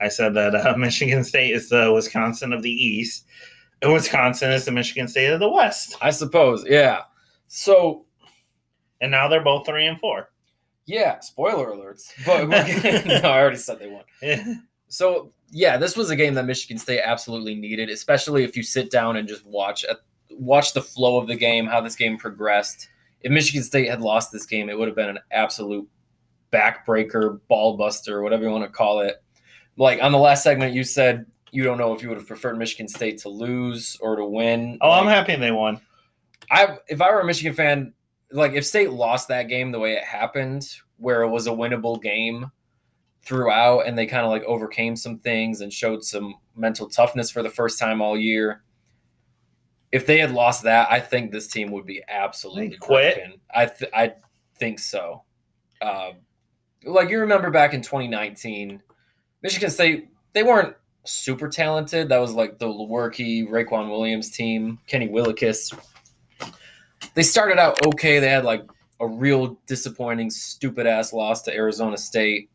I 0.00 0.08
said 0.08 0.34
that 0.34 0.54
uh, 0.54 0.76
Michigan 0.78 1.24
State 1.24 1.52
is 1.52 1.68
the 1.68 1.92
Wisconsin 1.92 2.52
of 2.52 2.62
the 2.62 2.70
East, 2.70 3.26
and 3.82 3.92
Wisconsin 3.92 4.52
is 4.52 4.64
the 4.64 4.72
Michigan 4.72 5.08
State 5.08 5.32
of 5.32 5.40
the 5.40 5.48
West. 5.50 5.96
I 6.00 6.10
suppose, 6.10 6.64
yeah. 6.68 7.02
So, 7.48 8.04
And 9.00 9.10
now 9.10 9.26
they're 9.28 9.42
both 9.42 9.66
three 9.66 9.86
and 9.86 9.98
four. 9.98 10.30
yeah, 10.86 11.18
spoiler 11.20 11.72
alerts. 11.72 12.12
But 12.24 12.46
no, 13.22 13.28
I 13.28 13.40
already 13.40 13.56
said 13.56 13.78
they 13.80 13.88
won. 13.88 14.62
So 14.88 15.32
yeah, 15.50 15.76
this 15.76 15.96
was 15.96 16.10
a 16.10 16.16
game 16.16 16.34
that 16.34 16.44
Michigan 16.46 16.78
State 16.78 17.00
absolutely 17.04 17.54
needed, 17.56 17.88
especially 17.90 18.44
if 18.44 18.56
you 18.56 18.62
sit 18.62 18.90
down 18.90 19.16
and 19.16 19.26
just 19.26 19.44
watch 19.46 19.82
a, 19.84 19.96
watch 20.38 20.72
the 20.72 20.82
flow 20.82 21.18
of 21.18 21.26
the 21.26 21.36
game, 21.36 21.66
how 21.66 21.80
this 21.80 21.96
game 21.96 22.18
progressed. 22.18 22.88
If 23.20 23.32
Michigan 23.32 23.62
State 23.62 23.88
had 23.88 24.00
lost 24.00 24.32
this 24.32 24.46
game, 24.46 24.68
it 24.68 24.78
would 24.78 24.88
have 24.88 24.96
been 24.96 25.08
an 25.08 25.18
absolute 25.30 25.88
backbreaker, 26.52 27.40
ball 27.48 27.76
buster, 27.76 28.22
whatever 28.22 28.44
you 28.44 28.50
want 28.50 28.64
to 28.64 28.70
call 28.70 29.00
it. 29.00 29.22
Like 29.76 30.02
on 30.02 30.12
the 30.12 30.18
last 30.18 30.42
segment, 30.42 30.74
you 30.74 30.84
said 30.84 31.26
you 31.50 31.62
don't 31.62 31.78
know 31.78 31.94
if 31.94 32.02
you 32.02 32.08
would 32.08 32.18
have 32.18 32.26
preferred 32.26 32.58
Michigan 32.58 32.88
State 32.88 33.18
to 33.18 33.28
lose 33.28 33.96
or 34.00 34.16
to 34.16 34.24
win. 34.24 34.78
oh, 34.80 34.90
I'm 34.90 35.06
happy 35.06 35.36
they 35.36 35.50
won. 35.50 35.80
I 36.50 36.78
if 36.88 37.00
I 37.00 37.10
were 37.10 37.20
a 37.20 37.24
Michigan 37.24 37.54
fan, 37.54 37.92
like 38.30 38.52
if 38.52 38.64
State 38.64 38.90
lost 38.90 39.28
that 39.28 39.44
game 39.44 39.72
the 39.72 39.78
way 39.78 39.94
it 39.94 40.04
happened, 40.04 40.68
where 40.98 41.22
it 41.22 41.30
was 41.30 41.46
a 41.46 41.50
winnable 41.50 42.00
game 42.00 42.50
throughout, 43.22 43.86
and 43.86 43.96
they 43.96 44.06
kind 44.06 44.24
of 44.24 44.30
like 44.30 44.44
overcame 44.44 44.96
some 44.96 45.18
things 45.18 45.60
and 45.60 45.72
showed 45.72 46.04
some 46.04 46.34
mental 46.54 46.88
toughness 46.88 47.30
for 47.30 47.42
the 47.42 47.50
first 47.50 47.78
time 47.78 48.00
all 48.00 48.18
year. 48.18 48.62
If 49.96 50.04
they 50.04 50.18
had 50.18 50.30
lost 50.30 50.64
that, 50.64 50.92
I 50.92 51.00
think 51.00 51.32
this 51.32 51.46
team 51.46 51.70
would 51.70 51.86
be 51.86 52.02
absolutely 52.06 52.76
quit? 52.76 53.14
broken. 53.14 53.40
I 53.54 53.64
th- 53.64 53.90
I 53.94 54.12
think 54.58 54.78
so. 54.78 55.22
Um, 55.80 56.16
like 56.84 57.08
you 57.08 57.18
remember 57.18 57.50
back 57.50 57.72
in 57.72 57.80
2019, 57.80 58.82
Michigan 59.42 59.70
State 59.70 60.08
they 60.34 60.42
weren't 60.42 60.76
super 61.04 61.48
talented. 61.48 62.10
That 62.10 62.18
was 62.18 62.34
like 62.34 62.58
the 62.58 62.66
Lewerke, 62.66 63.48
Raequan 63.48 63.88
Williams 63.88 64.30
team, 64.30 64.78
Kenny 64.86 65.08
Willekes. 65.08 65.74
They 67.14 67.22
started 67.22 67.58
out 67.58 67.78
okay. 67.86 68.18
They 68.18 68.28
had 68.28 68.44
like 68.44 68.66
a 69.00 69.08
real 69.08 69.58
disappointing, 69.66 70.28
stupid 70.28 70.86
ass 70.86 71.14
loss 71.14 71.40
to 71.44 71.54
Arizona 71.54 71.96
State, 71.96 72.50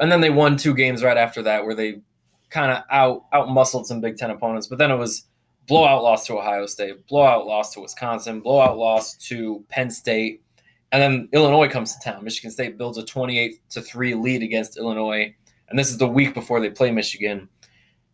and 0.00 0.12
then 0.12 0.20
they 0.20 0.30
won 0.30 0.56
two 0.56 0.74
games 0.74 1.02
right 1.02 1.16
after 1.16 1.42
that, 1.42 1.64
where 1.64 1.74
they 1.74 2.02
kind 2.50 2.70
of 2.70 2.84
out 2.88 3.24
out 3.32 3.48
muscled 3.48 3.88
some 3.88 4.00
Big 4.00 4.16
Ten 4.16 4.30
opponents. 4.30 4.68
But 4.68 4.78
then 4.78 4.92
it 4.92 4.96
was 4.96 5.24
blowout 5.68 6.02
loss 6.02 6.26
to 6.26 6.38
Ohio 6.38 6.66
State, 6.66 7.06
blowout 7.06 7.46
loss 7.46 7.72
to 7.74 7.80
Wisconsin, 7.80 8.40
blowout 8.40 8.78
loss 8.78 9.14
to 9.28 9.64
Penn 9.68 9.90
State, 9.90 10.42
and 10.90 11.00
then 11.00 11.28
Illinois 11.32 11.68
comes 11.68 11.94
to 11.94 12.02
town. 12.02 12.24
Michigan 12.24 12.50
State 12.50 12.78
builds 12.78 12.98
a 12.98 13.04
twenty-eight 13.04 13.60
to 13.70 13.82
three 13.82 14.14
lead 14.14 14.42
against 14.42 14.78
Illinois, 14.78 15.34
and 15.68 15.78
this 15.78 15.90
is 15.90 15.98
the 15.98 16.08
week 16.08 16.34
before 16.34 16.60
they 16.60 16.70
play 16.70 16.90
Michigan, 16.90 17.48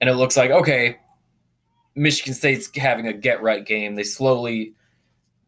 and 0.01 0.11
it 0.11 0.15
looks 0.15 0.37
like 0.37 0.51
okay, 0.51 0.99
Michigan 1.95 2.35
State's 2.35 2.69
having 2.77 3.07
a 3.07 3.13
get 3.13 3.43
right 3.43 3.65
game. 3.65 3.95
They 3.95 4.05
slowly 4.05 4.75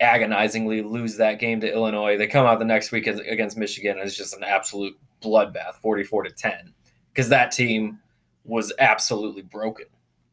agonizingly 0.01 0.83
lose 0.83 1.17
that 1.17 1.39
game 1.39 1.61
to 1.61 1.73
Illinois. 1.73 2.17
They 2.17 2.27
come 2.27 2.47
out 2.47 2.59
the 2.59 2.65
next 2.65 2.93
week 2.93 3.07
against 3.07 3.57
Michigan, 3.57 3.99
and 3.99 4.07
it's 4.07 4.17
just 4.17 4.37
an 4.37 4.45
absolute 4.45 4.97
bloodbath, 5.23 5.77
44 5.83 6.25
to 6.25 6.31
10, 6.31 6.75
because 7.13 7.29
that 7.31 7.51
team 7.51 7.99
was 8.45 8.73
absolutely 8.79 9.43
broken. 9.43 9.87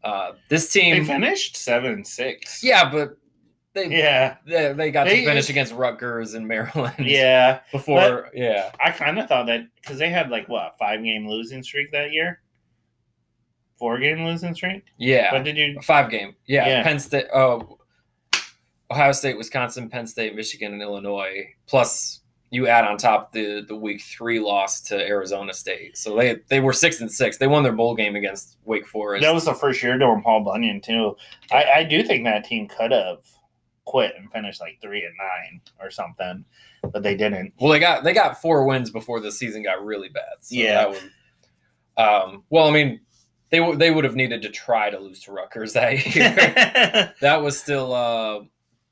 Uh, 0.03 0.33
this 0.49 0.71
They 0.73 0.81
team, 0.81 1.05
finished 1.05 1.55
seven 1.55 2.03
six. 2.03 2.63
yeah, 2.63 2.89
but 2.91 3.17
they, 3.73 3.87
Yeah. 3.87 4.35
they 4.45 4.73
they 4.73 4.91
got 4.91 5.05
They- 5.07 5.21
to 5.21 5.25
finish 5.25 5.49
against 5.49 5.73
Rutgers 5.73 6.33
and 6.33 6.47
Maryland. 6.47 6.95
Yeah. 6.99 7.61
before 7.71 8.29
yeah, 8.33 8.71
I 8.83 8.91
kind 8.91 9.17
of 9.19 9.27
thought 9.29 9.45
that 9.47 9.61
because 9.81 9.97
they 9.99 10.09
had 10.09 10.29
like 10.29 10.47
what 10.49 10.75
five 10.77 11.01
game 11.03 11.27
losing 11.27 11.63
streak 11.63 11.91
that 11.93 12.11
year, 12.11 12.41
four 13.79 13.97
game 13.99 14.25
losing 14.25 14.53
streak. 14.53 14.83
yeah, 14.97 15.31
What 15.33 15.43
did 15.43 15.57
you? 15.57 15.79
five 15.81 16.09
game, 16.11 16.35
yeah. 16.45 16.67
Yeah. 16.67 16.83
Penn 16.83 16.99
State, 16.99 17.27
oh, 17.33 17.77
Ohio 18.91 19.11
State, 19.13 19.37
Wisconsin, 19.37 19.89
Penn 19.89 20.05
State, 20.05 20.35
Michigan, 20.35 20.73
and 20.73 20.81
Illinois. 20.81 21.47
Plus, 21.65 22.19
you 22.53 22.67
add 22.67 22.85
on 22.85 22.97
top 22.97 23.31
the 23.31 23.65
the 23.67 23.75
week 23.75 23.99
three 24.01 24.39
loss 24.39 24.79
to 24.81 24.95
Arizona 24.95 25.53
State. 25.53 25.97
So 25.97 26.15
they 26.15 26.37
they 26.49 26.59
were 26.59 26.71
six 26.71 27.01
and 27.01 27.11
six. 27.11 27.37
They 27.37 27.47
won 27.47 27.63
their 27.63 27.71
bowl 27.71 27.95
game 27.95 28.15
against 28.15 28.57
Wake 28.63 28.85
Forest. 28.85 29.23
That 29.23 29.33
was 29.33 29.45
the 29.45 29.55
first 29.55 29.81
year 29.81 29.97
during 29.97 30.21
Paul 30.21 30.43
Bunyan 30.43 30.79
too. 30.79 31.17
I, 31.51 31.65
I 31.77 31.83
do 31.83 32.03
think 32.03 32.25
that 32.25 32.45
team 32.45 32.67
could 32.67 32.91
have 32.91 33.25
quit 33.85 34.13
and 34.15 34.31
finished 34.31 34.61
like 34.61 34.77
three 34.81 35.03
and 35.03 35.15
nine 35.17 35.61
or 35.79 35.89
something, 35.89 36.45
but 36.91 37.01
they 37.01 37.15
didn't. 37.15 37.53
well, 37.59 37.71
they 37.71 37.79
got 37.79 38.03
they 38.03 38.13
got 38.13 38.39
four 38.39 38.65
wins 38.65 38.91
before 38.91 39.19
the 39.19 39.31
season 39.31 39.63
got 39.63 39.83
really 39.83 40.09
bad. 40.09 40.35
So 40.41 40.55
Yeah. 40.55 40.73
That 40.75 40.89
would, 40.91 42.05
um. 42.05 42.43
Well, 42.51 42.67
I 42.67 42.71
mean, 42.71 42.99
they 43.49 43.61
would 43.61 43.79
they 43.79 43.89
would 43.89 44.03
have 44.03 44.15
needed 44.15 44.43
to 44.43 44.49
try 44.49 44.91
to 44.91 44.99
lose 44.99 45.21
to 45.23 45.31
Rutgers 45.31 45.73
that 45.73 46.15
year. 46.15 47.13
that 47.19 47.41
was 47.41 47.59
still 47.59 47.93
uh, 47.93 48.41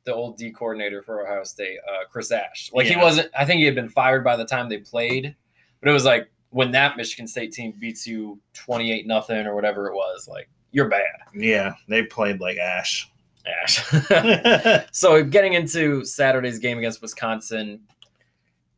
the 0.03 0.13
old 0.13 0.37
D 0.37 0.51
coordinator 0.51 1.01
for 1.01 1.25
Ohio 1.25 1.43
State, 1.43 1.77
uh, 1.87 2.05
Chris 2.09 2.31
Ash. 2.31 2.71
Like 2.73 2.87
he 2.87 2.95
wasn't. 2.95 3.29
I 3.37 3.45
think 3.45 3.59
he 3.59 3.65
had 3.65 3.75
been 3.75 3.89
fired 3.89 4.23
by 4.23 4.35
the 4.35 4.45
time 4.45 4.69
they 4.69 4.77
played, 4.77 5.35
but 5.79 5.89
it 5.89 5.93
was 5.93 6.05
like 6.05 6.29
when 6.49 6.71
that 6.71 6.97
Michigan 6.97 7.27
State 7.27 7.51
team 7.51 7.73
beats 7.79 8.07
you 8.07 8.39
twenty 8.53 8.91
eight 8.91 9.07
nothing 9.07 9.45
or 9.45 9.55
whatever 9.55 9.87
it 9.87 9.93
was. 9.93 10.27
Like 10.27 10.49
you're 10.71 10.89
bad, 10.89 11.03
yeah, 11.33 11.73
they 11.87 12.03
played 12.03 12.39
like 12.39 12.57
Ash. 12.57 13.09
Ash. 13.45 14.85
so 14.91 15.23
getting 15.23 15.53
into 15.53 16.05
Saturday's 16.05 16.59
game 16.59 16.77
against 16.77 17.01
Wisconsin, 17.01 17.81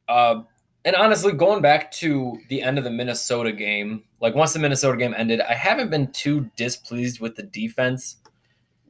uh, 0.07 0.41
and 0.85 0.95
honestly, 0.95 1.31
going 1.31 1.61
back 1.61 1.91
to 1.93 2.37
the 2.49 2.61
end 2.61 2.77
of 2.77 2.83
the 2.83 2.91
Minnesota 2.91 3.51
game, 3.51 4.03
like 4.19 4.35
once 4.35 4.53
the 4.53 4.59
Minnesota 4.59 4.97
game 4.97 5.13
ended, 5.17 5.39
I 5.41 5.53
haven't 5.53 5.89
been 5.89 6.11
too 6.11 6.49
displeased 6.57 7.21
with 7.21 7.35
the 7.35 7.43
defense. 7.43 8.17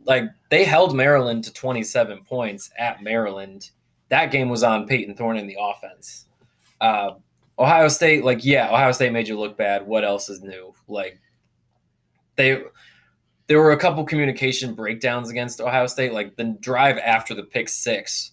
Like 0.05 0.25
they 0.49 0.63
held 0.63 0.95
Maryland 0.95 1.43
to 1.45 1.53
27 1.53 2.23
points 2.23 2.69
at 2.77 3.01
Maryland. 3.01 3.71
That 4.09 4.31
game 4.31 4.49
was 4.49 4.63
on 4.63 4.87
Payton 4.87 5.15
Thorne 5.15 5.37
in 5.37 5.47
the 5.47 5.57
offense. 5.59 6.25
Uh, 6.81 7.11
Ohio 7.57 7.87
State, 7.87 8.23
like 8.23 8.43
yeah, 8.43 8.69
Ohio 8.69 8.91
State 8.91 9.13
made 9.13 9.27
you 9.27 9.39
look 9.39 9.57
bad. 9.57 9.85
What 9.85 10.03
else 10.03 10.29
is 10.29 10.41
new? 10.41 10.73
Like 10.87 11.19
they 12.35 12.63
there 13.47 13.59
were 13.59 13.71
a 13.71 13.77
couple 13.77 14.03
communication 14.03 14.73
breakdowns 14.73 15.29
against 15.29 15.61
Ohio 15.61 15.87
State, 15.87 16.13
like 16.13 16.35
the 16.35 16.55
drive 16.59 16.97
after 16.97 17.33
the 17.33 17.43
pick 17.43 17.69
six 17.69 18.31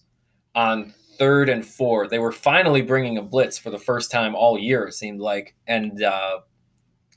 on 0.55 0.93
third 1.17 1.49
and 1.49 1.65
four. 1.65 2.07
They 2.07 2.19
were 2.19 2.31
finally 2.31 2.81
bringing 2.81 3.17
a 3.17 3.21
blitz 3.21 3.57
for 3.57 3.69
the 3.69 3.77
first 3.77 4.09
time 4.09 4.33
all 4.33 4.57
year, 4.57 4.87
it 4.87 4.93
seemed 4.93 5.19
like. 5.19 5.55
And 5.67 6.01
uh, 6.01 6.39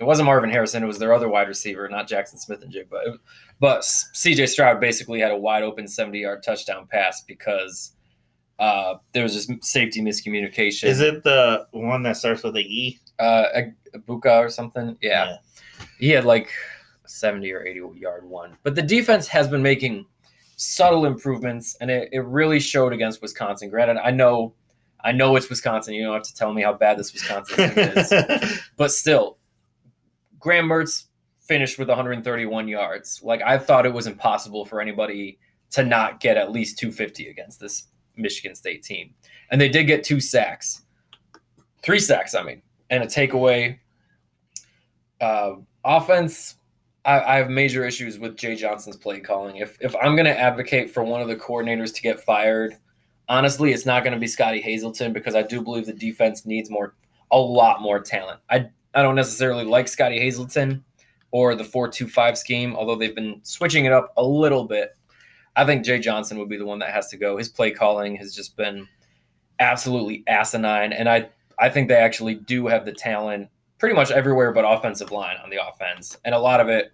it 0.00 0.04
wasn't 0.04 0.26
Marvin 0.26 0.50
Harrison, 0.50 0.82
it 0.82 0.86
was 0.86 0.98
their 0.98 1.14
other 1.14 1.28
wide 1.28 1.48
receiver, 1.48 1.88
not 1.88 2.08
Jaxon 2.08 2.38
Smith-Njigba. 2.38 2.90
But, 2.90 3.06
but 3.60 3.80
CJ 3.80 4.48
Stroud 4.48 4.80
basically 4.80 5.20
had 5.20 5.30
a 5.30 5.36
wide 5.36 5.62
open 5.62 5.88
70 5.88 6.18
yard 6.18 6.42
touchdown 6.42 6.86
pass 6.90 7.22
because 7.22 7.92
uh, 8.58 8.94
there 9.12 9.22
was 9.22 9.34
just 9.34 9.50
safety 9.64 10.00
miscommunication. 10.00 10.84
Is 10.84 11.00
it 11.00 11.22
the 11.24 11.66
one 11.72 12.02
that 12.02 12.16
starts 12.16 12.42
with 12.42 12.56
a 12.56 12.60
E? 12.60 13.00
uh, 13.18 13.44
Egbuka 13.94 14.38
or 14.38 14.48
something? 14.48 14.96
yeah. 15.00 15.36
he 15.98 16.10
had 16.10 16.24
like 16.24 16.50
70 17.06 17.50
or 17.52 17.64
80 17.64 17.80
yard 17.98 18.24
one. 18.24 18.56
But 18.62 18.74
the 18.74 18.82
defense 18.82 19.28
has 19.28 19.48
been 19.48 19.62
making 19.62 20.06
subtle 20.56 21.06
improvements, 21.06 21.76
and 21.80 21.90
it, 21.90 22.08
it 22.12 22.20
really 22.20 22.60
showed 22.60 22.92
against 22.92 23.22
Wisconsin. 23.22 23.70
Granted, 23.70 23.98
I 23.98 24.10
know 24.10 24.54
I 25.02 25.12
know 25.12 25.36
it's 25.36 25.50
Wisconsin. 25.50 25.94
You 25.94 26.04
don't 26.04 26.14
have 26.14 26.22
to 26.22 26.34
tell 26.34 26.52
me 26.52 26.62
how 26.62 26.72
bad 26.72 26.98
this 26.98 27.12
Wisconsin 27.12 27.56
team 27.56 27.78
is. 27.78 28.60
But 28.76 28.90
still, 28.90 29.36
Graham 30.38 30.66
Mertz 30.66 31.04
finished 31.44 31.78
with 31.78 31.88
131 31.88 32.68
yards. 32.68 33.20
Like 33.22 33.42
I 33.42 33.58
thought 33.58 33.86
it 33.86 33.92
was 33.92 34.06
impossible 34.06 34.64
for 34.64 34.80
anybody 34.80 35.38
to 35.72 35.84
not 35.84 36.20
get 36.20 36.36
at 36.36 36.52
least 36.52 36.78
250 36.78 37.28
against 37.28 37.60
this 37.60 37.88
Michigan 38.16 38.54
State 38.54 38.82
team. 38.82 39.14
And 39.50 39.60
they 39.60 39.68
did 39.68 39.84
get 39.84 40.04
two 40.04 40.20
sacks. 40.20 40.82
Three 41.82 41.98
sacks, 41.98 42.34
I 42.34 42.42
mean, 42.42 42.62
and 42.90 43.02
a 43.02 43.06
takeaway. 43.06 43.78
Uh, 45.20 45.56
offense, 45.84 46.56
I, 47.04 47.20
I 47.20 47.36
have 47.36 47.50
major 47.50 47.84
issues 47.84 48.18
with 48.18 48.36
Jay 48.36 48.56
Johnson's 48.56 48.96
play 48.96 49.20
calling. 49.20 49.56
If 49.56 49.76
if 49.80 49.94
I'm 49.96 50.16
going 50.16 50.26
to 50.26 50.38
advocate 50.38 50.90
for 50.90 51.04
one 51.04 51.20
of 51.20 51.28
the 51.28 51.36
coordinators 51.36 51.94
to 51.94 52.02
get 52.02 52.20
fired, 52.20 52.76
honestly, 53.28 53.72
it's 53.72 53.84
not 53.84 54.02
going 54.02 54.14
to 54.14 54.18
be 54.18 54.26
Scottie 54.26 54.62
Hazelton 54.62 55.12
because 55.12 55.34
I 55.34 55.42
do 55.42 55.60
believe 55.60 55.84
the 55.84 55.92
defense 55.92 56.46
needs 56.46 56.70
more, 56.70 56.94
a 57.30 57.38
lot 57.38 57.82
more 57.82 58.00
talent. 58.00 58.40
I 58.48 58.70
I 58.94 59.02
don't 59.02 59.14
necessarily 59.14 59.64
like 59.64 59.88
Scottie 59.88 60.20
Hazelton 60.20 60.82
or 61.34 61.56
the 61.56 61.64
four-two-five 61.64 62.38
scheme, 62.38 62.76
although 62.76 62.94
they've 62.94 63.16
been 63.16 63.40
switching 63.42 63.86
it 63.86 63.92
up 63.92 64.12
a 64.16 64.22
little 64.22 64.62
bit. 64.62 64.96
I 65.56 65.66
think 65.66 65.84
Jay 65.84 65.98
Johnson 65.98 66.38
would 66.38 66.48
be 66.48 66.56
the 66.56 66.64
one 66.64 66.78
that 66.78 66.90
has 66.90 67.08
to 67.08 67.16
go. 67.16 67.36
His 67.36 67.48
play 67.48 67.72
calling 67.72 68.14
has 68.14 68.32
just 68.32 68.56
been 68.56 68.86
absolutely 69.58 70.22
asinine, 70.28 70.92
and 70.92 71.08
I 71.08 71.28
I 71.58 71.70
think 71.70 71.88
they 71.88 71.96
actually 71.96 72.36
do 72.36 72.68
have 72.68 72.84
the 72.84 72.92
talent 72.92 73.48
pretty 73.78 73.96
much 73.96 74.12
everywhere 74.12 74.52
but 74.52 74.64
offensive 74.64 75.10
line 75.10 75.34
on 75.42 75.50
the 75.50 75.58
offense, 75.60 76.16
and 76.24 76.36
a 76.36 76.38
lot 76.38 76.60
of 76.60 76.68
it. 76.68 76.92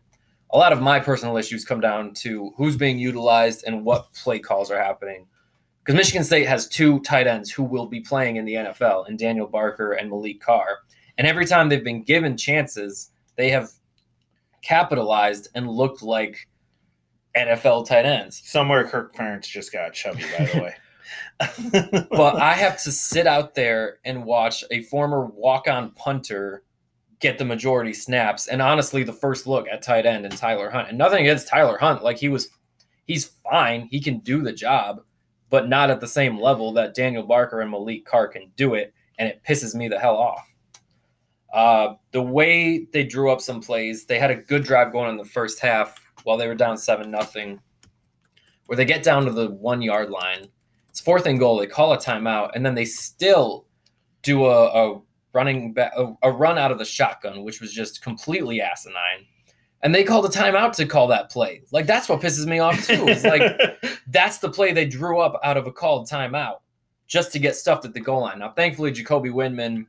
A 0.53 0.59
lot 0.59 0.73
of 0.73 0.81
my 0.81 0.99
personal 0.99 1.37
issues 1.37 1.67
come 1.67 1.81
down 1.81 2.15
to 2.15 2.53
who's 2.57 2.77
being 2.77 2.99
utilized 2.99 3.65
and 3.67 3.85
what 3.85 4.13
play 4.15 4.39
calls 4.39 4.71
are 4.71 4.83
happening 4.83 5.27
because 5.85 5.95
Michigan 5.95 6.25
State 6.25 6.49
has 6.49 6.67
two 6.67 6.99
tight 7.01 7.27
ends 7.27 7.51
who 7.51 7.63
will 7.63 7.87
be 7.87 8.01
playing 8.01 8.37
in 8.37 8.47
the 8.47 8.55
NFL, 8.55 9.07
and 9.07 9.19
Daniel 9.19 9.47
Barker 9.47 9.93
and 9.93 10.11
Maliq 10.11 10.41
Carr. 10.41 10.79
And 11.19 11.27
every 11.27 11.45
time 11.45 11.69
they've 11.69 11.85
been 11.85 12.03
given 12.03 12.39
chances, 12.39 13.11
they 13.37 13.51
have 13.51 13.71
capitalized 14.63 15.49
and 15.55 15.69
looked 15.69 16.03
like 16.03 16.49
NFL 17.37 17.87
tight 17.87 18.07
ends. 18.07 18.43
Somewhere 18.45 18.87
Kirk 18.87 19.15
Ferentz 19.15 19.45
just 19.45 19.73
got 19.73 19.93
chubby, 19.93 20.25
by 20.39 20.45
the 20.47 20.61
way. 20.61 20.75
But 22.11 22.37
I 22.37 22.53
have 22.53 22.83
to 22.83 22.93
sit 22.93 23.27
out 23.27 23.55
there 23.55 23.99
and 24.05 24.25
watch 24.25 24.63
a 24.71 24.83
former 24.85 25.25
walk-on 25.27 25.93
punter 25.93 26.63
get 27.19 27.39
the 27.39 27.45
majority 27.45 27.93
snaps, 27.93 28.47
and 28.47 28.63
honestly, 28.63 29.03
the 29.03 29.13
first 29.13 29.47
look 29.47 29.67
at 29.69 29.83
tight 29.83 30.07
end 30.07 30.25
and 30.25 30.37
Tyler 30.37 30.71
Hunt. 30.71 30.89
And 30.89 30.99
nothing 30.99 31.21
against 31.21 31.49
Tyler 31.49 31.77
Hunt, 31.79 32.03
like 32.03 32.17
he 32.17 32.29
was, 32.29 32.49
he's 33.07 33.27
fine. 33.51 33.89
He 33.91 34.01
can 34.01 34.19
do 34.21 34.43
the 34.43 34.53
job 34.53 35.03
but 35.51 35.69
not 35.69 35.91
at 35.91 36.01
the 36.01 36.09
same 36.09 36.41
level 36.41 36.73
that 36.73 36.95
Daniel 36.95 37.25
Barker 37.25 37.61
and 37.61 37.73
Maliq 37.73 38.05
Carr 38.05 38.29
can 38.29 38.51
do 38.57 38.75
it, 38.75 38.95
and 39.19 39.29
it 39.29 39.43
pisses 39.47 39.75
me 39.75 39.89
the 39.89 39.99
hell 39.99 40.17
off. 40.17 40.50
Uh, 41.53 41.95
the 42.13 42.23
way 42.23 42.87
they 42.93 43.05
drew 43.05 43.31
up 43.31 43.41
some 43.41 43.61
plays, 43.61 44.07
they 44.07 44.19
had 44.19 44.31
a 44.31 44.37
good 44.37 44.65
drive 44.65 44.93
going 44.93 45.11
in 45.11 45.17
the 45.17 45.25
first 45.25 45.61
half 45.61 45.99
while 46.25 46.37
they 46.37 46.47
were 46.47 46.55
down 46.55 46.77
seven 46.79 47.11
nothing, 47.11 47.61
where 48.67 48.77
they 48.77 48.85
get 48.85 49.03
down 49.03 49.25
to 49.25 49.33
the 49.33 49.51
one 49.51 49.83
yard 49.83 50.11
line. 50.11 50.49
It's 50.89 51.01
fourth 51.01 51.27
and 51.27 51.39
goal. 51.39 51.59
They 51.59 51.67
call 51.67 51.93
a 51.93 51.99
timeout, 51.99 52.51
and 52.55 52.65
then 52.65 52.75
they 52.75 52.85
still 52.85 53.67
do 54.23 54.47
a, 54.47 54.67
a 54.67 55.01
running 55.33 55.73
back, 55.73 55.93
a, 55.97 56.13
a 56.23 56.31
run 56.31 56.59
out 56.59 56.71
of 56.71 56.79
the 56.79 56.85
shotgun, 56.85 57.43
which 57.43 57.61
was 57.61 57.73
just 57.73 58.03
completely 58.03 58.61
asinine 58.61 59.27
and 59.83 59.95
they 59.95 60.05
called 60.05 60.27
a 60.27 60.29
timeout 60.29 60.73
to 60.75 60.87
call 60.87 61.07
that 61.09 61.31
play. 61.31 61.63
Like 61.73 61.87
that's 61.87 62.09
what 62.09 62.21
pisses 62.21 62.47
me 62.47 62.59
off 62.59 62.87
too. 62.87 63.09
It's 63.09 63.25
like 63.25 63.43
that's 64.09 64.39
the 64.39 64.51
play 64.51 64.73
they 64.73 64.87
drew 64.87 65.21
up 65.21 65.41
out 65.43 65.57
of 65.57 65.67
a 65.67 65.73
called 65.73 66.09
timeout 66.09 66.57
just 67.07 67.33
to 67.33 67.39
get 67.39 67.57
stuffed 67.57 67.85
at 67.85 67.95
the 67.95 68.01
goal 68.01 68.21
line. 68.21 68.39
Now, 68.39 68.53
thankfully, 68.53 68.93
Jacoby 68.93 69.31
Windmon, 69.31 69.87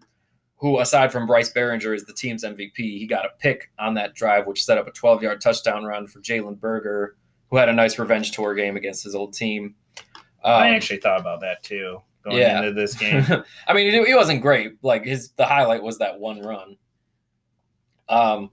who 0.61 0.79
aside 0.79 1.11
from 1.11 1.25
Bryce 1.25 1.51
Baringer 1.51 1.93
is 1.93 2.05
the 2.05 2.13
team's 2.13 2.43
MVP, 2.45 2.75
he 2.77 3.05
got 3.07 3.25
a 3.25 3.29
pick 3.39 3.71
on 3.79 3.95
that 3.95 4.13
drive, 4.13 4.45
which 4.47 4.63
set 4.63 4.77
up 4.77 4.87
a 4.87 4.91
12-yard 4.91 5.41
touchdown 5.41 5.83
run 5.83 6.05
for 6.07 6.21
Jalen 6.21 6.59
Berger, 6.59 7.17
who 7.49 7.57
had 7.57 7.67
a 7.67 7.73
nice 7.73 7.97
revenge 7.97 8.31
tour 8.31 8.53
game 8.53 8.77
against 8.77 9.03
his 9.03 9.15
old 9.15 9.33
team. 9.33 9.75
Um, 10.43 10.53
I 10.53 10.69
actually 10.69 10.99
thought 10.99 11.19
about 11.19 11.41
that 11.41 11.63
too 11.63 11.99
going 12.23 12.37
Yeah. 12.37 12.59
into 12.59 12.73
this 12.73 12.93
game. 12.93 13.25
I 13.67 13.73
mean, 13.73 13.91
he, 13.91 14.05
he 14.05 14.13
wasn't 14.13 14.41
great. 14.43 14.77
Like 14.83 15.03
his 15.03 15.31
the 15.31 15.45
highlight 15.45 15.81
was 15.81 15.97
that 15.97 16.19
one 16.19 16.39
run. 16.41 16.77
Um, 18.07 18.51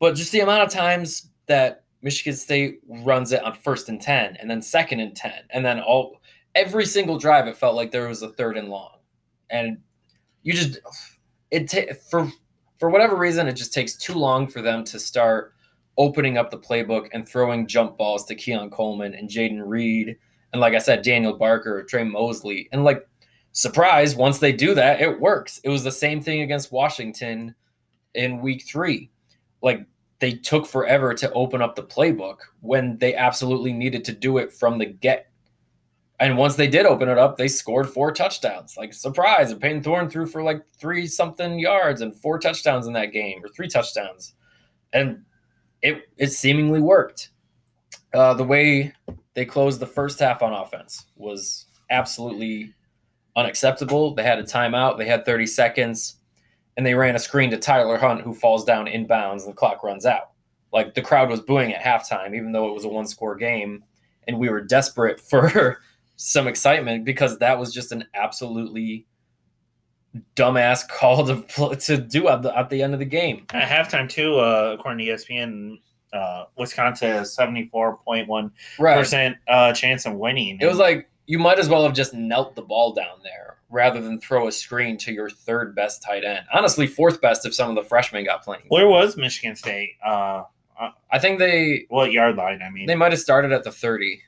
but 0.00 0.14
just 0.14 0.32
the 0.32 0.40
amount 0.40 0.62
of 0.62 0.70
times 0.70 1.28
that 1.46 1.84
Michigan 2.00 2.34
State 2.34 2.80
runs 2.88 3.32
it 3.32 3.42
on 3.44 3.52
first 3.54 3.88
and 3.88 4.00
ten, 4.00 4.36
and 4.40 4.50
then 4.50 4.62
second 4.62 5.00
and 5.00 5.14
ten, 5.14 5.44
and 5.50 5.64
then 5.64 5.80
all 5.80 6.20
every 6.54 6.86
single 6.86 7.18
drive, 7.18 7.46
it 7.46 7.56
felt 7.56 7.76
like 7.76 7.90
there 7.90 8.08
was 8.08 8.22
a 8.22 8.30
third 8.30 8.56
and 8.56 8.68
long, 8.68 8.98
and 9.50 9.78
you 10.42 10.52
just 10.52 10.78
it 11.50 12.00
for 12.10 12.30
for 12.78 12.90
whatever 12.90 13.16
reason 13.16 13.46
it 13.46 13.52
just 13.52 13.72
takes 13.72 13.94
too 13.94 14.14
long 14.14 14.46
for 14.46 14.62
them 14.62 14.84
to 14.84 14.98
start 14.98 15.54
opening 15.98 16.38
up 16.38 16.50
the 16.50 16.58
playbook 16.58 17.08
and 17.12 17.28
throwing 17.28 17.66
jump 17.66 17.98
balls 17.98 18.24
to 18.24 18.34
Keon 18.34 18.70
Coleman 18.70 19.14
and 19.14 19.28
Jayden 19.28 19.62
Reed 19.64 20.16
and 20.52 20.60
like 20.60 20.74
I 20.74 20.78
said, 20.78 21.02
Daniel 21.02 21.36
Barker, 21.36 21.82
Tre 21.82 22.04
Mosley, 22.04 22.68
and 22.72 22.84
like 22.84 23.06
surprise, 23.52 24.14
once 24.14 24.38
they 24.38 24.52
do 24.52 24.74
that, 24.74 25.00
it 25.00 25.20
works. 25.20 25.60
It 25.64 25.70
was 25.70 25.82
the 25.82 25.92
same 25.92 26.20
thing 26.20 26.42
against 26.42 26.72
Washington 26.72 27.54
in 28.14 28.40
week 28.40 28.64
three. 28.66 29.10
Like 29.62 29.86
they 30.18 30.32
took 30.32 30.66
forever 30.66 31.14
to 31.14 31.32
open 31.32 31.62
up 31.62 31.74
the 31.74 31.82
playbook 31.82 32.38
when 32.60 32.98
they 32.98 33.14
absolutely 33.14 33.72
needed 33.72 34.04
to 34.04 34.12
do 34.12 34.38
it 34.38 34.52
from 34.52 34.78
the 34.78 34.86
get. 34.86 35.30
And 36.22 36.38
once 36.38 36.54
they 36.54 36.68
did 36.68 36.86
open 36.86 37.08
it 37.08 37.18
up, 37.18 37.36
they 37.36 37.48
scored 37.48 37.90
four 37.90 38.12
touchdowns. 38.12 38.76
Like 38.76 38.94
surprise, 38.94 39.50
and 39.50 39.60
Payton 39.60 39.82
Thorne 39.82 40.08
threw 40.08 40.24
for 40.24 40.40
like 40.40 40.62
three 40.78 41.04
something 41.08 41.58
yards 41.58 42.00
and 42.00 42.14
four 42.14 42.38
touchdowns 42.38 42.86
in 42.86 42.92
that 42.92 43.06
game, 43.06 43.44
or 43.44 43.48
three 43.48 43.66
touchdowns, 43.66 44.34
and 44.92 45.24
it 45.82 46.08
it 46.16 46.28
seemingly 46.28 46.78
worked. 46.78 47.30
Uh, 48.14 48.34
the 48.34 48.44
way 48.44 48.92
they 49.34 49.44
closed 49.44 49.80
the 49.80 49.86
first 49.86 50.20
half 50.20 50.42
on 50.42 50.52
offense 50.52 51.06
was 51.16 51.66
absolutely 51.90 52.72
unacceptable. 53.34 54.14
They 54.14 54.22
had 54.22 54.38
a 54.38 54.44
timeout, 54.44 54.98
they 54.98 55.06
had 55.06 55.24
30 55.24 55.48
seconds, 55.48 56.18
and 56.76 56.86
they 56.86 56.94
ran 56.94 57.16
a 57.16 57.18
screen 57.18 57.50
to 57.50 57.58
Tyler 57.58 57.98
Hunt, 57.98 58.20
who 58.20 58.32
falls 58.32 58.64
down 58.64 58.86
inbounds, 58.86 59.40
and 59.40 59.48
the 59.48 59.56
clock 59.56 59.82
runs 59.82 60.06
out. 60.06 60.30
Like 60.72 60.94
the 60.94 61.02
crowd 61.02 61.30
was 61.30 61.40
booing 61.40 61.72
at 61.72 61.82
halftime, 61.82 62.36
even 62.36 62.52
though 62.52 62.68
it 62.68 62.74
was 62.74 62.84
a 62.84 62.88
one 62.88 63.08
score 63.08 63.34
game, 63.34 63.82
and 64.28 64.38
we 64.38 64.50
were 64.50 64.60
desperate 64.60 65.18
for 65.28 65.80
some 66.22 66.46
excitement 66.46 67.04
because 67.04 67.38
that 67.38 67.58
was 67.58 67.74
just 67.74 67.90
an 67.90 68.04
absolutely 68.14 69.06
dumbass 70.36 70.88
call 70.88 71.26
to 71.26 71.76
to 71.76 71.96
do 71.96 72.28
at 72.28 72.42
the, 72.42 72.56
at 72.56 72.70
the 72.70 72.82
end 72.82 72.94
of 72.94 73.00
the 73.00 73.06
game. 73.06 73.46
At 73.52 73.68
halftime, 73.68 74.08
too, 74.08 74.38
uh, 74.38 74.76
according 74.78 75.04
to 75.04 75.12
ESPN, 75.12 75.80
uh, 76.12 76.44
Wisconsin 76.56 77.10
has 77.10 77.34
seventy 77.34 77.66
four 77.66 77.96
point 77.98 78.28
one 78.28 78.52
percent 78.78 79.36
uh, 79.48 79.72
chance 79.72 80.06
of 80.06 80.14
winning. 80.14 80.58
It 80.60 80.66
was 80.66 80.78
like 80.78 81.08
you 81.26 81.38
might 81.38 81.58
as 81.58 81.68
well 81.68 81.82
have 81.82 81.94
just 81.94 82.14
knelt 82.14 82.54
the 82.54 82.62
ball 82.62 82.92
down 82.92 83.18
there 83.24 83.56
rather 83.68 84.00
than 84.00 84.20
throw 84.20 84.48
a 84.48 84.52
screen 84.52 84.98
to 84.98 85.12
your 85.12 85.30
third 85.30 85.74
best 85.74 86.02
tight 86.02 86.24
end. 86.24 86.44
Honestly, 86.52 86.86
fourth 86.86 87.20
best 87.20 87.46
if 87.46 87.54
some 87.54 87.70
of 87.70 87.74
the 87.74 87.82
freshmen 87.82 88.24
got 88.24 88.44
playing. 88.44 88.64
where 88.68 88.86
was 88.86 89.16
Michigan 89.16 89.56
State? 89.56 89.94
Uh, 90.04 90.42
I 91.10 91.18
think 91.18 91.38
they 91.38 91.86
what 91.88 92.12
yard 92.12 92.36
line? 92.36 92.60
I 92.62 92.70
mean, 92.70 92.86
they 92.86 92.94
might 92.94 93.12
have 93.12 93.20
started 93.20 93.52
at 93.52 93.64
the 93.64 93.72
30. 93.72 94.20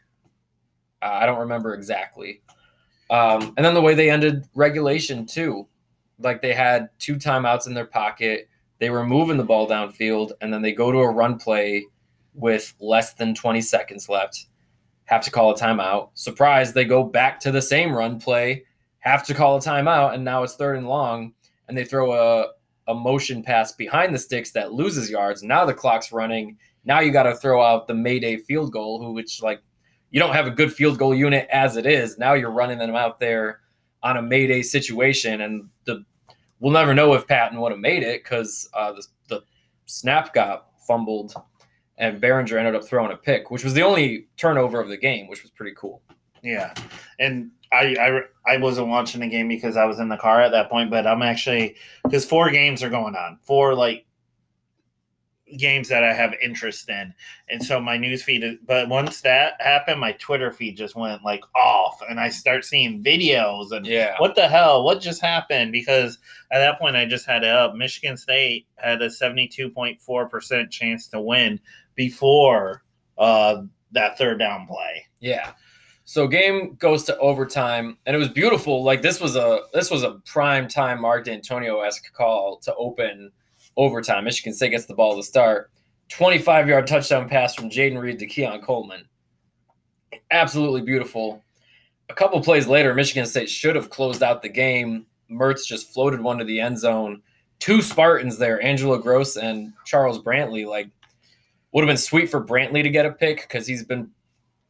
Uh, 1.04 1.18
I 1.20 1.26
don't 1.26 1.40
remember 1.40 1.74
exactly. 1.74 2.40
Um, 3.10 3.52
and 3.56 3.64
then 3.64 3.74
the 3.74 3.82
way 3.82 3.94
they 3.94 4.10
ended 4.10 4.48
regulation 4.54 5.26
too, 5.26 5.68
like 6.18 6.40
they 6.40 6.54
had 6.54 6.88
two 6.98 7.16
timeouts 7.16 7.66
in 7.66 7.74
their 7.74 7.84
pocket. 7.84 8.48
They 8.78 8.88
were 8.88 9.06
moving 9.06 9.36
the 9.36 9.44
ball 9.44 9.68
downfield, 9.68 10.32
and 10.40 10.52
then 10.52 10.62
they 10.62 10.72
go 10.72 10.90
to 10.90 10.98
a 10.98 11.10
run 11.10 11.38
play 11.38 11.84
with 12.32 12.74
less 12.80 13.14
than 13.14 13.34
20 13.34 13.60
seconds 13.60 14.08
left. 14.08 14.46
Have 15.04 15.22
to 15.24 15.30
call 15.30 15.50
a 15.50 15.58
timeout. 15.58 16.10
Surprise! 16.14 16.72
They 16.72 16.86
go 16.86 17.04
back 17.04 17.38
to 17.40 17.52
the 17.52 17.60
same 17.60 17.94
run 17.94 18.18
play. 18.18 18.64
Have 19.00 19.26
to 19.26 19.34
call 19.34 19.56
a 19.56 19.60
timeout, 19.60 20.14
and 20.14 20.24
now 20.24 20.42
it's 20.42 20.56
third 20.56 20.78
and 20.78 20.88
long, 20.88 21.34
and 21.68 21.76
they 21.76 21.84
throw 21.84 22.12
a 22.12 22.48
a 22.86 22.94
motion 22.94 23.42
pass 23.42 23.72
behind 23.72 24.14
the 24.14 24.18
sticks 24.18 24.50
that 24.52 24.72
loses 24.72 25.10
yards. 25.10 25.42
Now 25.42 25.64
the 25.64 25.74
clock's 25.74 26.12
running. 26.12 26.58
Now 26.84 27.00
you 27.00 27.12
got 27.12 27.22
to 27.24 27.34
throw 27.34 27.62
out 27.62 27.86
the 27.86 27.94
Mayday 27.94 28.38
field 28.38 28.72
goal, 28.72 29.02
who 29.02 29.12
which 29.12 29.42
like 29.42 29.60
you 30.14 30.20
don't 30.20 30.32
have 30.32 30.46
a 30.46 30.50
good 30.50 30.72
field 30.72 30.96
goal 30.96 31.12
unit 31.12 31.48
as 31.50 31.76
it 31.76 31.86
is. 31.86 32.18
Now 32.18 32.34
you're 32.34 32.52
running 32.52 32.78
them 32.78 32.94
out 32.94 33.18
there 33.18 33.62
on 34.00 34.16
a 34.16 34.22
Mayday 34.22 34.62
situation, 34.62 35.40
and 35.40 35.68
the 35.86 36.04
we'll 36.60 36.72
never 36.72 36.94
know 36.94 37.14
if 37.14 37.26
Patton 37.26 37.60
would 37.60 37.72
have 37.72 37.80
made 37.80 38.04
it 38.04 38.22
because 38.22 38.68
uh, 38.74 38.92
the 38.92 39.04
the 39.28 39.40
snap 39.86 40.32
got 40.32 40.68
fumbled, 40.86 41.34
and 41.98 42.22
Baringer 42.22 42.56
ended 42.56 42.76
up 42.76 42.84
throwing 42.84 43.10
a 43.10 43.16
pick, 43.16 43.50
which 43.50 43.64
was 43.64 43.74
the 43.74 43.82
only 43.82 44.28
turnover 44.36 44.80
of 44.80 44.88
the 44.88 44.96
game, 44.96 45.26
which 45.26 45.42
was 45.42 45.50
pretty 45.50 45.74
cool. 45.76 46.00
Yeah, 46.44 46.72
and 47.18 47.50
I, 47.72 47.96
I 47.98 48.54
I 48.54 48.56
wasn't 48.58 48.86
watching 48.86 49.20
the 49.20 49.26
game 49.28 49.48
because 49.48 49.76
I 49.76 49.84
was 49.84 49.98
in 49.98 50.08
the 50.08 50.16
car 50.16 50.40
at 50.40 50.52
that 50.52 50.70
point, 50.70 50.92
but 50.92 51.08
I'm 51.08 51.22
actually 51.22 51.74
because 52.04 52.24
four 52.24 52.50
games 52.50 52.84
are 52.84 52.90
going 52.90 53.16
on, 53.16 53.40
four 53.42 53.74
like 53.74 54.06
games 55.58 55.88
that 55.88 56.02
I 56.04 56.12
have 56.12 56.34
interest 56.42 56.88
in. 56.88 57.12
And 57.48 57.62
so 57.62 57.80
my 57.80 57.96
news 57.96 58.22
feed 58.22 58.42
is, 58.44 58.56
but 58.66 58.88
once 58.88 59.20
that 59.22 59.60
happened, 59.60 60.00
my 60.00 60.12
Twitter 60.12 60.52
feed 60.52 60.76
just 60.76 60.96
went 60.96 61.24
like 61.24 61.42
off 61.56 62.00
and 62.08 62.18
I 62.20 62.28
start 62.28 62.64
seeing 62.64 63.02
videos 63.02 63.72
and 63.72 63.86
Yeah. 63.86 64.14
what 64.18 64.34
the 64.34 64.48
hell? 64.48 64.84
What 64.84 65.00
just 65.00 65.20
happened? 65.20 65.72
Because 65.72 66.18
at 66.52 66.58
that 66.58 66.78
point 66.78 66.96
I 66.96 67.04
just 67.06 67.26
had 67.26 67.44
it 67.44 67.50
up. 67.50 67.74
Michigan 67.74 68.16
State 68.16 68.66
had 68.76 69.02
a 69.02 69.08
72.4% 69.08 70.70
chance 70.70 71.08
to 71.08 71.20
win 71.20 71.60
before 71.94 72.82
uh 73.18 73.62
that 73.92 74.18
third 74.18 74.38
down 74.38 74.66
play. 74.66 75.06
Yeah. 75.20 75.52
So 76.06 76.26
game 76.26 76.74
goes 76.74 77.04
to 77.04 77.16
overtime, 77.18 77.96
and 78.04 78.14
it 78.14 78.18
was 78.18 78.28
beautiful. 78.28 78.82
Like 78.84 79.00
this 79.00 79.20
was 79.20 79.36
a 79.36 79.60
this 79.72 79.90
was 79.90 80.02
a 80.02 80.20
prime 80.26 80.68
time 80.68 81.00
Mark 81.00 81.24
Dantonio 81.26 81.86
esque 81.86 82.12
call 82.12 82.58
to 82.58 82.74
open 82.74 83.30
overtime. 83.76 84.24
Michigan 84.24 84.54
State 84.54 84.70
gets 84.70 84.86
the 84.86 84.94
ball 84.94 85.16
to 85.16 85.22
start. 85.22 85.70
Twenty 86.08 86.38
five 86.38 86.68
yard 86.68 86.86
touchdown 86.86 87.28
pass 87.28 87.54
from 87.54 87.70
Jayden 87.70 88.00
Reed 88.00 88.18
to 88.18 88.26
Keon 88.26 88.60
Coleman. 88.60 89.08
Absolutely 90.30 90.82
beautiful. 90.82 91.42
A 92.10 92.14
couple 92.14 92.40
plays 92.42 92.66
later, 92.66 92.94
Michigan 92.94 93.26
State 93.26 93.48
should 93.48 93.76
have 93.76 93.90
closed 93.90 94.22
out 94.22 94.42
the 94.42 94.48
game. 94.48 95.06
Mertz 95.30 95.66
just 95.66 95.92
floated 95.92 96.20
one 96.20 96.38
to 96.38 96.44
the 96.44 96.60
end 96.60 96.78
zone. 96.78 97.22
Two 97.58 97.80
Spartans 97.80 98.36
there, 98.36 98.62
Angelo 98.62 98.98
Grose 98.98 99.36
and 99.36 99.72
Charles 99.86 100.20
Brantley. 100.20 100.66
Like 100.66 100.90
would 101.72 101.82
have 101.82 101.88
been 101.88 101.96
sweet 101.96 102.30
for 102.30 102.44
Brantley 102.44 102.82
to 102.82 102.90
get 102.90 103.06
a 103.06 103.10
pick 103.10 103.42
because 103.42 103.66
he's 103.66 103.84
been 103.84 104.10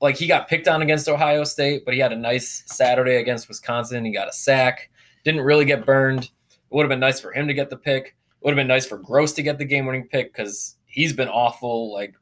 like 0.01 0.17
he 0.17 0.27
got 0.27 0.49
picked 0.49 0.69
on 0.69 0.83
against 0.83 1.09
Ohio 1.09 1.45
State, 1.45 1.85
but 1.85 1.95
he 1.95 2.01
had 2.01 2.13
a 2.13 2.17
nice 2.17 2.63
Saturday 2.67 3.17
against 3.17 3.49
Wisconsin. 3.49 4.05
He 4.05 4.13
got 4.13 4.29
a 4.29 4.33
sack, 4.33 4.91
didn't 5.25 5.43
really 5.43 5.65
get 5.65 5.85
burned. 5.85 6.25
It 6.25 6.31
would 6.71 6.83
have 6.83 6.89
been 6.89 7.01
nice 7.01 7.21
for 7.21 7.33
him 7.33 7.47
to 7.47 7.55
get 7.55 7.71
the 7.71 7.77
pick. 7.77 8.17
Would 8.45 8.51
have 8.51 8.57
been 8.57 8.69
nice 8.69 8.87
for 8.87 8.99
Gross 8.99 9.33
to 9.33 9.43
get 9.43 9.59
the 9.59 9.65
game 9.65 9.87
winning 9.87 10.07
pick 10.07 10.33
because 10.33 10.77
he's 10.85 11.13
been 11.13 11.29
awful. 11.29 11.93
Like 11.93 12.15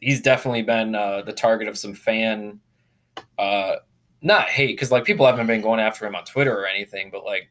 he's 0.00 0.20
definitely 0.20 0.62
been 0.62 0.94
uh, 0.94 1.22
the 1.22 1.32
target 1.32 1.66
of 1.66 1.76
some 1.76 1.92
fan, 1.92 2.60
uh, 3.38 3.76
not 4.22 4.48
hate 4.48 4.76
because 4.76 4.92
like 4.92 5.04
people 5.04 5.26
haven't 5.26 5.48
been 5.48 5.60
going 5.60 5.80
after 5.80 6.06
him 6.06 6.14
on 6.14 6.24
Twitter 6.24 6.56
or 6.56 6.66
anything, 6.66 7.10
but 7.10 7.24
like 7.24 7.50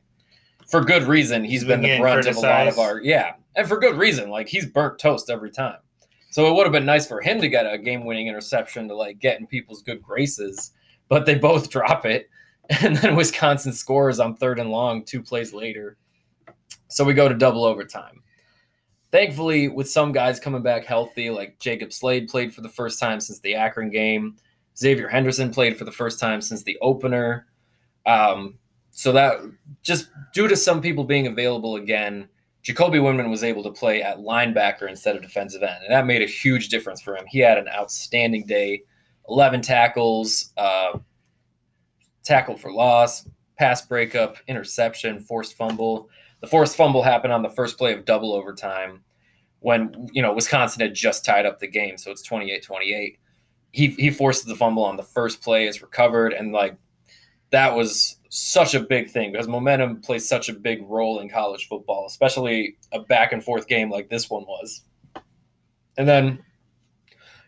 for 0.67 0.81
good 0.81 1.03
reason. 1.03 1.43
he's 1.43 1.63
been, 1.63 1.81
the 1.81 1.97
brunt 1.99 2.25
of 2.25 2.37
a 2.37 2.39
lot 2.39 2.67
of 2.67 2.75
criticized. 2.75 2.79
our 2.79 3.01
yeah, 3.01 3.33
and 3.55 3.67
for 3.67 3.77
good 3.77 3.97
reason. 3.97 4.29
Like 4.29 4.47
he's 4.47 4.65
burnt 4.65 4.97
toast 4.99 5.29
every 5.29 5.51
time. 5.51 5.77
So 6.31 6.47
it 6.47 6.55
would 6.55 6.65
have 6.65 6.73
been 6.73 6.85
nice 6.85 7.07
for 7.07 7.21
him 7.21 7.39
to 7.39 7.47
get 7.47 7.65
a 7.65 7.77
game-winning 7.77 8.27
interception 8.27 8.89
to 8.89 8.95
like 8.95 9.19
get 9.19 9.39
in 9.39 9.47
people's 9.47 9.81
good 9.81 10.01
graces, 10.01 10.71
but 11.07 11.25
they 11.25 11.35
both 11.35 11.69
drop 11.69 12.05
it, 12.05 12.29
and 12.81 12.95
then 12.97 13.15
Wisconsin 13.15 13.73
scores 13.73 14.19
on 14.19 14.35
third 14.35 14.59
and 14.59 14.69
long 14.69 15.03
two 15.03 15.21
plays 15.21 15.53
later. 15.53 15.97
So 16.95 17.03
we 17.03 17.13
go 17.13 17.27
to 17.27 17.35
double 17.35 17.65
overtime. 17.65 18.23
Thankfully, 19.11 19.67
with 19.67 19.89
some 19.89 20.13
guys 20.13 20.39
coming 20.39 20.61
back 20.61 20.85
healthy, 20.85 21.29
like 21.29 21.59
Jacob 21.59 21.91
Slade 21.91 22.29
played 22.29 22.53
for 22.55 22.61
the 22.61 22.69
first 22.69 23.01
time 23.01 23.19
since 23.19 23.41
the 23.41 23.53
Akron 23.53 23.89
game, 23.89 24.37
Xavier 24.77 25.09
Henderson 25.09 25.51
played 25.51 25.75
for 25.75 25.83
the 25.83 25.91
first 25.91 26.21
time 26.21 26.39
since 26.39 26.63
the 26.63 26.77
opener. 26.81 27.47
Um, 28.05 28.59
so 28.91 29.11
that 29.11 29.41
just 29.83 30.07
due 30.33 30.47
to 30.47 30.55
some 30.55 30.81
people 30.81 31.03
being 31.03 31.27
available 31.27 31.75
again, 31.75 32.29
Jacoby 32.63 32.99
Windmon 32.99 33.29
was 33.29 33.43
able 33.43 33.63
to 33.63 33.71
play 33.71 34.01
at 34.01 34.19
linebacker 34.19 34.87
instead 34.87 35.17
of 35.17 35.21
defensive 35.21 35.63
end, 35.63 35.83
and 35.83 35.91
that 35.91 36.05
made 36.05 36.21
a 36.21 36.25
huge 36.25 36.69
difference 36.69 37.01
for 37.01 37.17
him. 37.17 37.25
He 37.27 37.39
had 37.39 37.57
an 37.57 37.67
outstanding 37.67 38.45
day, 38.45 38.83
eleven 39.27 39.61
tackles, 39.61 40.53
uh, 40.55 40.97
tackle 42.23 42.55
for 42.55 42.71
loss, 42.71 43.27
pass 43.59 43.85
breakup, 43.85 44.37
interception, 44.47 45.19
forced 45.19 45.57
fumble. 45.57 46.09
The 46.45 46.51
forced 46.51 46.77
fumble 46.77 47.01
happened 47.01 47.33
on 47.33 47.41
the 47.41 47.49
first 47.49 47.75
play 47.75 47.91
of 47.91 48.05
double 48.05 48.31
overtime 48.31 49.01
when 49.61 50.09
you 50.11 50.21
know 50.21 50.31
Wisconsin 50.31 50.79
had 50.79 50.93
just 50.93 51.25
tied 51.25 51.47
up 51.47 51.59
the 51.59 51.65
game, 51.65 51.97
so 51.97 52.11
it's 52.11 52.27
28-28. 52.27 53.17
He 53.71 53.87
he 53.87 54.11
forced 54.11 54.45
the 54.45 54.55
fumble 54.55 54.85
on 54.85 54.95
the 54.95 55.01
first 55.01 55.41
play, 55.41 55.65
is 55.65 55.81
recovered, 55.81 56.33
and 56.33 56.51
like 56.51 56.77
that 57.49 57.75
was 57.75 58.17
such 58.29 58.75
a 58.75 58.79
big 58.79 59.09
thing 59.09 59.31
because 59.31 59.47
momentum 59.47 60.01
plays 60.01 60.29
such 60.29 60.49
a 60.49 60.53
big 60.53 60.83
role 60.87 61.19
in 61.19 61.29
college 61.29 61.67
football, 61.67 62.05
especially 62.05 62.77
a 62.91 62.99
back 62.99 63.33
and 63.33 63.43
forth 63.43 63.67
game 63.67 63.89
like 63.89 64.07
this 64.07 64.29
one 64.29 64.43
was. 64.43 64.83
And 65.97 66.07
then, 66.07 66.43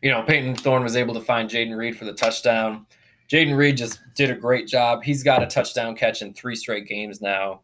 you 0.01 0.09
know, 0.09 0.23
Payton 0.23 0.55
Thorne 0.55 0.81
was 0.81 0.95
able 0.95 1.13
to 1.13 1.21
find 1.21 1.47
Jayden 1.47 1.77
Reed 1.77 1.95
for 1.95 2.05
the 2.05 2.13
touchdown. 2.13 2.87
Jayden 3.31 3.55
Reed 3.55 3.77
just 3.77 3.99
did 4.15 4.31
a 4.31 4.35
great 4.35 4.67
job. 4.67 5.03
He's 5.03 5.21
got 5.21 5.43
a 5.43 5.45
touchdown 5.45 5.95
catch 5.95 6.23
in 6.23 6.33
three 6.33 6.55
straight 6.55 6.87
games 6.87 7.21
now, 7.21 7.61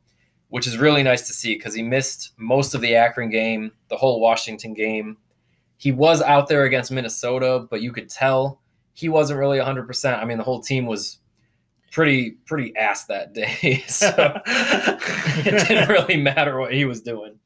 which 0.54 0.68
is 0.68 0.78
really 0.78 1.02
nice 1.02 1.26
to 1.26 1.34
see 1.34 1.56
because 1.56 1.74
he 1.74 1.82
missed 1.82 2.34
most 2.38 2.76
of 2.76 2.82
the 2.82 2.94
Akron 2.94 3.32
game, 3.32 3.72
the 3.90 3.98
whole 3.98 4.22
Washington 4.22 4.76
game. 4.76 5.18
He 5.78 5.92
was 5.92 6.22
out 6.22 6.48
there 6.48 6.66
against 6.66 6.92
Minnesota, 6.92 7.66
but 7.72 7.82
you 7.82 7.92
could 7.92 8.08
tell 8.08 8.62
he 8.94 9.10
wasn't 9.10 9.40
really 9.40 9.58
100%. 9.58 10.20
I 10.20 10.26
mean, 10.26 10.38
the 10.38 10.44
whole 10.44 10.62
team 10.62 10.86
was 10.86 11.18
pretty 11.92 12.38
pretty 12.46 12.72
ass 12.78 13.06
that 13.06 13.34
day. 13.34 13.84
So 13.88 14.10
it 14.46 15.68
didn't 15.68 15.90
really 15.90 16.18
matter 16.18 16.60
what 16.60 16.72
he 16.72 16.86
was 16.86 17.02
doing. 17.02 17.40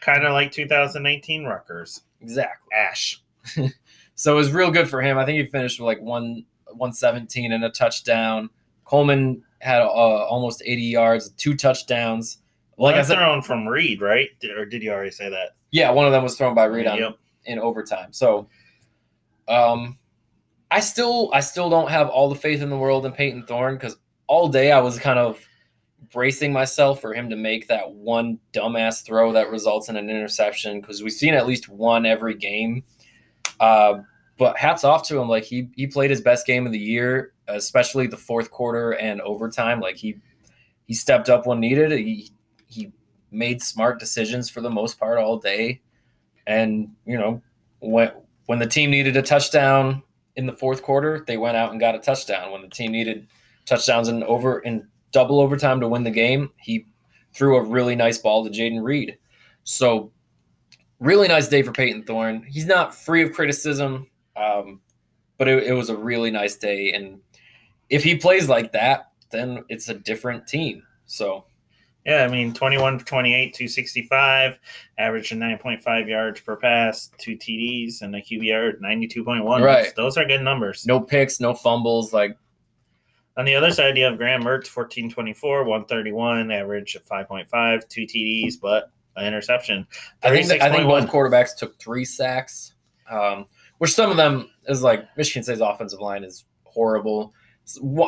kind 0.00 0.24
of 0.24 0.32
like 0.32 0.50
2019 0.50 1.44
Rutgers. 1.44 2.00
Exactly. 2.22 2.70
Ash. 2.74 3.22
So 4.16 4.32
it 4.32 4.36
was 4.36 4.52
real 4.52 4.70
good 4.70 4.88
for 4.88 5.02
him. 5.02 5.18
I 5.18 5.26
think 5.26 5.38
he 5.38 5.50
finished 5.50 5.78
with 5.80 5.86
like 5.86 6.00
one 6.00 6.46
117 6.68 7.52
and 7.52 7.62
a 7.62 7.68
touchdown. 7.68 8.48
Coleman 8.84 9.42
had 9.58 9.82
uh, 9.82 9.86
almost 9.88 10.62
80 10.64 10.82
yards, 10.82 11.30
two 11.30 11.54
touchdowns. 11.56 12.38
Like 12.76 12.96
I 12.96 13.02
said, 13.02 13.16
thrown 13.16 13.42
from 13.42 13.66
Reed, 13.68 14.00
right? 14.00 14.28
Did- 14.40 14.56
Or 14.56 14.64
did 14.64 14.82
you 14.82 14.90
already 14.92 15.10
say 15.10 15.28
that? 15.30 15.50
yeah, 15.70 15.90
one 15.90 16.06
of 16.06 16.12
them 16.12 16.22
was 16.22 16.36
thrown 16.36 16.54
by 16.54 16.64
Reed 16.64 16.86
on, 16.86 16.98
Yep. 16.98 17.16
in 17.46 17.58
overtime. 17.58 18.12
So, 18.12 18.48
um, 19.48 19.98
I 20.70 20.80
still 20.80 21.30
I 21.32 21.40
still 21.40 21.70
don't 21.70 21.90
have 21.90 22.08
all 22.08 22.28
the 22.28 22.34
faith 22.34 22.62
in 22.62 22.70
the 22.70 22.76
world 22.76 23.06
in 23.06 23.12
Payton 23.12 23.46
Thorne 23.46 23.74
because 23.74 23.96
all 24.26 24.48
day 24.48 24.72
I 24.72 24.80
was 24.80 24.98
kind 24.98 25.18
of 25.18 25.38
bracing 26.12 26.52
myself 26.52 27.00
for 27.00 27.12
him 27.12 27.30
to 27.30 27.36
make 27.36 27.68
that 27.68 27.90
one 27.90 28.38
dumbass 28.52 29.04
throw 29.04 29.32
that 29.32 29.50
results 29.50 29.88
in 29.88 29.96
an 29.96 30.08
interception 30.10 30.80
because 30.80 31.02
we've 31.02 31.12
seen 31.12 31.34
at 31.34 31.46
least 31.46 31.68
one 31.68 32.06
every 32.06 32.34
game. 32.34 32.82
Uh, 33.60 34.00
but 34.36 34.56
hats 34.58 34.82
off 34.84 35.06
to 35.08 35.18
him, 35.20 35.28
like 35.28 35.44
he 35.44 35.68
he 35.76 35.86
played 35.86 36.10
his 36.10 36.20
best 36.20 36.46
game 36.46 36.66
of 36.66 36.72
the 36.72 36.78
year, 36.78 37.32
especially 37.46 38.06
the 38.06 38.16
fourth 38.16 38.50
quarter 38.50 38.92
and 38.92 39.20
overtime. 39.20 39.78
Like 39.80 39.96
he 39.96 40.16
he 40.86 40.94
stepped 40.94 41.28
up 41.28 41.46
when 41.46 41.60
needed. 41.60 41.92
He 41.92 42.30
made 43.34 43.62
smart 43.62 43.98
decisions 43.98 44.48
for 44.48 44.60
the 44.60 44.70
most 44.70 44.98
part 44.98 45.18
all 45.18 45.38
day, 45.38 45.80
and 46.46 46.88
you 47.04 47.18
know 47.18 47.42
when 47.80 48.10
when 48.46 48.58
the 48.58 48.66
team 48.66 48.90
needed 48.90 49.16
a 49.16 49.22
touchdown 49.22 50.02
in 50.36 50.46
the 50.46 50.52
fourth 50.52 50.82
quarter, 50.82 51.24
they 51.26 51.36
went 51.36 51.56
out 51.56 51.70
and 51.70 51.80
got 51.80 51.94
a 51.94 51.98
touchdown. 51.98 52.52
When 52.52 52.62
the 52.62 52.68
team 52.68 52.92
needed 52.92 53.26
touchdowns 53.66 54.08
in 54.08 54.22
over 54.24 54.60
in 54.60 54.86
double 55.12 55.40
overtime 55.40 55.80
to 55.80 55.88
win 55.88 56.04
the 56.04 56.10
game, 56.10 56.50
he 56.60 56.86
threw 57.32 57.56
a 57.56 57.62
really 57.62 57.96
nice 57.96 58.18
ball 58.18 58.44
to 58.44 58.50
Jayden 58.50 58.82
Reed. 58.82 59.18
So 59.64 60.12
really 61.00 61.28
nice 61.28 61.48
day 61.48 61.62
for 61.62 61.72
Payton 61.72 62.04
Thorne. 62.04 62.44
He's 62.48 62.66
not 62.66 62.94
free 62.94 63.22
of 63.22 63.32
criticism, 63.32 64.08
um, 64.36 64.80
but 65.38 65.48
it, 65.48 65.64
it 65.64 65.72
was 65.72 65.90
a 65.90 65.96
really 65.96 66.30
nice 66.30 66.56
day. 66.56 66.92
And 66.92 67.20
if 67.90 68.04
he 68.04 68.16
plays 68.16 68.48
like 68.48 68.72
that, 68.72 69.10
then 69.30 69.64
it's 69.68 69.88
a 69.88 69.94
different 69.94 70.46
team. 70.46 70.82
So 71.06 71.44
Yeah, 72.04 72.24
I 72.24 72.28
mean, 72.28 72.52
21 72.52 72.98
for 72.98 73.06
28, 73.06 73.54
265, 73.54 74.58
averaging 74.98 75.38
9.5 75.38 76.06
yards 76.08 76.40
per 76.40 76.56
pass, 76.56 77.10
two 77.18 77.36
TDs, 77.36 78.02
and 78.02 78.14
a 78.14 78.20
QBR 78.20 78.78
92.1. 78.80 79.62
Right. 79.62 79.90
Those 79.96 80.18
are 80.18 80.26
good 80.26 80.42
numbers. 80.42 80.84
no 80.86 81.00
picks, 81.00 81.40
no 81.40 81.54
fumbles. 81.54 82.12
Like 82.12 82.36
On 83.38 83.46
the 83.46 83.54
other 83.54 83.70
side, 83.70 83.96
you 83.96 84.04
have 84.04 84.18
Graham 84.18 84.42
Mertz, 84.42 84.66
14 84.66 85.10
24, 85.10 85.64
131, 85.64 86.50
average 86.50 86.94
of 86.94 87.06
5.5, 87.06 87.88
two 87.88 88.02
TDs, 88.02 88.54
but 88.60 88.90
an 89.16 89.26
interception. 89.26 89.86
I 90.22 90.30
think 90.30 90.48
that, 90.48 90.62
I 90.62 90.70
think 90.70 90.84
both 90.86 91.04
36.1. 91.04 91.10
quarterbacks 91.10 91.56
took 91.56 91.78
three 91.78 92.04
sacks, 92.04 92.74
um, 93.10 93.46
which 93.78 93.92
some 93.92 94.10
of 94.10 94.18
them 94.18 94.50
is 94.68 94.82
like 94.82 95.04
Michigan 95.16 95.42
State's 95.42 95.60
offensive 95.60 96.00
line 96.00 96.22
is 96.22 96.44
horrible. 96.64 97.32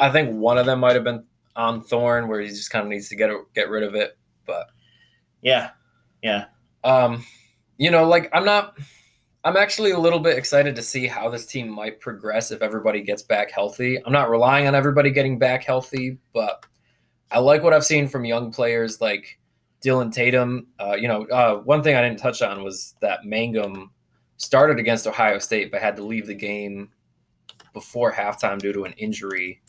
I 0.01 0.11
think 0.11 0.37
one 0.37 0.59
of 0.59 0.67
them 0.67 0.81
might 0.81 0.97
have 0.97 1.05
been 1.05 1.25
on 1.57 1.83
Thorne, 1.83 2.29
where 2.29 2.41
he 2.41 2.49
just 2.49 2.71
kind 2.71 2.85
of 2.85 2.91
needs 2.91 3.09
to 3.09 3.17
get 3.17 3.31
get 3.55 3.69
rid 3.69 3.83
of 3.83 3.95
it. 3.95 4.17
But 4.47 4.67
Yeah. 5.43 5.71
Yeah. 6.23 6.47
um, 6.85 7.25
you 7.79 7.91
know, 7.91 8.09
like 8.09 8.31
I'm 8.33 8.45
not. 8.45 8.79
I'm 9.45 9.57
actually 9.57 9.93
a 9.93 9.99
little 9.99 10.19
bit 10.19 10.37
excited 10.37 10.75
to 10.75 10.83
see 10.83 11.07
how 11.07 11.31
this 11.31 11.47
team 11.47 11.69
might 11.69 12.01
progress 12.01 12.51
if 12.51 12.63
everybody 12.63 13.01
gets 13.01 13.23
back 13.23 13.53
healthy. 13.53 13.97
I'm 14.05 14.13
not 14.13 14.29
relying 14.29 14.67
on 14.67 14.75
everybody 14.75 15.13
getting 15.13 15.39
back 15.39 15.63
healthy, 15.63 16.19
but 16.35 16.67
I 17.31 17.39
like 17.39 17.63
what 17.63 17.73
I've 17.73 17.85
seen 17.85 18.09
from 18.09 18.25
young 18.25 18.51
players 18.51 19.01
like 19.01 19.39
Dillon 19.83 20.11
Tatum. 20.11 20.67
Uh, 20.81 20.97
you 20.97 21.07
know, 21.07 21.27
uh, 21.27 21.59
one 21.59 21.81
thing 21.85 21.95
I 21.95 22.03
didn't 22.03 22.19
touch 22.19 22.43
on 22.43 22.65
was 22.65 22.97
that 23.01 23.21
Mangham 23.25 23.91
started 24.37 24.81
against 24.81 25.07
Ohio 25.07 25.39
State, 25.39 25.71
but 25.71 25.81
had 25.81 25.95
to 25.95 26.05
leave 26.05 26.27
the 26.27 26.35
game 26.35 26.91
before 27.73 28.13
halftime 28.13 28.59
due 28.59 28.73
to 28.73 28.83
an 28.83 28.95
injury. 28.95 29.63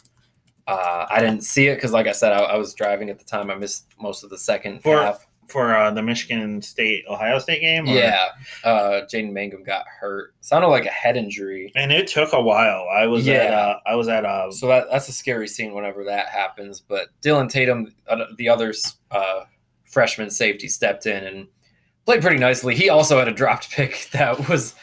Uh, 0.67 1.05
I 1.09 1.19
didn't 1.21 1.41
see 1.43 1.67
it 1.67 1.75
because, 1.75 1.91
like 1.93 2.07
I 2.07 2.11
said, 2.11 2.33
I, 2.33 2.39
I 2.39 2.57
was 2.57 2.73
driving 2.73 3.09
at 3.09 3.19
the 3.19 3.25
time. 3.25 3.49
I 3.49 3.55
missed 3.55 3.85
most 4.01 4.23
of 4.23 4.29
the 4.29 4.37
second 4.37 4.83
For- 4.83 4.97
half. 5.01 5.25
for 5.47 5.73
uh, 5.73 5.91
the 5.91 6.01
Michigan 6.03 6.61
State 6.61 7.05
Ohio 7.09 7.39
State 7.39 7.61
game? 7.61 7.87
or- 7.87 7.93
Yeah, 7.93 8.27
uh, 8.65 9.01
Jaden 9.11 9.31
Mangham 9.31 9.65
got 9.65 9.85
hurt. 9.87 10.33
Sounded 10.41 10.67
like 10.67 10.85
a 10.85 10.89
head 10.89 11.15
injury. 11.15 11.71
and 11.75 11.91
it 11.93 12.07
took 12.07 12.33
a 12.33 12.41
while. 12.41 12.85
I 12.93 13.07
was 13.07 13.25
at 13.29 13.53
uh, 13.53 13.77
I 13.85 13.95
was 13.95 14.09
at 14.09 14.25
uh, 14.25 14.51
So 14.51 14.67
that 14.67 14.87
that's 14.91 15.07
a 15.07 15.13
scary 15.13 15.47
scene 15.47 15.73
whenever 15.73 16.03
that 16.03 16.27
happens. 16.27 16.81
But 16.81 17.07
Dillon 17.21 17.47
Tatum, 17.47 17.93
uh, 18.09 18.25
the 18.37 18.49
other 18.49 18.73
uh, 19.11 19.45
freshman 19.85 20.29
safety, 20.29 20.67
stepped 20.67 21.05
in 21.05 21.23
and 21.23 21.47
played 22.05 22.21
pretty 22.21 22.39
nicely. 22.39 22.75
He 22.75 22.89
also 22.89 23.17
had 23.19 23.29
a 23.29 23.33
dropped 23.33 23.69
pick 23.71 24.09
that 24.11 24.49
was, 24.49 24.75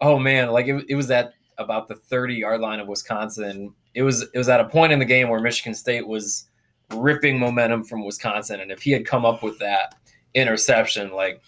oh 0.00 0.20
man, 0.20 0.50
like 0.52 0.66
it, 0.68 0.84
it 0.88 0.94
was 0.94 1.10
at 1.10 1.32
about 1.58 1.88
the 1.88 1.96
30 1.96 2.34
yard 2.36 2.60
line 2.60 2.78
of 2.78 2.86
Wisconsin. 2.86 3.74
It 3.94 4.02
was 4.02 4.22
it 4.22 4.38
was 4.38 4.48
at 4.48 4.60
a 4.60 4.68
point 4.68 4.92
in 4.92 4.98
the 4.98 5.04
game 5.04 5.28
where 5.28 5.40
Michigan 5.40 5.74
State 5.74 6.06
was 6.06 6.46
ripping 6.94 7.38
momentum 7.38 7.84
from 7.84 8.04
Wisconsin, 8.04 8.60
and 8.60 8.70
if 8.70 8.82
he 8.82 8.90
had 8.90 9.06
come 9.06 9.24
up 9.24 9.42
with 9.42 9.58
that 9.58 9.94
interception, 10.34 11.12
like 11.12 11.42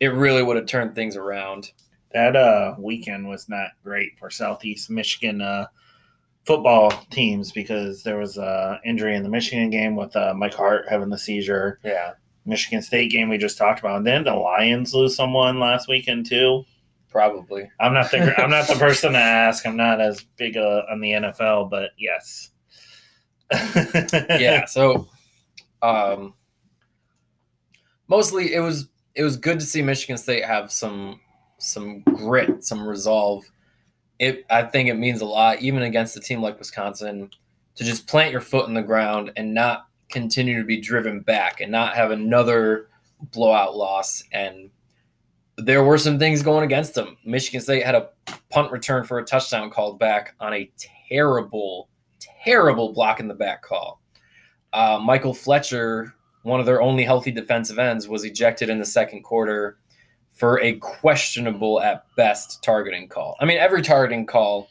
it 0.00 0.08
really 0.08 0.42
would 0.42 0.56
have 0.56 0.66
turned 0.66 0.94
things 0.94 1.16
around. 1.16 1.72
that 2.12 2.36
uh, 2.36 2.74
weekend 2.78 3.28
was 3.28 3.48
not 3.48 3.70
great 3.82 4.18
for 4.18 4.30
Southeast 4.30 4.90
Michigan 4.90 5.40
uh, 5.40 5.66
football 6.44 6.90
teams 7.10 7.52
because 7.52 8.02
there 8.02 8.18
was 8.18 8.38
a 8.38 8.80
injury 8.84 9.16
in 9.16 9.22
the 9.22 9.28
Michigan 9.28 9.70
game 9.70 9.96
with 9.96 10.14
uh, 10.14 10.34
Mike 10.34 10.54
Hart 10.54 10.86
having 10.88 11.08
the 11.08 11.18
seizure. 11.18 11.80
Yeah, 11.84 12.12
Michigan 12.46 12.82
State 12.82 13.10
game 13.10 13.28
we 13.28 13.38
just 13.38 13.58
talked 13.58 13.80
about. 13.80 13.98
And 13.98 14.06
then 14.06 14.24
the 14.24 14.34
Lions 14.34 14.94
lose 14.94 15.16
someone 15.16 15.58
last 15.58 15.88
weekend 15.88 16.26
too. 16.26 16.64
Probably. 17.14 17.70
I'm 17.78 17.94
not 17.94 18.10
the 18.10 18.34
I'm 18.42 18.50
not 18.50 18.66
the 18.66 18.74
person 18.78 19.12
to 19.12 19.18
ask. 19.18 19.64
I'm 19.64 19.76
not 19.76 20.00
as 20.00 20.20
big 20.36 20.56
uh, 20.56 20.82
on 20.90 21.00
the 21.00 21.12
NFL, 21.12 21.70
but 21.70 21.92
yes. 21.96 22.50
yeah 24.12 24.64
so 24.64 25.06
um 25.82 26.34
mostly 28.08 28.54
it 28.54 28.60
was 28.60 28.88
it 29.14 29.22
was 29.22 29.36
good 29.36 29.60
to 29.60 29.66
see 29.66 29.82
michigan 29.82 30.16
state 30.16 30.44
have 30.44 30.72
some 30.72 31.20
some 31.58 32.00
grit 32.00 32.64
some 32.64 32.86
resolve 32.86 33.44
it 34.18 34.44
i 34.50 34.62
think 34.62 34.88
it 34.88 34.94
means 34.94 35.20
a 35.20 35.26
lot 35.26 35.60
even 35.60 35.82
against 35.82 36.16
a 36.16 36.20
team 36.20 36.40
like 36.40 36.58
wisconsin 36.58 37.28
to 37.74 37.84
just 37.84 38.06
plant 38.06 38.32
your 38.32 38.40
foot 38.40 38.66
in 38.66 38.74
the 38.74 38.82
ground 38.82 39.30
and 39.36 39.52
not 39.52 39.88
continue 40.08 40.58
to 40.58 40.64
be 40.64 40.80
driven 40.80 41.20
back 41.20 41.60
and 41.60 41.70
not 41.70 41.94
have 41.94 42.10
another 42.10 42.88
blowout 43.30 43.76
loss 43.76 44.22
and 44.32 44.70
there 45.56 45.84
were 45.84 45.98
some 45.98 46.18
things 46.18 46.42
going 46.42 46.64
against 46.64 46.94
them 46.94 47.16
michigan 47.24 47.60
state 47.60 47.84
had 47.84 47.94
a 47.94 48.10
punt 48.50 48.70
return 48.72 49.04
for 49.04 49.18
a 49.18 49.24
touchdown 49.24 49.70
called 49.70 49.98
back 49.98 50.34
on 50.40 50.52
a 50.52 50.70
terrible 51.08 51.88
terrible 52.44 52.92
block 52.92 53.20
in 53.20 53.28
the 53.28 53.34
back 53.34 53.62
call 53.62 54.00
uh, 54.74 54.98
Michael 54.98 55.32
Fletcher, 55.32 56.14
one 56.42 56.58
of 56.58 56.66
their 56.66 56.82
only 56.82 57.04
healthy 57.04 57.30
defensive 57.30 57.78
ends, 57.78 58.08
was 58.08 58.24
ejected 58.24 58.68
in 58.68 58.80
the 58.80 58.84
second 58.84 59.22
quarter 59.22 59.78
for 60.32 60.60
a 60.60 60.74
questionable 60.80 61.80
at 61.80 62.04
best 62.16 62.62
targeting 62.62 63.08
call. 63.08 63.36
I 63.40 63.44
mean, 63.44 63.56
every 63.56 63.82
targeting 63.82 64.26
call, 64.26 64.68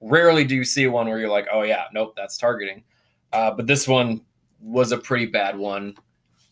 rarely 0.00 0.44
do 0.44 0.54
you 0.54 0.64
see 0.64 0.86
one 0.86 1.08
where 1.08 1.18
you're 1.18 1.28
like, 1.28 1.48
oh, 1.52 1.62
yeah, 1.62 1.86
nope, 1.92 2.14
that's 2.16 2.38
targeting. 2.38 2.84
Uh, 3.32 3.50
but 3.50 3.66
this 3.66 3.88
one 3.88 4.20
was 4.60 4.92
a 4.92 4.98
pretty 4.98 5.26
bad 5.26 5.58
one. 5.58 5.96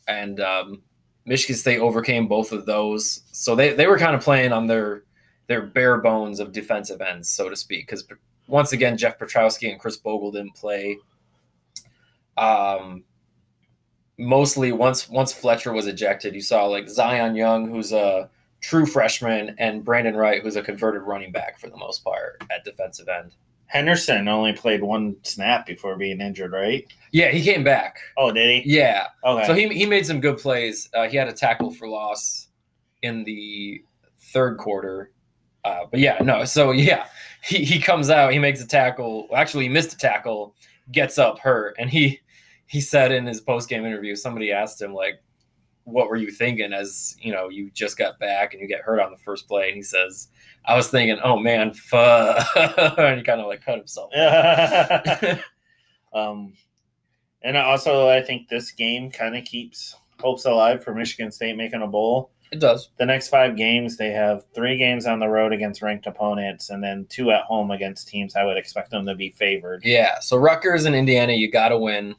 And 0.09 0.41
um, 0.41 0.83
Michigan 1.31 1.55
State 1.57 1.79
overcame 1.79 2.27
both 2.27 2.51
of 2.51 2.67
those. 2.67 3.23
So 3.31 3.55
they, 3.55 3.73
they 3.73 3.87
were 3.87 3.99
kind 3.99 4.17
of 4.17 4.21
playing 4.21 4.53
on 4.53 4.67
their 4.67 5.05
their 5.47 5.63
bare 5.63 5.99
bones 5.99 6.41
of 6.41 6.53
defensive 6.53 7.01
ends, 7.01 7.31
so 7.31 7.49
to 7.49 7.55
speak. 7.55 7.87
Because 7.87 8.05
once 8.49 8.73
again, 8.73 8.99
Jeff 8.99 9.17
Pietrowski 9.17 9.71
and 9.71 9.81
Khris 9.81 9.97
Bogle 9.97 10.33
didn't 10.33 10.57
play 10.57 10.99
um, 12.37 13.05
mostly 14.19 14.73
once 14.73 15.09
once 15.09 15.33
Fletcher 15.33 15.73
was 15.73 15.87
ejected, 15.87 16.35
you 16.35 16.41
saw 16.41 16.67
like 16.67 16.89
Zion 16.89 17.37
Young, 17.37 17.71
who's 17.71 17.93
a 17.93 18.29
true 18.61 18.87
freshman, 18.87 19.55
and 19.59 19.85
Brandon 19.85 20.17
Wright, 20.17 20.43
who's 20.43 20.57
a 20.57 20.63
converted 20.63 21.03
running 21.03 21.31
back 21.31 21.61
for 21.61 21.71
the 21.71 21.77
most 21.77 22.03
part 22.03 22.43
at 22.51 22.65
defensive 22.65 23.09
end. 23.09 23.37
Henderson 23.71 24.27
only 24.27 24.53
played 24.53 24.83
one 24.83 25.15
snap 25.23 25.65
before 25.65 25.97
being 25.97 26.21
injured, 26.21 26.51
right? 26.51 26.85
Yeah, 27.13 27.31
he 27.31 27.41
came 27.43 27.63
back. 27.63 27.99
Oh, 28.17 28.33
did 28.33 28.65
he? 28.65 28.71
Yeah, 28.77 29.07
Okay. 29.25 29.47
so 29.47 29.55
he 29.55 29.69
he 29.69 29.87
made 29.87 30.05
some 30.05 30.21
good 30.21 30.39
plays. 30.39 30.89
Uh, 30.93 31.09
he 31.09 31.17
had 31.17 31.29
a 31.29 31.33
tackle 31.33 31.71
for 31.71 31.87
loss 31.89 32.49
in 33.03 33.23
the 33.23 33.81
third 34.33 34.59
quarter. 34.59 35.13
Uh, 35.65 35.85
but 35.91 36.01
yeah, 36.01 36.19
no. 36.21 36.45
So 36.45 36.73
yeah, 36.73 37.07
he, 37.45 37.65
he 37.65 37.81
comes 37.81 38.11
out, 38.11 38.33
he 38.33 38.41
makes 38.41 38.61
a 38.61 38.67
tackle. 38.67 39.29
Actually, 39.35 39.65
he 39.65 39.69
missed 39.71 39.93
a 39.93 39.97
tackle, 39.99 40.57
gets 40.91 41.17
up 41.17 41.39
hurt, 41.39 41.77
and 41.79 41.89
he 41.89 42.19
he 42.67 42.81
said 42.81 43.13
in 43.13 43.25
his 43.25 43.41
post 43.41 43.69
game 43.69 43.85
interview, 43.85 44.17
somebody 44.17 44.51
asked 44.51 44.83
him 44.83 44.93
like, 44.95 45.23
"What 45.85 46.09
were 46.09 46.17
you 46.17 46.33
thinking 46.33 46.73
as 46.73 47.15
you 47.21 47.33
know 47.33 47.49
you 47.51 47.71
just 47.71 47.97
got 47.97 48.19
back 48.19 48.53
and 48.53 48.61
you 48.61 48.67
get 48.67 48.81
hurt 48.81 49.01
on 49.01 49.13
the 49.13 49.19
first 49.19 49.47
play?" 49.47 49.69
And 49.69 49.77
he 49.77 49.83
says, 49.83 50.27
"I 50.65 50.77
was 50.77 50.89
thinking, 50.89 51.19
oh 51.23 51.37
man, 51.39 51.73
fuck," 51.73 52.47
and 52.99 53.19
he 53.19 53.25
kind 53.25 53.41
of 53.41 53.47
like 53.47 53.65
cut 53.65 53.79
himself. 53.79 54.13
um, 56.13 56.55
and 57.43 57.57
also, 57.57 58.09
I 58.09 58.23
think 58.23 58.49
this 58.49 58.71
game 58.73 59.11
kind 59.11 59.37
of 59.37 59.45
keeps 59.45 59.97
hopes 60.21 60.45
alive 60.45 60.85
for 60.85 60.95
Michigan 60.95 61.31
State 61.31 61.57
making 61.57 61.83
a 61.83 61.87
bowl. 61.87 62.31
It 62.53 62.59
does. 62.59 62.91
The 62.99 63.07
next 63.07 63.29
five 63.29 63.57
games, 63.57 63.97
they 63.97 64.11
have 64.11 64.45
three 64.55 64.77
games 64.77 65.07
on 65.07 65.21
the 65.21 65.29
road 65.29 65.53
against 65.53 65.83
ranked 65.83 66.07
opponents, 66.07 66.71
and 66.71 66.83
then 66.83 67.07
two 67.09 67.31
at 67.31 67.45
home 67.45 67.71
against 67.71 68.09
teams 68.09 68.35
I 68.35 68.45
would 68.45 68.57
expect 68.57 68.91
them 68.91 69.07
to 69.07 69.15
be 69.15 69.31
favored. 69.31 69.83
Yeah. 69.85 70.19
So 70.21 70.37
Rutgers 70.37 70.85
and 70.85 70.95
Indiana, 70.95 71.33
you 71.33 71.51
got 71.51 71.69
to 71.69 71.79
win. 71.79 72.17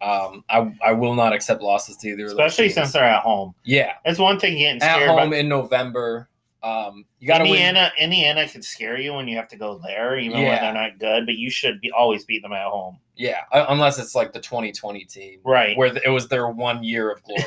Um, 0.00 0.44
I 0.48 0.72
I 0.84 0.92
will 0.92 1.14
not 1.14 1.32
accept 1.32 1.62
losses 1.62 1.96
to 1.98 2.08
either. 2.08 2.24
of 2.24 2.30
those 2.30 2.38
Especially 2.38 2.70
since 2.70 2.92
they're 2.92 3.04
at 3.04 3.22
home. 3.22 3.54
yeah, 3.64 3.92
It's 4.04 4.18
one 4.18 4.38
thing 4.38 4.58
getting 4.58 4.82
at 4.82 5.06
home 5.06 5.30
by, 5.30 5.36
in 5.36 5.48
November. 5.48 6.28
Um, 6.64 7.04
you 7.18 7.28
got 7.28 7.38
to 7.38 7.44
win. 7.44 7.52
Indiana, 7.52 7.92
Indiana 7.98 8.48
could 8.48 8.64
scare 8.64 8.98
you 8.98 9.12
when 9.12 9.28
you 9.28 9.36
have 9.36 9.48
to 9.48 9.56
go 9.56 9.78
there, 9.84 10.18
even 10.18 10.38
when 10.38 10.44
they're 10.62 10.72
not 10.72 10.98
good. 10.98 11.26
But 11.26 11.34
you 11.36 11.50
should 11.50 11.78
be 11.82 11.90
always 11.92 12.24
beat 12.24 12.40
them 12.42 12.52
at 12.54 12.64
home, 12.66 12.98
Yeah, 13.16 13.40
uh, 13.52 13.66
unless 13.68 13.98
it's 13.98 14.14
like 14.14 14.32
the 14.32 14.40
2020 14.40 15.04
team, 15.04 15.40
right? 15.44 15.76
where 15.76 15.94
it 15.94 16.08
was 16.08 16.28
their 16.28 16.48
one 16.48 16.82
year 16.82 17.10
of 17.10 17.22
glory. 17.22 17.42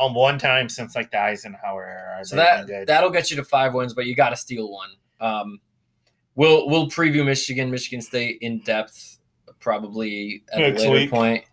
on 0.00 0.14
one 0.14 0.38
time 0.38 0.68
since 0.68 0.96
like 0.96 1.10
the 1.10 1.20
Eisenhower 1.20 1.84
era. 1.86 2.24
so 2.24 2.36
that 2.36 2.86
that'll 2.86 3.10
get 3.10 3.30
you 3.30 3.36
to 3.36 3.44
five 3.44 3.74
wins, 3.74 3.92
but 3.94 4.06
you 4.06 4.14
got 4.14 4.30
to 4.30 4.36
steal 4.36 4.70
one. 4.72 4.90
Um, 5.20 5.60
we'll 6.34 6.66
we'll 6.68 6.86
preview 6.88 7.24
Michigan, 7.26 7.70
Michigan 7.70 8.00
State 8.00 8.38
in 8.40 8.60
depth, 8.60 9.18
probably 9.60 10.44
at 10.52 10.58
Next 10.58 10.82
a 10.82 10.84
later 10.88 10.92
week. 10.94 11.10
point. 11.10 11.44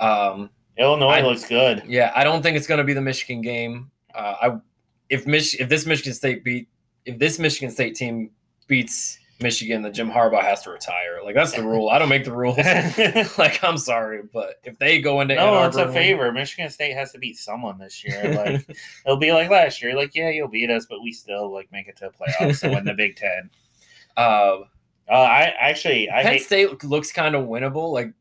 Um, 0.00 0.50
Illinois 0.76 1.08
I- 1.08 1.20
looks 1.22 1.46
good. 1.46 1.84
Yeah, 1.86 2.12
I 2.16 2.24
don't 2.24 2.42
think 2.42 2.56
it's 2.56 2.66
going 2.66 2.78
to 2.78 2.84
be 2.84 2.94
the 2.94 3.00
Michigan 3.00 3.40
game. 3.42 3.90
Uh, 4.14 4.34
I 4.42 4.58
if 5.10 5.26
Mich- 5.26 5.58
if 5.60 5.68
this 5.68 5.86
Michigan 5.86 6.14
State 6.14 6.44
beat 6.44 6.68
if 7.04 7.18
this 7.18 7.38
Michigan 7.38 7.70
State 7.70 7.94
team 7.94 8.30
beats 8.66 9.18
Michigan, 9.40 9.82
then 9.82 9.92
Jim 9.94 10.10
Harbaugh 10.10 10.42
has 10.42 10.62
to 10.62 10.70
retire. 10.70 11.20
Like 11.24 11.34
that's 11.34 11.52
the 11.52 11.62
rule. 11.62 11.88
I 11.90 11.98
don't 11.98 12.08
make 12.08 12.24
the 12.24 12.32
rules. 12.32 12.56
like 13.38 13.62
I'm 13.62 13.78
sorry, 13.78 14.22
but 14.32 14.56
if 14.64 14.78
they 14.78 15.00
go 15.00 15.20
into 15.20 15.34
Ann 15.34 15.46
no, 15.54 15.64
it's 15.64 15.76
a 15.76 15.84
win- 15.84 15.94
favor. 15.94 16.32
Michigan 16.32 16.68
State 16.70 16.94
has 16.94 17.12
to 17.12 17.18
beat 17.18 17.36
someone 17.38 17.78
this 17.78 18.04
year. 18.04 18.34
Like 18.34 18.68
it'll 19.06 19.16
be 19.16 19.32
like 19.32 19.48
last 19.48 19.80
year. 19.80 19.94
Like 19.96 20.14
yeah, 20.14 20.30
you'll 20.30 20.48
beat 20.48 20.70
us, 20.70 20.86
but 20.90 21.02
we 21.02 21.12
still 21.12 21.52
like 21.52 21.70
make 21.72 21.86
it 21.88 21.96
to 21.98 22.10
the 22.10 22.24
playoffs 22.24 22.62
and 22.64 22.74
win 22.74 22.84
the 22.84 22.94
Big 22.94 23.16
Ten. 23.16 23.48
uh, 24.16 24.58
Uh, 25.08 25.12
I 25.12 25.54
actually 25.58 26.10
I 26.10 26.22
Penn 26.22 26.32
hate. 26.32 26.42
State 26.42 26.84
looks 26.84 27.12
kind 27.12 27.34
of 27.34 27.46
winnable. 27.46 27.92
Like 27.92 28.12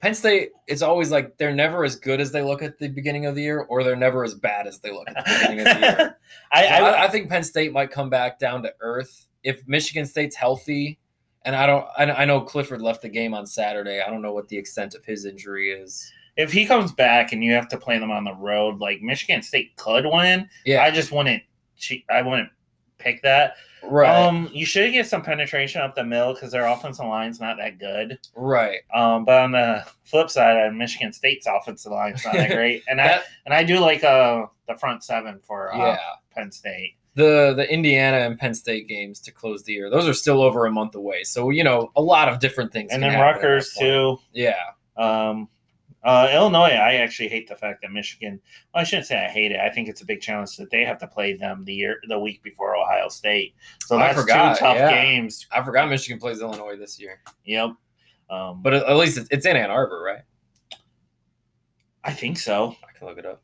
Penn 0.00 0.14
State, 0.14 0.50
it's 0.66 0.82
always 0.82 1.10
like 1.10 1.38
they're 1.38 1.54
never 1.54 1.84
as 1.84 1.96
good 1.96 2.20
as 2.20 2.30
they 2.30 2.42
look 2.42 2.62
at 2.62 2.78
the 2.78 2.88
beginning 2.88 3.26
of 3.26 3.34
the 3.34 3.42
year, 3.42 3.60
or 3.62 3.82
they're 3.82 3.96
never 3.96 4.24
as 4.24 4.34
bad 4.34 4.66
as 4.66 4.78
they 4.80 4.92
look 4.92 5.08
at 5.08 5.24
the 5.24 5.48
beginning 5.48 5.60
of 5.60 5.64
the 5.64 5.80
year. 5.80 6.18
I, 6.52 6.62
So 6.66 6.84
I, 6.84 7.04
I, 7.04 7.08
think 7.08 7.30
Penn 7.30 7.42
State 7.42 7.72
might 7.72 7.90
come 7.90 8.10
back 8.10 8.38
down 8.38 8.62
to 8.64 8.74
earth 8.80 9.26
if 9.42 9.66
Michigan 9.66 10.04
State's 10.04 10.36
healthy. 10.36 10.98
And 11.46 11.56
I 11.56 11.66
don't. 11.66 11.86
I, 11.96 12.04
I 12.10 12.24
know 12.24 12.40
Clifford 12.40 12.82
left 12.82 13.02
the 13.02 13.08
game 13.08 13.32
on 13.32 13.46
Saturday. 13.46 14.00
I 14.00 14.10
don't 14.10 14.20
know 14.20 14.32
what 14.32 14.48
the 14.48 14.58
extent 14.58 14.94
of 14.94 15.04
his 15.04 15.24
injury 15.24 15.70
is. 15.70 16.12
if 16.36 16.52
he 16.52 16.66
comes 16.66 16.92
back 16.92 17.32
and 17.32 17.42
you 17.42 17.52
have 17.52 17.68
to 17.68 17.78
play 17.78 17.98
them 17.98 18.10
on 18.10 18.24
the 18.24 18.34
road, 18.34 18.80
like 18.80 19.00
Michigan 19.00 19.42
State 19.42 19.76
could 19.76 20.04
win. 20.04 20.48
Yeah, 20.64 20.82
I 20.82 20.90
just 20.90 21.12
wouldn't. 21.12 21.42
I 22.10 22.22
wouldn't 22.22 22.50
pick 22.98 23.22
that. 23.22 23.54
Right, 23.88 24.26
Um, 24.26 24.48
you 24.52 24.66
should 24.66 24.92
get 24.92 25.06
some 25.06 25.22
penetration 25.22 25.80
up 25.80 25.94
the 25.94 26.04
middle 26.04 26.34
because 26.34 26.50
their 26.52 26.66
offensive 26.66 27.06
line's 27.06 27.40
not 27.40 27.56
that 27.58 27.78
good. 27.78 28.18
right. 28.34 28.80
Um, 28.94 29.24
but 29.24 29.42
on 29.42 29.52
the 29.52 29.84
flip 30.04 30.30
side, 30.30 30.66
uh, 30.66 30.70
Michigan 30.70 31.12
State's 31.12 31.46
offensive 31.46 31.92
line's 31.92 32.24
not 32.24 32.34
that 32.34 32.50
great, 32.54 32.82
and 32.88 33.00
I 33.00 33.20
and 33.44 33.54
I 33.54 33.62
do 33.64 33.78
like 33.80 34.04
uh 34.04 34.46
the 34.68 34.74
front 34.74 35.04
seven 35.04 35.40
for 35.42 35.74
uh, 35.74 35.78
yeah, 35.78 35.98
Penn 36.34 36.50
State. 36.50 36.96
the 37.14 37.54
the 37.56 37.70
Indiana 37.72 38.18
and 38.18 38.38
Penn 38.38 38.54
State 38.54 38.88
games 38.88 39.20
to 39.20 39.30
close 39.32 39.62
the 39.62 39.72
year. 39.72 39.88
Those 39.90 40.06
are 40.08 40.14
still 40.14 40.42
over 40.42 40.66
a 40.66 40.70
month 40.70 40.94
away. 40.94 41.22
So 41.24 41.50
you 41.50 41.64
know 41.64 41.90
a 41.96 42.02
lot 42.02 42.28
of 42.28 42.40
different 42.40 42.72
things. 42.72 42.92
and 42.92 43.02
then 43.02 43.18
Rutgers 43.20 43.72
too. 43.78 44.18
Yeah, 44.32 44.54
Um, 44.96 45.48
uh, 46.06 46.30
Illinois, 46.32 46.70
I 46.70 46.94
actually 46.94 47.28
hate 47.28 47.48
the 47.48 47.56
fact 47.56 47.82
that 47.82 47.90
Michigan. 47.90 48.40
Well, 48.72 48.80
I 48.80 48.84
shouldn't 48.84 49.08
say 49.08 49.24
I 49.24 49.28
hate 49.28 49.50
it. 49.50 49.58
I 49.58 49.70
think 49.70 49.88
it's 49.88 50.02
a 50.02 50.06
big 50.06 50.20
challenge 50.20 50.56
that 50.56 50.70
they 50.70 50.84
have 50.84 50.98
to 50.98 51.06
play 51.08 51.34
them 51.34 51.64
the 51.64 51.74
year 51.74 51.96
the 52.08 52.18
week 52.18 52.44
before 52.44 52.76
Ohio 52.76 53.08
State. 53.08 53.56
So 53.84 53.96
I 53.96 54.06
that's 54.06 54.20
forgot, 54.20 54.56
two 54.56 54.64
tough 54.64 54.76
yeah. 54.76 54.90
games. 54.92 55.48
I 55.50 55.64
forgot 55.64 55.88
Michigan 55.88 56.20
plays 56.20 56.40
Illinois 56.40 56.76
this 56.76 57.00
year, 57.00 57.20
Yep. 57.44 57.70
Um, 58.30 58.62
but 58.62 58.74
at, 58.74 58.84
at 58.84 58.96
least 58.96 59.18
it's, 59.18 59.28
it's 59.32 59.46
in 59.46 59.56
Ann 59.56 59.70
Arbor, 59.70 60.00
right? 60.00 60.22
I 62.04 62.12
think 62.12 62.38
so. 62.38 62.76
I 62.88 62.96
can 62.96 63.08
look 63.08 63.18
it 63.18 63.26
up. 63.26 63.42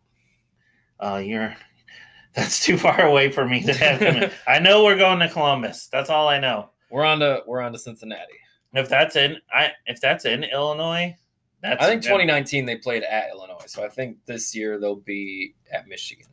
Uh, 1.01 1.17
you're 1.17 1.57
that's 2.35 2.65
too 2.65 2.79
far 2.79 3.01
away 3.01 3.33
for 3.33 3.45
me 3.45 3.61
to 3.65 3.75
have 3.75 3.99
him. 3.99 4.31
I 4.47 4.61
know 4.61 4.85
we're 4.85 4.97
going 4.97 5.19
to 5.19 5.29
Columbus. 5.29 5.89
That's 5.91 6.11
all 6.11 6.29
I 6.29 6.39
know. 6.39 6.71
We're 6.93 7.05
on 7.05 7.19
to 7.21 7.43
we're 7.45 7.61
on 7.61 7.73
to 7.73 7.79
Cincinnati. 7.79 8.39
If 8.73 8.89
that's 8.89 9.17
in, 9.17 9.37
I 9.53 9.73
if 9.87 10.01
that's 10.01 10.27
in 10.27 10.45
Illinois, 10.45 11.17
that's 11.63 11.83
I 11.83 11.89
think 11.89 12.03
2019 12.03 12.67
they 12.67 12.77
played 12.77 13.05
at 13.05 13.31
Illinois, 13.31 13.65
so 13.67 13.85
I 13.85 13.89
think 13.89 14.19
this 14.27 14.55
year 14.55 14.79
they'll 14.79 14.97
be 14.97 15.55
at 15.73 15.87
Michigan. 15.89 16.27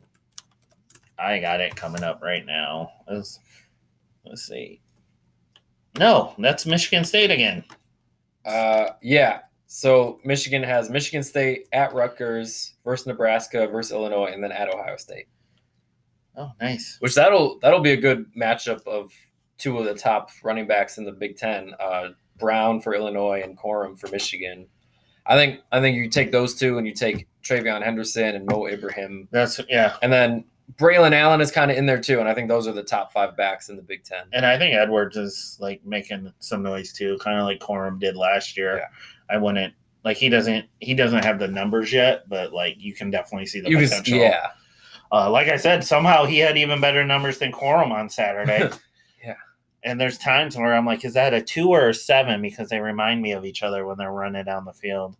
I 1.18 1.38
got 1.38 1.60
it 1.60 1.76
coming 1.76 2.02
up 2.02 2.22
right 2.22 2.44
now. 2.44 2.90
Let's, 3.08 3.38
let's 4.24 4.42
see. 4.42 4.80
No, 5.98 6.34
that's 6.38 6.66
Michigan 6.66 7.04
State 7.04 7.30
again. 7.30 7.62
Uh, 8.44 8.90
yeah. 9.02 9.40
So 9.66 10.18
Michigan 10.24 10.62
has 10.62 10.90
Michigan 10.90 11.22
State 11.22 11.66
at 11.72 11.94
Rutgers 11.94 12.74
versus 12.84 13.06
Nebraska 13.06 13.68
versus 13.68 13.92
Illinois, 13.92 14.32
and 14.32 14.42
then 14.42 14.50
at 14.50 14.72
Ohio 14.72 14.96
State. 14.96 15.26
Oh, 16.36 16.50
nice. 16.60 16.96
Which 17.00 17.14
that'll 17.14 17.58
that'll 17.60 17.80
be 17.80 17.92
a 17.92 17.96
good 17.96 18.26
matchup 18.34 18.84
of 18.86 19.12
two 19.58 19.78
of 19.78 19.84
the 19.84 19.94
top 19.94 20.30
running 20.42 20.66
backs 20.66 20.98
in 20.98 21.04
the 21.04 21.12
Big 21.12 21.36
Ten. 21.36 21.72
Uh, 21.78 22.08
Brown 22.38 22.80
for 22.80 22.94
Illinois 22.94 23.42
and 23.44 23.56
Corum 23.56 23.98
for 23.98 24.08
Michigan. 24.08 24.66
I 25.26 25.36
think 25.36 25.60
I 25.72 25.80
think 25.80 25.96
you 25.96 26.08
take 26.08 26.32
those 26.32 26.54
two 26.54 26.78
and 26.78 26.86
you 26.86 26.94
take 26.94 27.26
TreVeyon 27.42 27.82
Henderson 27.82 28.34
and 28.36 28.46
Mo 28.46 28.66
Ibrahim, 28.66 29.28
That's 29.30 29.60
yeah, 29.68 29.96
and 30.02 30.12
then 30.12 30.44
Braylon 30.76 31.12
Allen 31.12 31.40
is 31.40 31.50
kind 31.50 31.70
of 31.70 31.76
in 31.76 31.86
there 31.86 32.00
too. 32.00 32.20
And 32.20 32.28
I 32.28 32.34
think 32.34 32.48
those 32.48 32.66
are 32.68 32.72
the 32.72 32.82
top 32.82 33.12
five 33.12 33.36
backs 33.36 33.68
in 33.68 33.76
the 33.76 33.82
Big 33.82 34.04
Ten. 34.04 34.24
and 34.32 34.46
I 34.46 34.56
think 34.58 34.74
Edwards 34.74 35.16
is 35.16 35.56
like 35.60 35.84
making 35.84 36.32
some 36.38 36.62
noise 36.62 36.92
too, 36.92 37.18
kind 37.20 37.38
of 37.38 37.44
like 37.44 37.58
Corum 37.60 37.98
did 37.98 38.16
last 38.16 38.56
year. 38.56 38.78
Yeah. 38.78 39.34
I 39.34 39.36
wouldn't 39.38 39.74
like 40.04 40.16
he 40.16 40.28
doesn't 40.28 40.66
he 40.78 40.94
doesn't 40.94 41.24
have 41.24 41.38
the 41.38 41.48
numbers 41.48 41.92
yet, 41.92 42.28
but 42.28 42.52
like 42.52 42.76
you 42.78 42.94
can 42.94 43.10
definitely 43.10 43.46
see 43.46 43.60
the 43.60 43.70
You 43.70 43.78
potential. 43.78 44.16
yeah, 44.18 44.46
Uh, 45.12 45.30
like 45.30 45.48
I 45.48 45.56
said, 45.56 45.84
somehow 45.84 46.24
he 46.24 46.38
had 46.38 46.56
even 46.56 46.80
better 46.80 47.04
numbers 47.04 47.38
than 47.38 47.52
Corum 47.52 47.90
on 47.90 48.08
Saturday. 48.08 48.68
And 49.82 49.98
there's 50.00 50.18
times 50.18 50.56
where 50.56 50.74
I'm 50.74 50.84
like, 50.84 51.04
is 51.04 51.14
that 51.14 51.32
a 51.32 51.40
two 51.40 51.70
or 51.70 51.88
a 51.88 51.94
seven? 51.94 52.42
Because 52.42 52.68
they 52.68 52.80
remind 52.80 53.22
me 53.22 53.32
of 53.32 53.44
each 53.44 53.62
other 53.62 53.86
when 53.86 53.96
they're 53.96 54.12
running 54.12 54.44
down 54.44 54.64
the 54.66 54.72
field. 54.74 55.16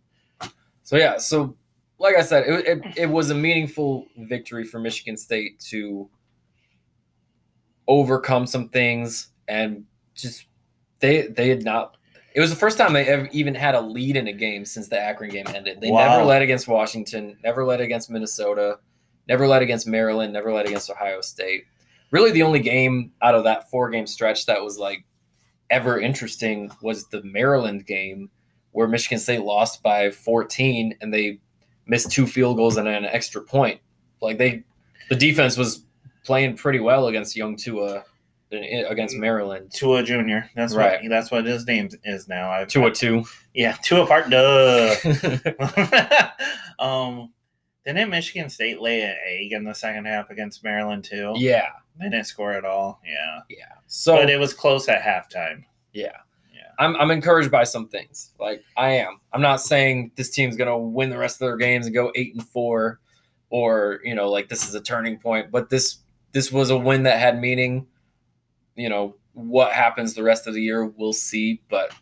So 0.83 0.97
yeah, 0.97 1.17
so 1.17 1.55
like 1.97 2.15
I 2.15 2.21
said, 2.21 2.43
it, 2.47 2.67
it, 2.67 2.97
it 2.97 3.05
was 3.09 3.29
a 3.29 3.35
meaningful 3.35 4.05
victory 4.17 4.63
for 4.63 4.79
Michigan 4.79 5.17
State 5.17 5.59
to 5.69 6.09
overcome 7.87 8.45
some 8.45 8.69
things 8.69 9.29
and 9.47 9.85
just 10.15 10.45
they 10.99 11.27
they 11.27 11.49
had 11.49 11.63
not. 11.63 11.97
It 12.33 12.39
was 12.39 12.49
the 12.49 12.55
first 12.55 12.77
time 12.77 12.93
they 12.93 13.05
ever 13.05 13.27
even 13.33 13.53
had 13.53 13.75
a 13.75 13.81
lead 13.81 14.15
in 14.15 14.27
a 14.27 14.33
game 14.33 14.63
since 14.63 14.87
the 14.87 14.99
Akron 14.99 15.31
game 15.31 15.45
ended. 15.53 15.81
They 15.81 15.91
Wow. 15.91 16.07
never 16.09 16.23
led 16.23 16.41
against 16.41 16.67
Washington, 16.67 17.37
never 17.43 17.65
led 17.65 17.81
against 17.81 18.09
Minnesota, 18.09 18.79
never 19.27 19.47
led 19.47 19.61
against 19.61 19.85
Maryland, 19.85 20.31
never 20.31 20.53
led 20.53 20.65
against 20.65 20.89
Ohio 20.89 21.19
State. 21.19 21.65
Really, 22.11 22.31
the 22.31 22.43
only 22.43 22.59
game 22.59 23.11
out 23.21 23.35
of 23.35 23.43
that 23.45 23.69
four 23.69 23.89
game 23.89 24.05
stretch 24.05 24.45
that 24.45 24.61
was 24.61 24.77
like 24.77 25.05
ever 25.69 25.99
interesting 25.99 26.69
was 26.81 27.07
the 27.07 27.23
Maryland 27.23 27.85
game 27.85 28.29
where 28.71 28.87
Michigan 28.87 29.17
State 29.19 29.41
lost 29.41 29.81
by 29.81 30.11
14 30.11 30.95
and 31.01 31.13
they 31.13 31.39
missed 31.87 32.11
two 32.11 32.27
field 32.27 32.57
goals 32.57 32.77
and 32.77 32.87
an 32.87 33.05
extra 33.05 33.41
point. 33.41 33.79
Like 34.21 34.37
they, 34.37 34.63
the 35.09 35.15
defense 35.15 35.57
was 35.57 35.85
playing 36.25 36.55
pretty 36.57 36.79
well 36.79 37.07
against 37.07 37.35
young 37.35 37.55
Tua 37.55 38.03
against 38.51 39.15
Maryland. 39.15 39.71
Tua 39.73 40.03
Junior. 40.03 40.49
That's 40.55 40.75
Right. 40.75 41.01
what 41.01 41.09
that's 41.09 41.31
what 41.31 41.45
his 41.45 41.65
name 41.65 41.89
is 42.03 42.27
now. 42.27 42.51
I 42.51 42.65
Tua 42.65 42.91
two. 42.91 43.23
Yeah, 43.53 43.77
Tua 43.81 44.05
Park. 44.05 44.29
Duh. 44.29 44.95
um, 46.79 47.31
didn't 47.85 48.09
Michigan 48.09 48.49
State 48.49 48.79
lay 48.81 49.01
an 49.01 49.15
egg 49.27 49.51
in 49.53 49.63
the 49.63 49.73
second 49.73 50.05
half 50.05 50.29
against 50.29 50.63
Maryland 50.63 51.03
too? 51.03 51.33
yeah, 51.37 51.67
They 51.99 52.09
didn't 52.09 52.27
score 52.27 52.53
at 52.53 52.65
all. 52.65 53.01
Yeah, 53.05 53.39
yeah. 53.49 53.73
So 53.87 54.15
but 54.15 54.29
it 54.29 54.39
was 54.39 54.53
close 54.53 54.87
at 54.87 55.01
halftime. 55.01 55.63
yeah, 55.93 56.15
Yeah. 56.53 56.61
I'm 56.79 56.95
I'm 56.97 57.11
encouraged 57.11 57.51
by 57.51 57.63
some 57.63 57.87
things. 57.87 58.31
Like 58.39 58.63
I 58.77 58.89
am. 58.91 59.19
I'm 59.33 59.41
not 59.41 59.61
saying 59.61 60.11
this 60.15 60.29
team's 60.29 60.55
gonna 60.55 60.77
win 60.77 61.09
the 61.09 61.17
rest 61.17 61.35
of 61.41 61.47
their 61.47 61.57
games 61.57 61.85
and 61.87 61.95
go 61.95 62.11
eight 62.15 62.33
and 62.35 62.47
four, 62.47 62.99
or 63.49 63.99
you 64.03 64.15
know 64.15 64.29
like 64.29 64.47
this 64.49 64.67
is 64.67 64.75
a 64.75 64.81
turning 64.81 65.17
point. 65.17 65.51
But 65.51 65.69
this 65.69 65.97
this 66.33 66.51
was 66.51 66.69
a 66.69 66.77
win 66.77 67.03
that 67.03 67.19
had 67.19 67.39
meaning. 67.41 67.87
You 68.75 68.89
know 68.89 69.15
what 69.33 69.71
happens 69.71 70.13
the 70.13 70.23
rest 70.23 70.45
of 70.47 70.53
the 70.53 70.61
year, 70.61 70.85
we'll 70.85 71.13
see. 71.13 71.61
But 71.69 71.93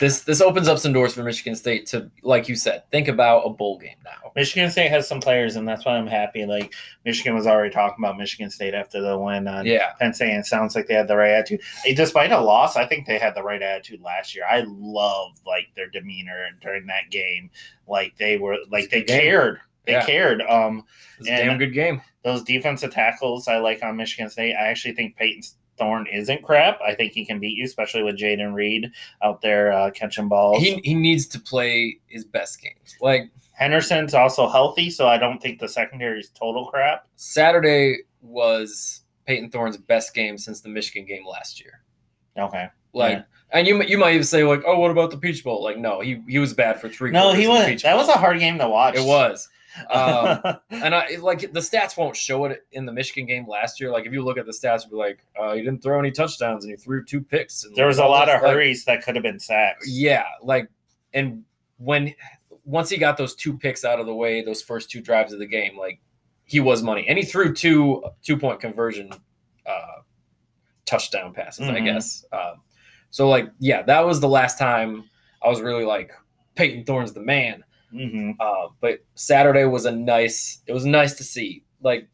this 0.00 0.22
this 0.22 0.40
opens 0.40 0.66
up 0.68 0.78
some 0.78 0.92
doors 0.92 1.14
for 1.14 1.22
Michigan 1.22 1.54
State 1.54 1.86
to, 1.88 2.10
like 2.22 2.48
you 2.48 2.56
said, 2.56 2.82
think 2.90 3.08
about 3.08 3.40
a 3.46 3.50
bowl 3.50 3.78
game 3.78 3.96
now. 4.04 4.32
Michigan 4.34 4.70
State 4.70 4.90
has 4.90 5.06
some 5.06 5.20
players, 5.20 5.56
and 5.56 5.66
that's 5.68 5.84
why 5.84 5.96
I'm 5.96 6.06
happy. 6.06 6.44
Like 6.46 6.74
Michigan 7.04 7.34
was 7.34 7.46
already 7.46 7.72
talking 7.72 8.04
about 8.04 8.18
Michigan 8.18 8.50
State 8.50 8.74
after 8.74 9.00
the 9.00 9.16
win 9.18 9.46
on 9.46 9.66
Yeah, 9.66 9.92
Penn 10.00 10.12
State. 10.14 10.30
and 10.30 10.40
It 10.40 10.46
sounds 10.46 10.74
like 10.74 10.86
they 10.88 10.94
had 10.94 11.08
the 11.08 11.16
right 11.16 11.30
attitude. 11.30 11.60
Despite 11.94 12.32
a 12.32 12.40
loss, 12.40 12.76
I 12.76 12.86
think 12.86 13.06
they 13.06 13.18
had 13.18 13.34
the 13.34 13.42
right 13.42 13.62
attitude 13.62 14.00
last 14.02 14.34
year. 14.34 14.44
I 14.50 14.64
loved 14.66 15.40
like 15.46 15.68
their 15.76 15.88
demeanor 15.88 16.46
during 16.60 16.86
that 16.86 17.10
game. 17.10 17.50
Like 17.86 18.16
they 18.16 18.36
were 18.38 18.56
like 18.70 18.90
they 18.90 18.98
It's 19.00 19.10
a 19.12 19.14
good 19.14 19.20
game. 19.20 19.20
cared. 19.30 19.60
They 19.86 19.92
Yeah. 19.92 20.04
cared. 20.06 20.42
Um, 20.42 20.84
damn 21.22 21.58
good 21.58 21.74
game. 21.74 22.00
those 22.22 22.42
defensive 22.42 22.90
tackles 22.92 23.46
I 23.48 23.58
like 23.58 23.82
on 23.82 23.96
Michigan 23.96 24.30
State. 24.30 24.54
I 24.54 24.68
actually 24.68 24.94
think 24.94 25.14
Payton 25.16 25.42
Thorne 25.78 26.06
isn't 26.12 26.42
crap. 26.42 26.78
I 26.86 26.94
think 26.94 27.12
he 27.12 27.24
can 27.24 27.38
beat 27.40 27.56
you, 27.56 27.64
especially 27.64 28.02
with 28.02 28.16
Jayden 28.18 28.54
Reed 28.54 28.90
out 29.22 29.40
there 29.42 29.72
uh, 29.72 29.90
catching 29.90 30.28
balls. 30.28 30.62
He 30.62 30.80
he 30.84 30.94
needs 30.94 31.26
to 31.28 31.40
play 31.40 31.98
his 32.06 32.24
best 32.24 32.60
games. 32.62 32.96
Like 33.00 33.30
Henderson's 33.52 34.14
also 34.14 34.48
healthy, 34.48 34.90
so 34.90 35.06
I 35.08 35.18
don't 35.18 35.40
think 35.40 35.58
the 35.60 35.68
secondary 35.68 36.20
is 36.20 36.30
total 36.30 36.66
crap. 36.66 37.06
Saturday 37.16 37.98
was 38.22 39.02
Payton 39.26 39.50
Thorne's 39.50 39.76
best 39.76 40.14
game 40.14 40.38
since 40.38 40.60
the 40.60 40.68
Michigan 40.68 41.06
game 41.06 41.26
last 41.26 41.60
year. 41.60 41.82
Okay. 42.38 42.68
Like, 42.92 43.12
Yeah. 43.18 43.22
and 43.52 43.66
you 43.66 43.82
you 43.82 43.98
might 43.98 44.14
even 44.14 44.24
say 44.24 44.44
like, 44.44 44.62
oh, 44.66 44.78
what 44.78 44.90
about 44.90 45.10
the 45.10 45.16
Peach 45.16 45.42
Bowl? 45.44 45.62
Like, 45.62 45.78
no, 45.78 46.00
he 46.00 46.22
he 46.28 46.38
was 46.38 46.52
bad 46.52 46.80
for 46.80 46.88
three. 46.88 47.10
No, 47.10 47.32
he 47.32 47.46
was. 47.48 47.82
That 47.82 47.96
was 47.96 48.08
a 48.08 48.12
hard 48.12 48.38
game 48.38 48.58
to 48.58 48.68
watch. 48.68 48.96
It 48.96 49.04
was. 49.04 49.48
Um, 49.90 50.40
and 50.70 50.94
I 50.94 51.16
like 51.20 51.40
the 51.52 51.60
stats 51.60 51.96
won't 51.96 52.16
show 52.16 52.44
it 52.46 52.66
in 52.72 52.86
the 52.86 52.92
Michigan 52.92 53.26
game 53.26 53.48
last 53.48 53.80
year. 53.80 53.90
Like 53.90 54.06
if 54.06 54.12
you 54.12 54.22
look 54.22 54.38
at 54.38 54.46
the 54.46 54.52
stats, 54.52 54.82
you'll 54.82 54.92
be 54.92 54.96
like, 54.96 55.24
uh, 55.38 55.54
he 55.54 55.60
didn't 55.62 55.82
throw 55.82 55.98
any 55.98 56.10
touchdowns 56.10 56.64
and 56.64 56.70
he 56.70 56.76
threw 56.76 57.04
two 57.04 57.20
picks. 57.20 57.64
And 57.64 57.74
there 57.74 57.86
was 57.86 57.98
a 57.98 58.04
lot 58.06 58.28
of 58.28 58.42
like, 58.42 58.52
hurries 58.52 58.84
that 58.84 59.02
could 59.04 59.14
have 59.16 59.22
been 59.24 59.40
sacks. 59.40 59.88
Yeah, 59.88 60.24
like 60.42 60.68
and 61.12 61.44
when 61.78 62.14
once 62.64 62.88
he 62.88 62.96
got 62.96 63.16
those 63.16 63.34
two 63.34 63.56
picks 63.58 63.84
out 63.84 64.00
of 64.00 64.06
the 64.06 64.14
way, 64.14 64.42
those 64.42 64.62
first 64.62 64.90
two 64.90 65.00
drives 65.00 65.32
of 65.32 65.38
the 65.38 65.46
game, 65.46 65.76
like 65.76 66.00
he 66.44 66.60
was 66.60 66.82
money, 66.82 67.06
and 67.08 67.18
he 67.18 67.24
threw 67.24 67.52
two 67.52 68.02
two 68.22 68.36
point 68.36 68.60
conversion 68.60 69.10
uh, 69.66 70.00
touchdown 70.86 71.32
passes, 71.32 71.68
I 71.68 71.80
Mhm. 71.80 71.84
guess. 71.84 72.24
Um, 72.32 72.60
so 73.10 73.28
like, 73.28 73.50
yeah, 73.58 73.82
that 73.82 74.00
was 74.06 74.20
the 74.20 74.28
last 74.28 74.58
time 74.58 75.04
I 75.42 75.48
was 75.48 75.60
really 75.60 75.84
like 75.84 76.10
Payton 76.54 76.84
Thorne's 76.84 77.12
the 77.12 77.20
man. 77.20 77.64
Hmm 77.94 78.32
Uh, 78.40 78.68
but 78.80 79.00
Saturday 79.14 79.64
was 79.64 79.84
a 79.84 79.92
nice. 79.92 80.60
It 80.66 80.72
was 80.72 80.84
nice 80.84 81.14
to 81.14 81.24
see. 81.24 81.64
Like 81.80 82.08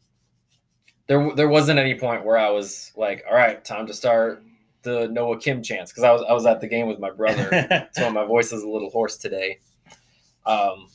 there, 1.07 1.33
there 1.35 1.49
wasn't 1.49 1.79
any 1.79 1.95
point 1.95 2.23
where 2.23 2.37
I 2.37 2.49
was 2.51 2.91
like, 2.95 3.23
all 3.27 3.35
right, 3.35 3.63
time 3.65 3.87
to 3.87 3.93
start 3.93 4.43
the 4.83 5.07
Noah 5.09 5.39
Kim 5.39 5.61
chance 5.61 5.91
because 5.91 6.03
I 6.03 6.11
was 6.11 6.23
I 6.27 6.33
was 6.33 6.45
at 6.45 6.61
the 6.61 6.67
game 6.67 6.87
with 6.87 6.99
my 6.99 7.11
brother 7.11 7.89
so 7.93 8.09
my 8.11 8.25
voice 8.25 8.51
is 8.51 8.63
a 8.63 8.69
little 8.69 8.89
hoarse 8.89 9.17
today. 9.17 9.59
Um, 10.45 10.87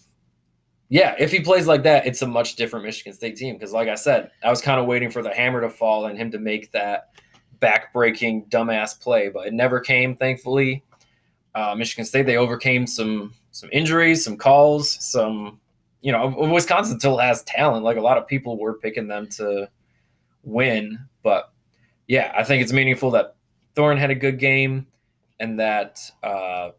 yeah, 0.89 1.17
if 1.19 1.33
he 1.33 1.41
plays 1.41 1.67
like 1.67 1.83
that, 1.83 2.07
it's 2.07 2.23
a 2.23 2.27
much 2.27 2.55
different 2.55 2.85
Michigan 2.85 3.13
State 3.13 3.37
team. 3.37 3.57
Because, 3.57 3.73
like 3.73 3.89
I 3.89 3.97
said, 3.97 4.31
I 4.43 4.51
was 4.51 4.61
kind 4.61 4.81
of 4.81 4.87
waiting 4.87 5.11
for 5.11 5.23
the 5.23 5.35
hammer 5.35 5.61
to 5.61 5.69
fall 5.69 6.07
and 6.07 6.17
him 6.17 6.31
to 6.31 6.39
make 6.39 6.71
that 6.73 7.11
back-breaking 7.59 8.47
dumbass 8.47 9.01
play, 9.01 9.29
but 9.29 9.47
it 9.49 9.53
never 9.53 9.81
came. 9.81 10.17
Thankfully, 10.17 10.85
uh, 11.55 11.75
Michigan 11.75 12.05
State 12.05 12.27
they 12.27 12.37
overcame 12.37 12.87
some 12.87 13.35
some 13.57 13.71
injuries, 13.73 14.23
some 14.23 14.37
calls, 14.37 15.03
some 15.03 15.59
you 16.03 16.13
know 16.13 16.29
Wisconsin 16.53 17.01
still 17.01 17.17
has 17.17 17.43
talent. 17.45 17.85
Like 17.85 17.97
a 17.97 18.03
lot 18.03 18.19
of 18.19 18.27
people 18.27 18.59
were 18.59 18.75
picking 18.75 19.09
them 19.09 19.29
to 19.37 19.71
win, 20.43 20.99
but 21.23 21.51
yeah, 22.07 22.33
I 22.37 22.45
think 22.45 22.63
it's 22.63 22.73
meaningful 22.73 23.11
that 23.13 23.35
Thorne 23.75 23.97
had 23.97 24.11
a 24.11 24.15
good 24.15 24.39
game 24.39 24.87
and 25.41 25.59
that 25.59 25.99
uh, 26.23 26.71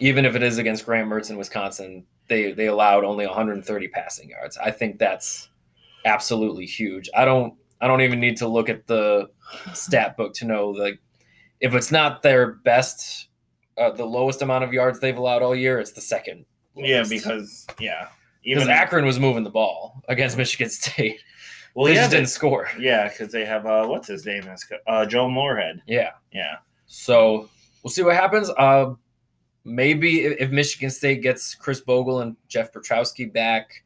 even 0.00 0.24
if 0.24 0.34
it 0.34 0.42
is 0.42 0.58
against 0.58 0.84
Graham 0.84 1.08
Mertz 1.08 1.30
in 1.30 1.36
Wisconsin, 1.36 2.04
they 2.28 2.50
they 2.50 2.66
allowed 2.66 3.04
only 3.04 3.24
130 3.24 3.88
passing 3.88 4.30
yards. 4.30 4.58
I 4.58 4.72
think 4.72 4.98
that's 4.98 5.48
absolutely 6.04 6.66
huge. 6.66 7.08
I 7.16 7.24
don't 7.24 7.54
I 7.80 7.86
don't 7.86 8.00
even 8.00 8.18
need 8.18 8.38
to 8.38 8.48
look 8.48 8.68
at 8.68 8.88
the 8.88 9.30
stat 9.72 10.16
book 10.16 10.34
to 10.34 10.46
know 10.46 10.70
like 10.70 10.98
if 11.60 11.74
it's 11.74 11.92
not 11.92 12.22
their 12.22 12.54
best, 12.54 13.27
uh, 13.78 13.90
the 13.92 14.04
lowest 14.04 14.42
amount 14.42 14.64
of 14.64 14.72
yards 14.72 15.00
they've 15.00 15.16
allowed 15.16 15.42
all 15.42 15.54
year, 15.54 15.78
it's 15.78 15.92
the 15.92 16.00
second. 16.00 16.44
yeah, 16.74 17.04
because 17.08 17.66
yeah, 17.78 18.08
because 18.42 18.62
even 18.62 18.70
Akron 18.70 19.04
was 19.06 19.18
moving 19.18 19.44
the 19.44 19.50
ball 19.50 20.02
against 20.08 20.36
Michigan 20.36 20.68
State. 20.70 21.20
well, 21.74 21.86
they 21.86 21.94
yeah, 21.94 22.02
just 22.02 22.10
didn't 22.10 22.28
score. 22.28 22.68
yeah, 22.78 23.08
because 23.08 23.32
they 23.32 23.44
have 23.44 23.66
uh, 23.66 23.86
what's 23.86 24.08
his 24.08 24.24
name? 24.26 24.44
Is 24.48 24.64
uh, 24.86 25.06
Joe 25.06 25.28
Moorhead. 25.28 25.82
Yeah. 25.86 26.10
Yeah, 26.32 26.56
So 26.86 27.48
we'll 27.82 27.90
see 27.90 28.02
what 28.02 28.14
happens. 28.16 28.50
Uh, 28.50 28.94
maybe 29.64 30.24
if 30.24 30.40
if 30.40 30.50
Michigan 30.50 30.90
State 30.90 31.22
gets 31.22 31.54
Khris 31.54 31.80
Bogle 31.80 32.20
and 32.20 32.36
Jeff 32.48 32.72
Pietrowski 32.72 33.32
back, 33.32 33.82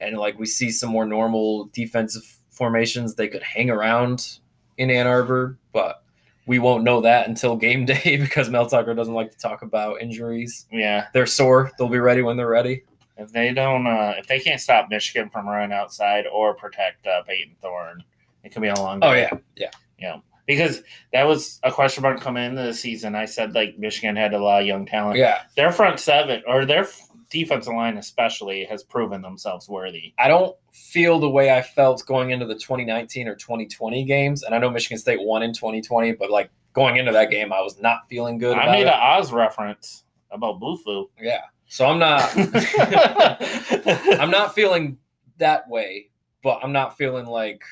and 0.00 0.16
like 0.16 0.38
we 0.38 0.46
see 0.46 0.70
some 0.70 0.90
more 0.90 1.06
normal 1.06 1.66
defensive 1.72 2.22
formations, 2.50 3.14
they 3.14 3.28
could 3.28 3.42
hang 3.42 3.70
around 3.70 4.38
in 4.78 4.90
Ann 4.90 5.06
Arbor, 5.06 5.58
but 5.72 6.02
we 6.50 6.58
won't 6.58 6.82
know 6.82 7.00
that 7.00 7.28
until 7.28 7.54
game 7.54 7.84
day 7.94 8.16
because 8.16 8.50
Mel 8.50 8.66
Tucker 8.66 8.92
doesn't 8.92 9.14
like 9.14 9.30
to 9.30 9.38
talk 9.38 9.62
about 9.62 10.02
injuries. 10.02 10.66
Yeah, 10.72 11.06
They're 11.14 11.24
sore; 11.24 11.70
they'll 11.78 11.88
be 11.88 12.00
ready 12.00 12.22
when 12.22 12.36
they're 12.36 12.48
ready. 12.48 12.82
if 13.16 13.30
they 13.30 13.54
don't, 13.54 13.86
uh, 13.86 14.14
if 14.18 14.26
they 14.26 14.40
can't 14.40 14.60
stop 14.60 14.88
Michigan 14.90 15.30
from 15.30 15.46
running 15.46 15.72
outside 15.72 16.26
or 16.26 16.54
protect 16.54 17.06
uh, 17.06 17.22
Payton 17.22 17.54
Thorne, 17.62 18.02
it 18.42 18.52
could 18.52 18.62
be 18.62 18.68
a 18.68 18.74
long. 18.74 18.98
Oh 19.00 19.12
day. 19.12 19.28
yeah, 19.56 19.70
yeah. 20.00 20.16
because 20.44 20.82
that 21.12 21.22
was 21.22 21.60
a 21.62 21.70
question 21.70 22.02
mark 22.02 22.20
coming 22.20 22.44
into 22.44 22.62
the 22.62 22.74
season. 22.74 23.14
I 23.14 23.26
said 23.26 23.54
like 23.54 23.78
Michigan 23.78 24.16
had 24.16 24.34
a 24.34 24.38
lot 24.40 24.62
of 24.62 24.66
young 24.66 24.86
talent. 24.86 25.18
Yeah, 25.18 25.42
Their 25.54 25.70
front 25.70 26.00
seven 26.00 26.42
or 26.48 26.66
their 26.66 26.84
defensive 27.30 27.72
line 27.72 27.96
especially 27.96 28.64
has 28.64 28.82
proven 28.82 29.22
themselves 29.22 29.68
worthy. 29.68 30.12
I 30.18 30.28
don't 30.28 30.54
feel 30.72 31.18
the 31.18 31.30
way 31.30 31.56
I 31.56 31.62
felt 31.62 32.04
going 32.06 32.30
into 32.30 32.44
the 32.44 32.54
2019 32.54 33.28
or 33.28 33.36
2020 33.36 34.04
games, 34.04 34.42
and 34.42 34.54
I 34.54 34.58
know 34.58 34.70
Michigan 34.70 34.98
State 34.98 35.20
won 35.22 35.42
in 35.42 35.52
2020, 35.52 36.12
but 36.12 36.30
like 36.30 36.50
going 36.72 36.96
into 36.96 37.12
that 37.12 37.30
game, 37.30 37.52
I 37.52 37.60
was 37.60 37.80
not 37.80 38.08
feeling 38.08 38.38
good. 38.38 38.56
I 38.56 38.70
made 38.70 38.82
it. 38.82 38.88
an 38.88 39.00
Oz 39.00 39.32
reference 39.32 40.04
about 40.30 40.60
Blue 40.60 40.76
Flu. 40.76 41.08
yeah, 41.20 41.42
so 41.66 41.86
I'm 41.86 41.98
not. 41.98 42.30
I'm 44.20 44.30
not 44.30 44.54
feeling 44.54 44.98
that 45.38 45.68
way, 45.68 46.10
but 46.42 46.60
I'm 46.62 46.72
not 46.72 46.96
feeling 46.96 47.26
like 47.26 47.62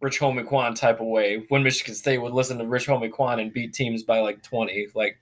Rich 0.00 0.20
Homie 0.20 0.46
Quan 0.46 0.74
type 0.74 1.00
of 1.00 1.06
way 1.06 1.46
when 1.48 1.62
Michigan 1.62 1.94
State 1.94 2.18
would 2.18 2.32
listen 2.32 2.58
to 2.58 2.66
Rich 2.66 2.88
Homie 2.88 3.10
Quan 3.10 3.40
and 3.40 3.52
beat 3.52 3.72
teams 3.72 4.02
by 4.02 4.20
like 4.20 4.42
20. 4.42 4.88
Like, 4.94 5.18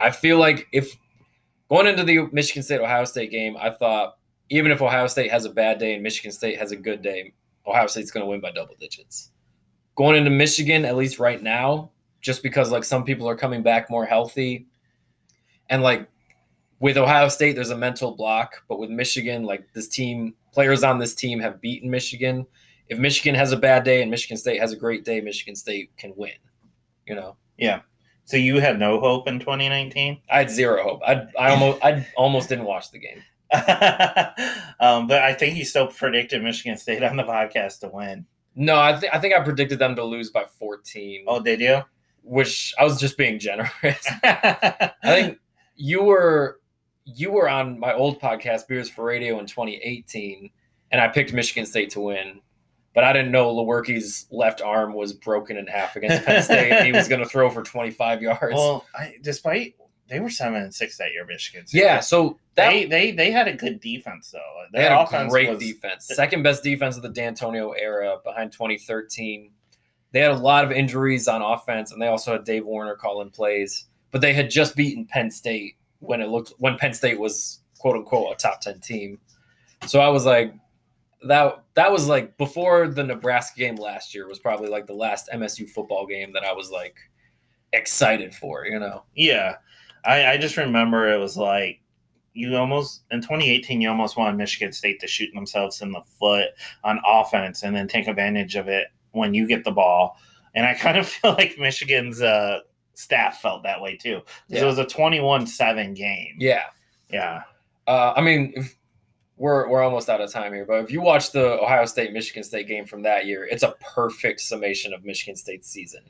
I 0.00 0.10
feel 0.10 0.38
like 0.38 0.66
if 0.72 0.96
going 1.68 1.86
into 1.86 2.04
the 2.04 2.28
Michigan 2.32 2.62
State 2.62 2.80
Ohio 2.80 3.04
State 3.04 3.30
game, 3.30 3.56
I 3.56 3.70
thought 3.70 4.18
even 4.48 4.70
if 4.70 4.82
Ohio 4.82 5.06
State 5.06 5.30
has 5.30 5.44
a 5.44 5.50
bad 5.50 5.78
day 5.78 5.94
and 5.94 6.02
Michigan 6.02 6.32
State 6.32 6.58
has 6.58 6.72
a 6.72 6.76
good 6.76 7.02
day, 7.02 7.32
Ohio 7.66 7.86
State's 7.86 8.10
going 8.10 8.24
to 8.24 8.30
win 8.30 8.40
by 8.40 8.52
double 8.52 8.74
digits. 8.78 9.30
Going 9.96 10.16
into 10.16 10.30
Michigan, 10.30 10.84
at 10.84 10.96
least 10.96 11.18
right 11.18 11.42
now, 11.42 11.90
just 12.20 12.42
because 12.42 12.70
like 12.70 12.84
some 12.84 13.04
people 13.04 13.28
are 13.28 13.36
coming 13.36 13.62
back 13.62 13.90
more 13.90 14.04
healthy, 14.04 14.66
and 15.68 15.82
like 15.82 16.08
with 16.78 16.96
Ohio 16.96 17.28
State, 17.28 17.54
there's 17.54 17.70
a 17.70 17.76
mental 17.76 18.14
block, 18.14 18.62
but 18.68 18.78
with 18.78 18.90
Michigan, 18.90 19.44
like 19.44 19.72
this 19.72 19.88
team, 19.88 20.34
players 20.52 20.84
on 20.84 20.98
this 20.98 21.14
team 21.14 21.40
have 21.40 21.60
beaten 21.60 21.90
Michigan. 21.90 22.46
If 22.88 22.98
Michigan 22.98 23.34
has 23.34 23.52
a 23.52 23.56
bad 23.56 23.82
day 23.82 24.02
and 24.02 24.10
Michigan 24.10 24.36
State 24.36 24.60
has 24.60 24.72
a 24.72 24.76
great 24.76 25.04
day, 25.04 25.20
Michigan 25.20 25.56
State 25.56 25.90
can 25.96 26.12
win. 26.16 26.32
You 27.06 27.14
know, 27.14 27.36
so 28.26 28.36
you 28.36 28.60
had 28.60 28.78
no 28.78 29.00
hope 29.00 29.26
in 29.26 29.38
2019? 29.38 30.20
I 30.30 30.38
had 30.38 30.50
zero 30.50 30.82
hope. 30.82 31.00
I 31.06 31.26
I 31.38 31.50
almost 31.50 31.84
I 31.84 32.06
almost 32.16 32.48
didn't 32.50 32.66
watch 32.66 32.90
the 32.90 32.98
game. 32.98 33.22
um, 34.80 35.06
but 35.06 35.22
I 35.22 35.32
think 35.32 35.56
you 35.56 35.64
still 35.64 35.86
predicted 35.86 36.42
Michigan 36.42 36.76
State 36.76 37.02
on 37.02 37.16
the 37.16 37.22
podcast 37.22 37.80
to 37.80 37.88
win. 37.88 38.26
No, 38.54 38.78
I 38.78 38.98
think 38.98 39.14
I 39.14 39.18
think 39.18 39.34
I 39.34 39.42
predicted 39.42 39.78
them 39.78 39.96
to 39.96 40.04
lose 40.04 40.30
by 40.30 40.44
14. 40.58 41.24
Oh, 41.26 41.40
did 41.40 41.60
you? 41.60 41.82
which 42.26 42.74
I 42.78 42.84
was 42.84 42.98
just 43.00 43.16
being 43.16 43.38
generous. 43.38 43.70
I 44.24 44.92
think 45.02 45.38
you 45.76 46.02
were 46.02 46.60
you 47.04 47.30
were 47.30 47.48
on 47.48 47.78
my 47.78 47.94
old 47.94 48.20
podcast, 48.20 48.66
Beers 48.66 48.90
for 48.90 49.04
Radio, 49.04 49.38
in 49.38 49.46
2018, 49.46 50.50
and 50.90 51.00
I 51.00 51.06
picked 51.08 51.32
Michigan 51.32 51.64
State 51.64 51.90
to 51.90 52.00
win. 52.00 52.40
But 52.96 53.04
I 53.04 53.12
didn't 53.12 53.30
know 53.30 53.54
Lewerke's 53.54 54.26
left 54.30 54.62
arm 54.62 54.94
was 54.94 55.12
broken 55.12 55.58
in 55.58 55.66
half 55.66 55.94
against 55.96 56.24
Penn 56.24 56.42
State. 56.42 56.72
and 56.72 56.86
he 56.86 56.92
was 56.92 57.08
going 57.08 57.20
to 57.20 57.28
throw 57.28 57.50
for 57.50 57.62
25 57.62 58.22
yards. 58.22 58.54
well, 58.54 58.86
I, 58.94 59.16
despite 59.22 59.74
they 60.08 60.18
were 60.18 60.30
seven 60.30 60.62
and 60.62 60.74
six 60.74 60.96
that 60.96 61.12
year, 61.12 61.26
Michigan. 61.26 61.66
State. 61.66 61.78
yeah, 61.82 62.00
so 62.00 62.38
that 62.54 62.70
they 62.70 62.86
they 62.86 63.10
they 63.12 63.30
had 63.30 63.48
a 63.48 63.52
good 63.52 63.80
defense 63.80 64.30
though. 64.30 64.38
they 64.72 64.80
Their 64.80 64.96
had 64.96 65.26
a 65.26 65.28
great 65.28 65.50
was- 65.50 65.58
defense, 65.58 66.06
second 66.06 66.42
best 66.42 66.62
defense 66.62 66.96
of 66.96 67.02
the 67.02 67.10
Dantonio 67.10 67.74
era 67.78 68.16
behind 68.24 68.52
2013. 68.52 69.50
They 70.12 70.20
had 70.20 70.30
a 70.30 70.36
lot 70.36 70.64
of 70.64 70.72
injuries 70.72 71.28
on 71.28 71.42
offense, 71.42 71.92
and 71.92 72.00
they 72.00 72.06
also 72.06 72.32
had 72.32 72.44
Dave 72.44 72.64
Warner 72.64 72.94
calling 72.96 73.28
plays. 73.28 73.86
But 74.10 74.22
they 74.22 74.32
had 74.32 74.48
just 74.48 74.74
beaten 74.74 75.04
Penn 75.04 75.30
State 75.30 75.76
when 75.98 76.22
it 76.22 76.28
looked 76.30 76.54
when 76.58 76.78
Penn 76.78 76.94
State 76.94 77.20
was 77.20 77.60
quote 77.78 77.96
unquote 77.96 78.32
a 78.32 78.36
top 78.36 78.62
ten 78.62 78.80
team. 78.80 79.18
So 79.86 80.00
I 80.00 80.08
was 80.08 80.24
like, 80.24 80.54
that 81.26 81.62
that 81.74 81.92
was 81.92 82.08
like 82.08 82.36
before 82.38 82.88
the 82.88 83.04
Nebraska 83.04 83.58
game 83.58 83.76
last 83.76 84.14
year 84.14 84.28
was 84.28 84.38
probably 84.38 84.68
like 84.68 84.86
the 84.86 84.94
last 84.94 85.28
MSU 85.32 85.68
football 85.68 86.06
game 86.06 86.32
that 86.32 86.44
I 86.44 86.52
was 86.52 86.70
like 86.70 86.96
excited 87.72 88.34
for. 88.34 88.66
You 88.66 88.78
know, 88.78 89.04
Yeah, 89.14 89.56
I 90.04 90.26
I 90.32 90.36
just 90.38 90.56
remember 90.56 91.12
it 91.12 91.18
was 91.18 91.36
like 91.36 91.80
you 92.32 92.54
almost 92.56 93.04
in 93.10 93.20
2018 93.20 93.80
you 93.80 93.88
almost 93.88 94.16
wanted 94.16 94.36
Michigan 94.36 94.72
State 94.72 95.00
to 95.00 95.06
shoot 95.06 95.30
themselves 95.34 95.80
in 95.80 95.90
the 95.90 96.02
foot 96.18 96.48
on 96.84 97.00
offense 97.06 97.62
and 97.62 97.74
then 97.74 97.88
take 97.88 98.08
advantage 98.08 98.56
of 98.56 98.68
it 98.68 98.88
when 99.12 99.34
you 99.34 99.46
get 99.46 99.64
the 99.64 99.70
ball. 99.70 100.18
And 100.54 100.66
I 100.66 100.74
kind 100.74 100.98
of 100.98 101.08
feel 101.08 101.32
like 101.32 101.58
Michigan's 101.58 102.20
uh, 102.20 102.60
staff 102.94 103.40
felt 103.40 103.62
that 103.62 103.80
way 103.80 103.96
too. 103.96 104.20
Yeah. 104.48 104.62
It 104.62 104.66
was 104.66 104.78
a 104.78 104.84
21-7 104.84 105.94
game. 105.94 106.36
yeah. 106.38 106.64
Yeah. 107.10 107.42
Uh, 107.86 108.12
I 108.16 108.20
mean, 108.20 108.52
if, 108.56 108.76
we're 109.36 109.68
we're 109.68 109.82
almost 109.82 110.08
out 110.08 110.20
of 110.20 110.32
time 110.32 110.52
here, 110.52 110.64
but 110.64 110.82
if 110.82 110.90
you 110.90 111.00
watch 111.00 111.30
the 111.32 111.60
Ohio 111.60 111.84
State 111.84 112.12
Michigan 112.12 112.42
State 112.42 112.68
game 112.68 112.86
from 112.86 113.02
that 113.02 113.26
year, 113.26 113.46
it's 113.46 113.62
a 113.62 113.74
perfect 113.94 114.40
summation 114.40 114.94
of 114.94 115.04
Michigan 115.04 115.36
State's 115.36 115.68
season 115.68 116.02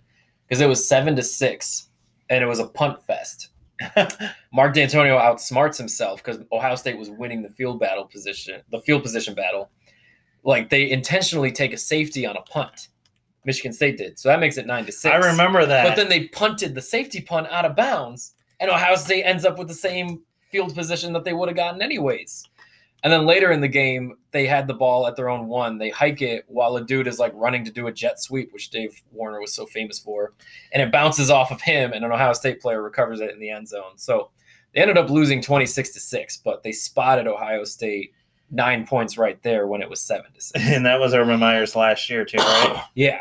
because 0.46 0.60
it 0.60 0.68
was 0.68 0.86
seven 0.86 1.16
to 1.16 1.22
six, 1.22 1.88
and 2.30 2.42
it 2.42 2.46
was 2.46 2.60
a 2.60 2.66
punt 2.66 3.02
fest. 3.04 3.48
Mark 4.52 4.74
Dantonio 4.74 5.20
outsmarts 5.20 5.76
himself 5.76 6.22
because 6.22 6.42
Ohio 6.52 6.76
State 6.76 6.96
was 6.96 7.10
winning 7.10 7.42
the 7.42 7.50
field 7.50 7.80
battle 7.80 8.04
position, 8.04 8.62
the 8.70 8.80
field 8.82 9.02
position 9.02 9.34
battle. 9.34 9.70
Like 10.44 10.70
they 10.70 10.90
intentionally 10.90 11.50
take 11.50 11.72
a 11.72 11.78
safety 11.78 12.24
on 12.26 12.36
a 12.36 12.42
punt. 12.42 12.88
Michigan 13.44 13.72
State 13.72 13.98
did, 13.98 14.18
so 14.18 14.28
that 14.28 14.40
makes 14.40 14.56
it 14.56 14.66
nine 14.66 14.86
to 14.86 14.92
six. 14.92 15.12
I 15.12 15.18
remember 15.18 15.66
that. 15.66 15.88
But 15.88 15.96
then 15.96 16.08
they 16.08 16.28
punted 16.28 16.74
the 16.74 16.82
safety 16.82 17.20
punt 17.20 17.48
out 17.50 17.64
of 17.64 17.76
bounds, 17.76 18.34
and 18.60 18.70
Ohio 18.70 18.94
State 18.96 19.24
ends 19.24 19.44
up 19.44 19.58
with 19.58 19.68
the 19.68 19.74
same 19.74 20.22
field 20.50 20.74
position 20.74 21.12
that 21.12 21.24
they 21.24 21.32
would 21.32 21.48
have 21.48 21.56
gotten 21.56 21.82
anyways. 21.82 22.44
And 23.02 23.12
then 23.12 23.26
later 23.26 23.52
in 23.52 23.60
the 23.60 23.68
game, 23.68 24.16
they 24.32 24.46
had 24.46 24.66
the 24.66 24.74
ball 24.74 25.06
at 25.06 25.16
their 25.16 25.28
own 25.28 25.48
one. 25.48 25.78
They 25.78 25.90
hike 25.90 26.22
it 26.22 26.44
while 26.48 26.76
a 26.76 26.84
dude 26.84 27.06
is 27.06 27.18
like 27.18 27.32
running 27.34 27.64
to 27.64 27.70
do 27.70 27.86
a 27.86 27.92
jet 27.92 28.20
sweep, 28.20 28.52
which 28.52 28.70
Dave 28.70 29.00
Warner 29.12 29.40
was 29.40 29.54
so 29.54 29.66
famous 29.66 29.98
for, 29.98 30.32
and 30.72 30.82
it 30.82 30.90
bounces 30.90 31.30
off 31.30 31.50
of 31.50 31.60
him, 31.60 31.92
and 31.92 32.04
an 32.04 32.12
Ohio 32.12 32.32
State 32.32 32.60
player 32.60 32.82
recovers 32.82 33.20
it 33.20 33.30
in 33.30 33.38
the 33.38 33.50
end 33.50 33.68
zone. 33.68 33.96
So 33.96 34.30
they 34.74 34.80
ended 34.80 34.98
up 34.98 35.10
losing 35.10 35.40
twenty 35.40 35.66
six 35.66 35.90
to 35.90 36.00
six, 36.00 36.36
but 36.36 36.62
they 36.62 36.72
spotted 36.72 37.26
Ohio 37.26 37.64
State 37.64 38.12
nine 38.50 38.86
points 38.86 39.18
right 39.18 39.42
there 39.42 39.66
when 39.66 39.82
it 39.82 39.90
was 39.90 40.00
seven 40.00 40.32
to 40.32 40.40
six. 40.40 40.64
and 40.68 40.84
that 40.86 41.00
was 41.00 41.14
Urban 41.14 41.40
Meyer's 41.40 41.76
last 41.76 42.08
year 42.10 42.24
too, 42.24 42.38
right? 42.38 42.84
yeah. 42.94 43.20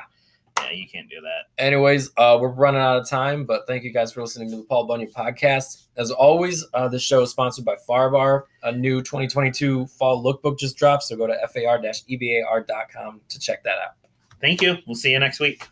Yeah, 0.59 0.71
you 0.71 0.87
can't 0.87 1.09
do 1.09 1.21
that. 1.21 1.63
anyways, 1.63 2.11
uh, 2.17 2.37
we're 2.39 2.49
running 2.49 2.81
out 2.81 2.97
of 2.97 3.09
time, 3.09 3.45
but 3.45 3.67
thank 3.67 3.83
you 3.83 3.91
guys 3.91 4.11
for 4.11 4.21
listening 4.21 4.49
to 4.51 4.57
the 4.57 4.63
Paul 4.63 4.85
Bunyan 4.85 5.09
podcast. 5.09 5.87
As 5.97 6.11
always, 6.11 6.65
uh, 6.73 6.87
this 6.87 7.03
show 7.03 7.21
is 7.21 7.31
sponsored 7.31 7.65
by 7.65 7.75
Farbar. 7.87 8.43
A 8.63 8.71
new 8.71 9.01
2022 9.01 9.87
fall 9.87 10.23
lookbook 10.23 10.57
just 10.57 10.77
dropped, 10.77 11.03
so 11.03 11.15
go 11.15 11.27
to 11.27 11.35
far-ebar.com 11.53 13.21
to 13.27 13.39
check 13.39 13.63
that 13.63 13.77
out. 13.77 13.95
Thank 14.41 14.61
you. 14.61 14.77
We'll 14.85 14.95
see 14.95 15.11
you 15.11 15.19
next 15.19 15.39
week. 15.39 15.67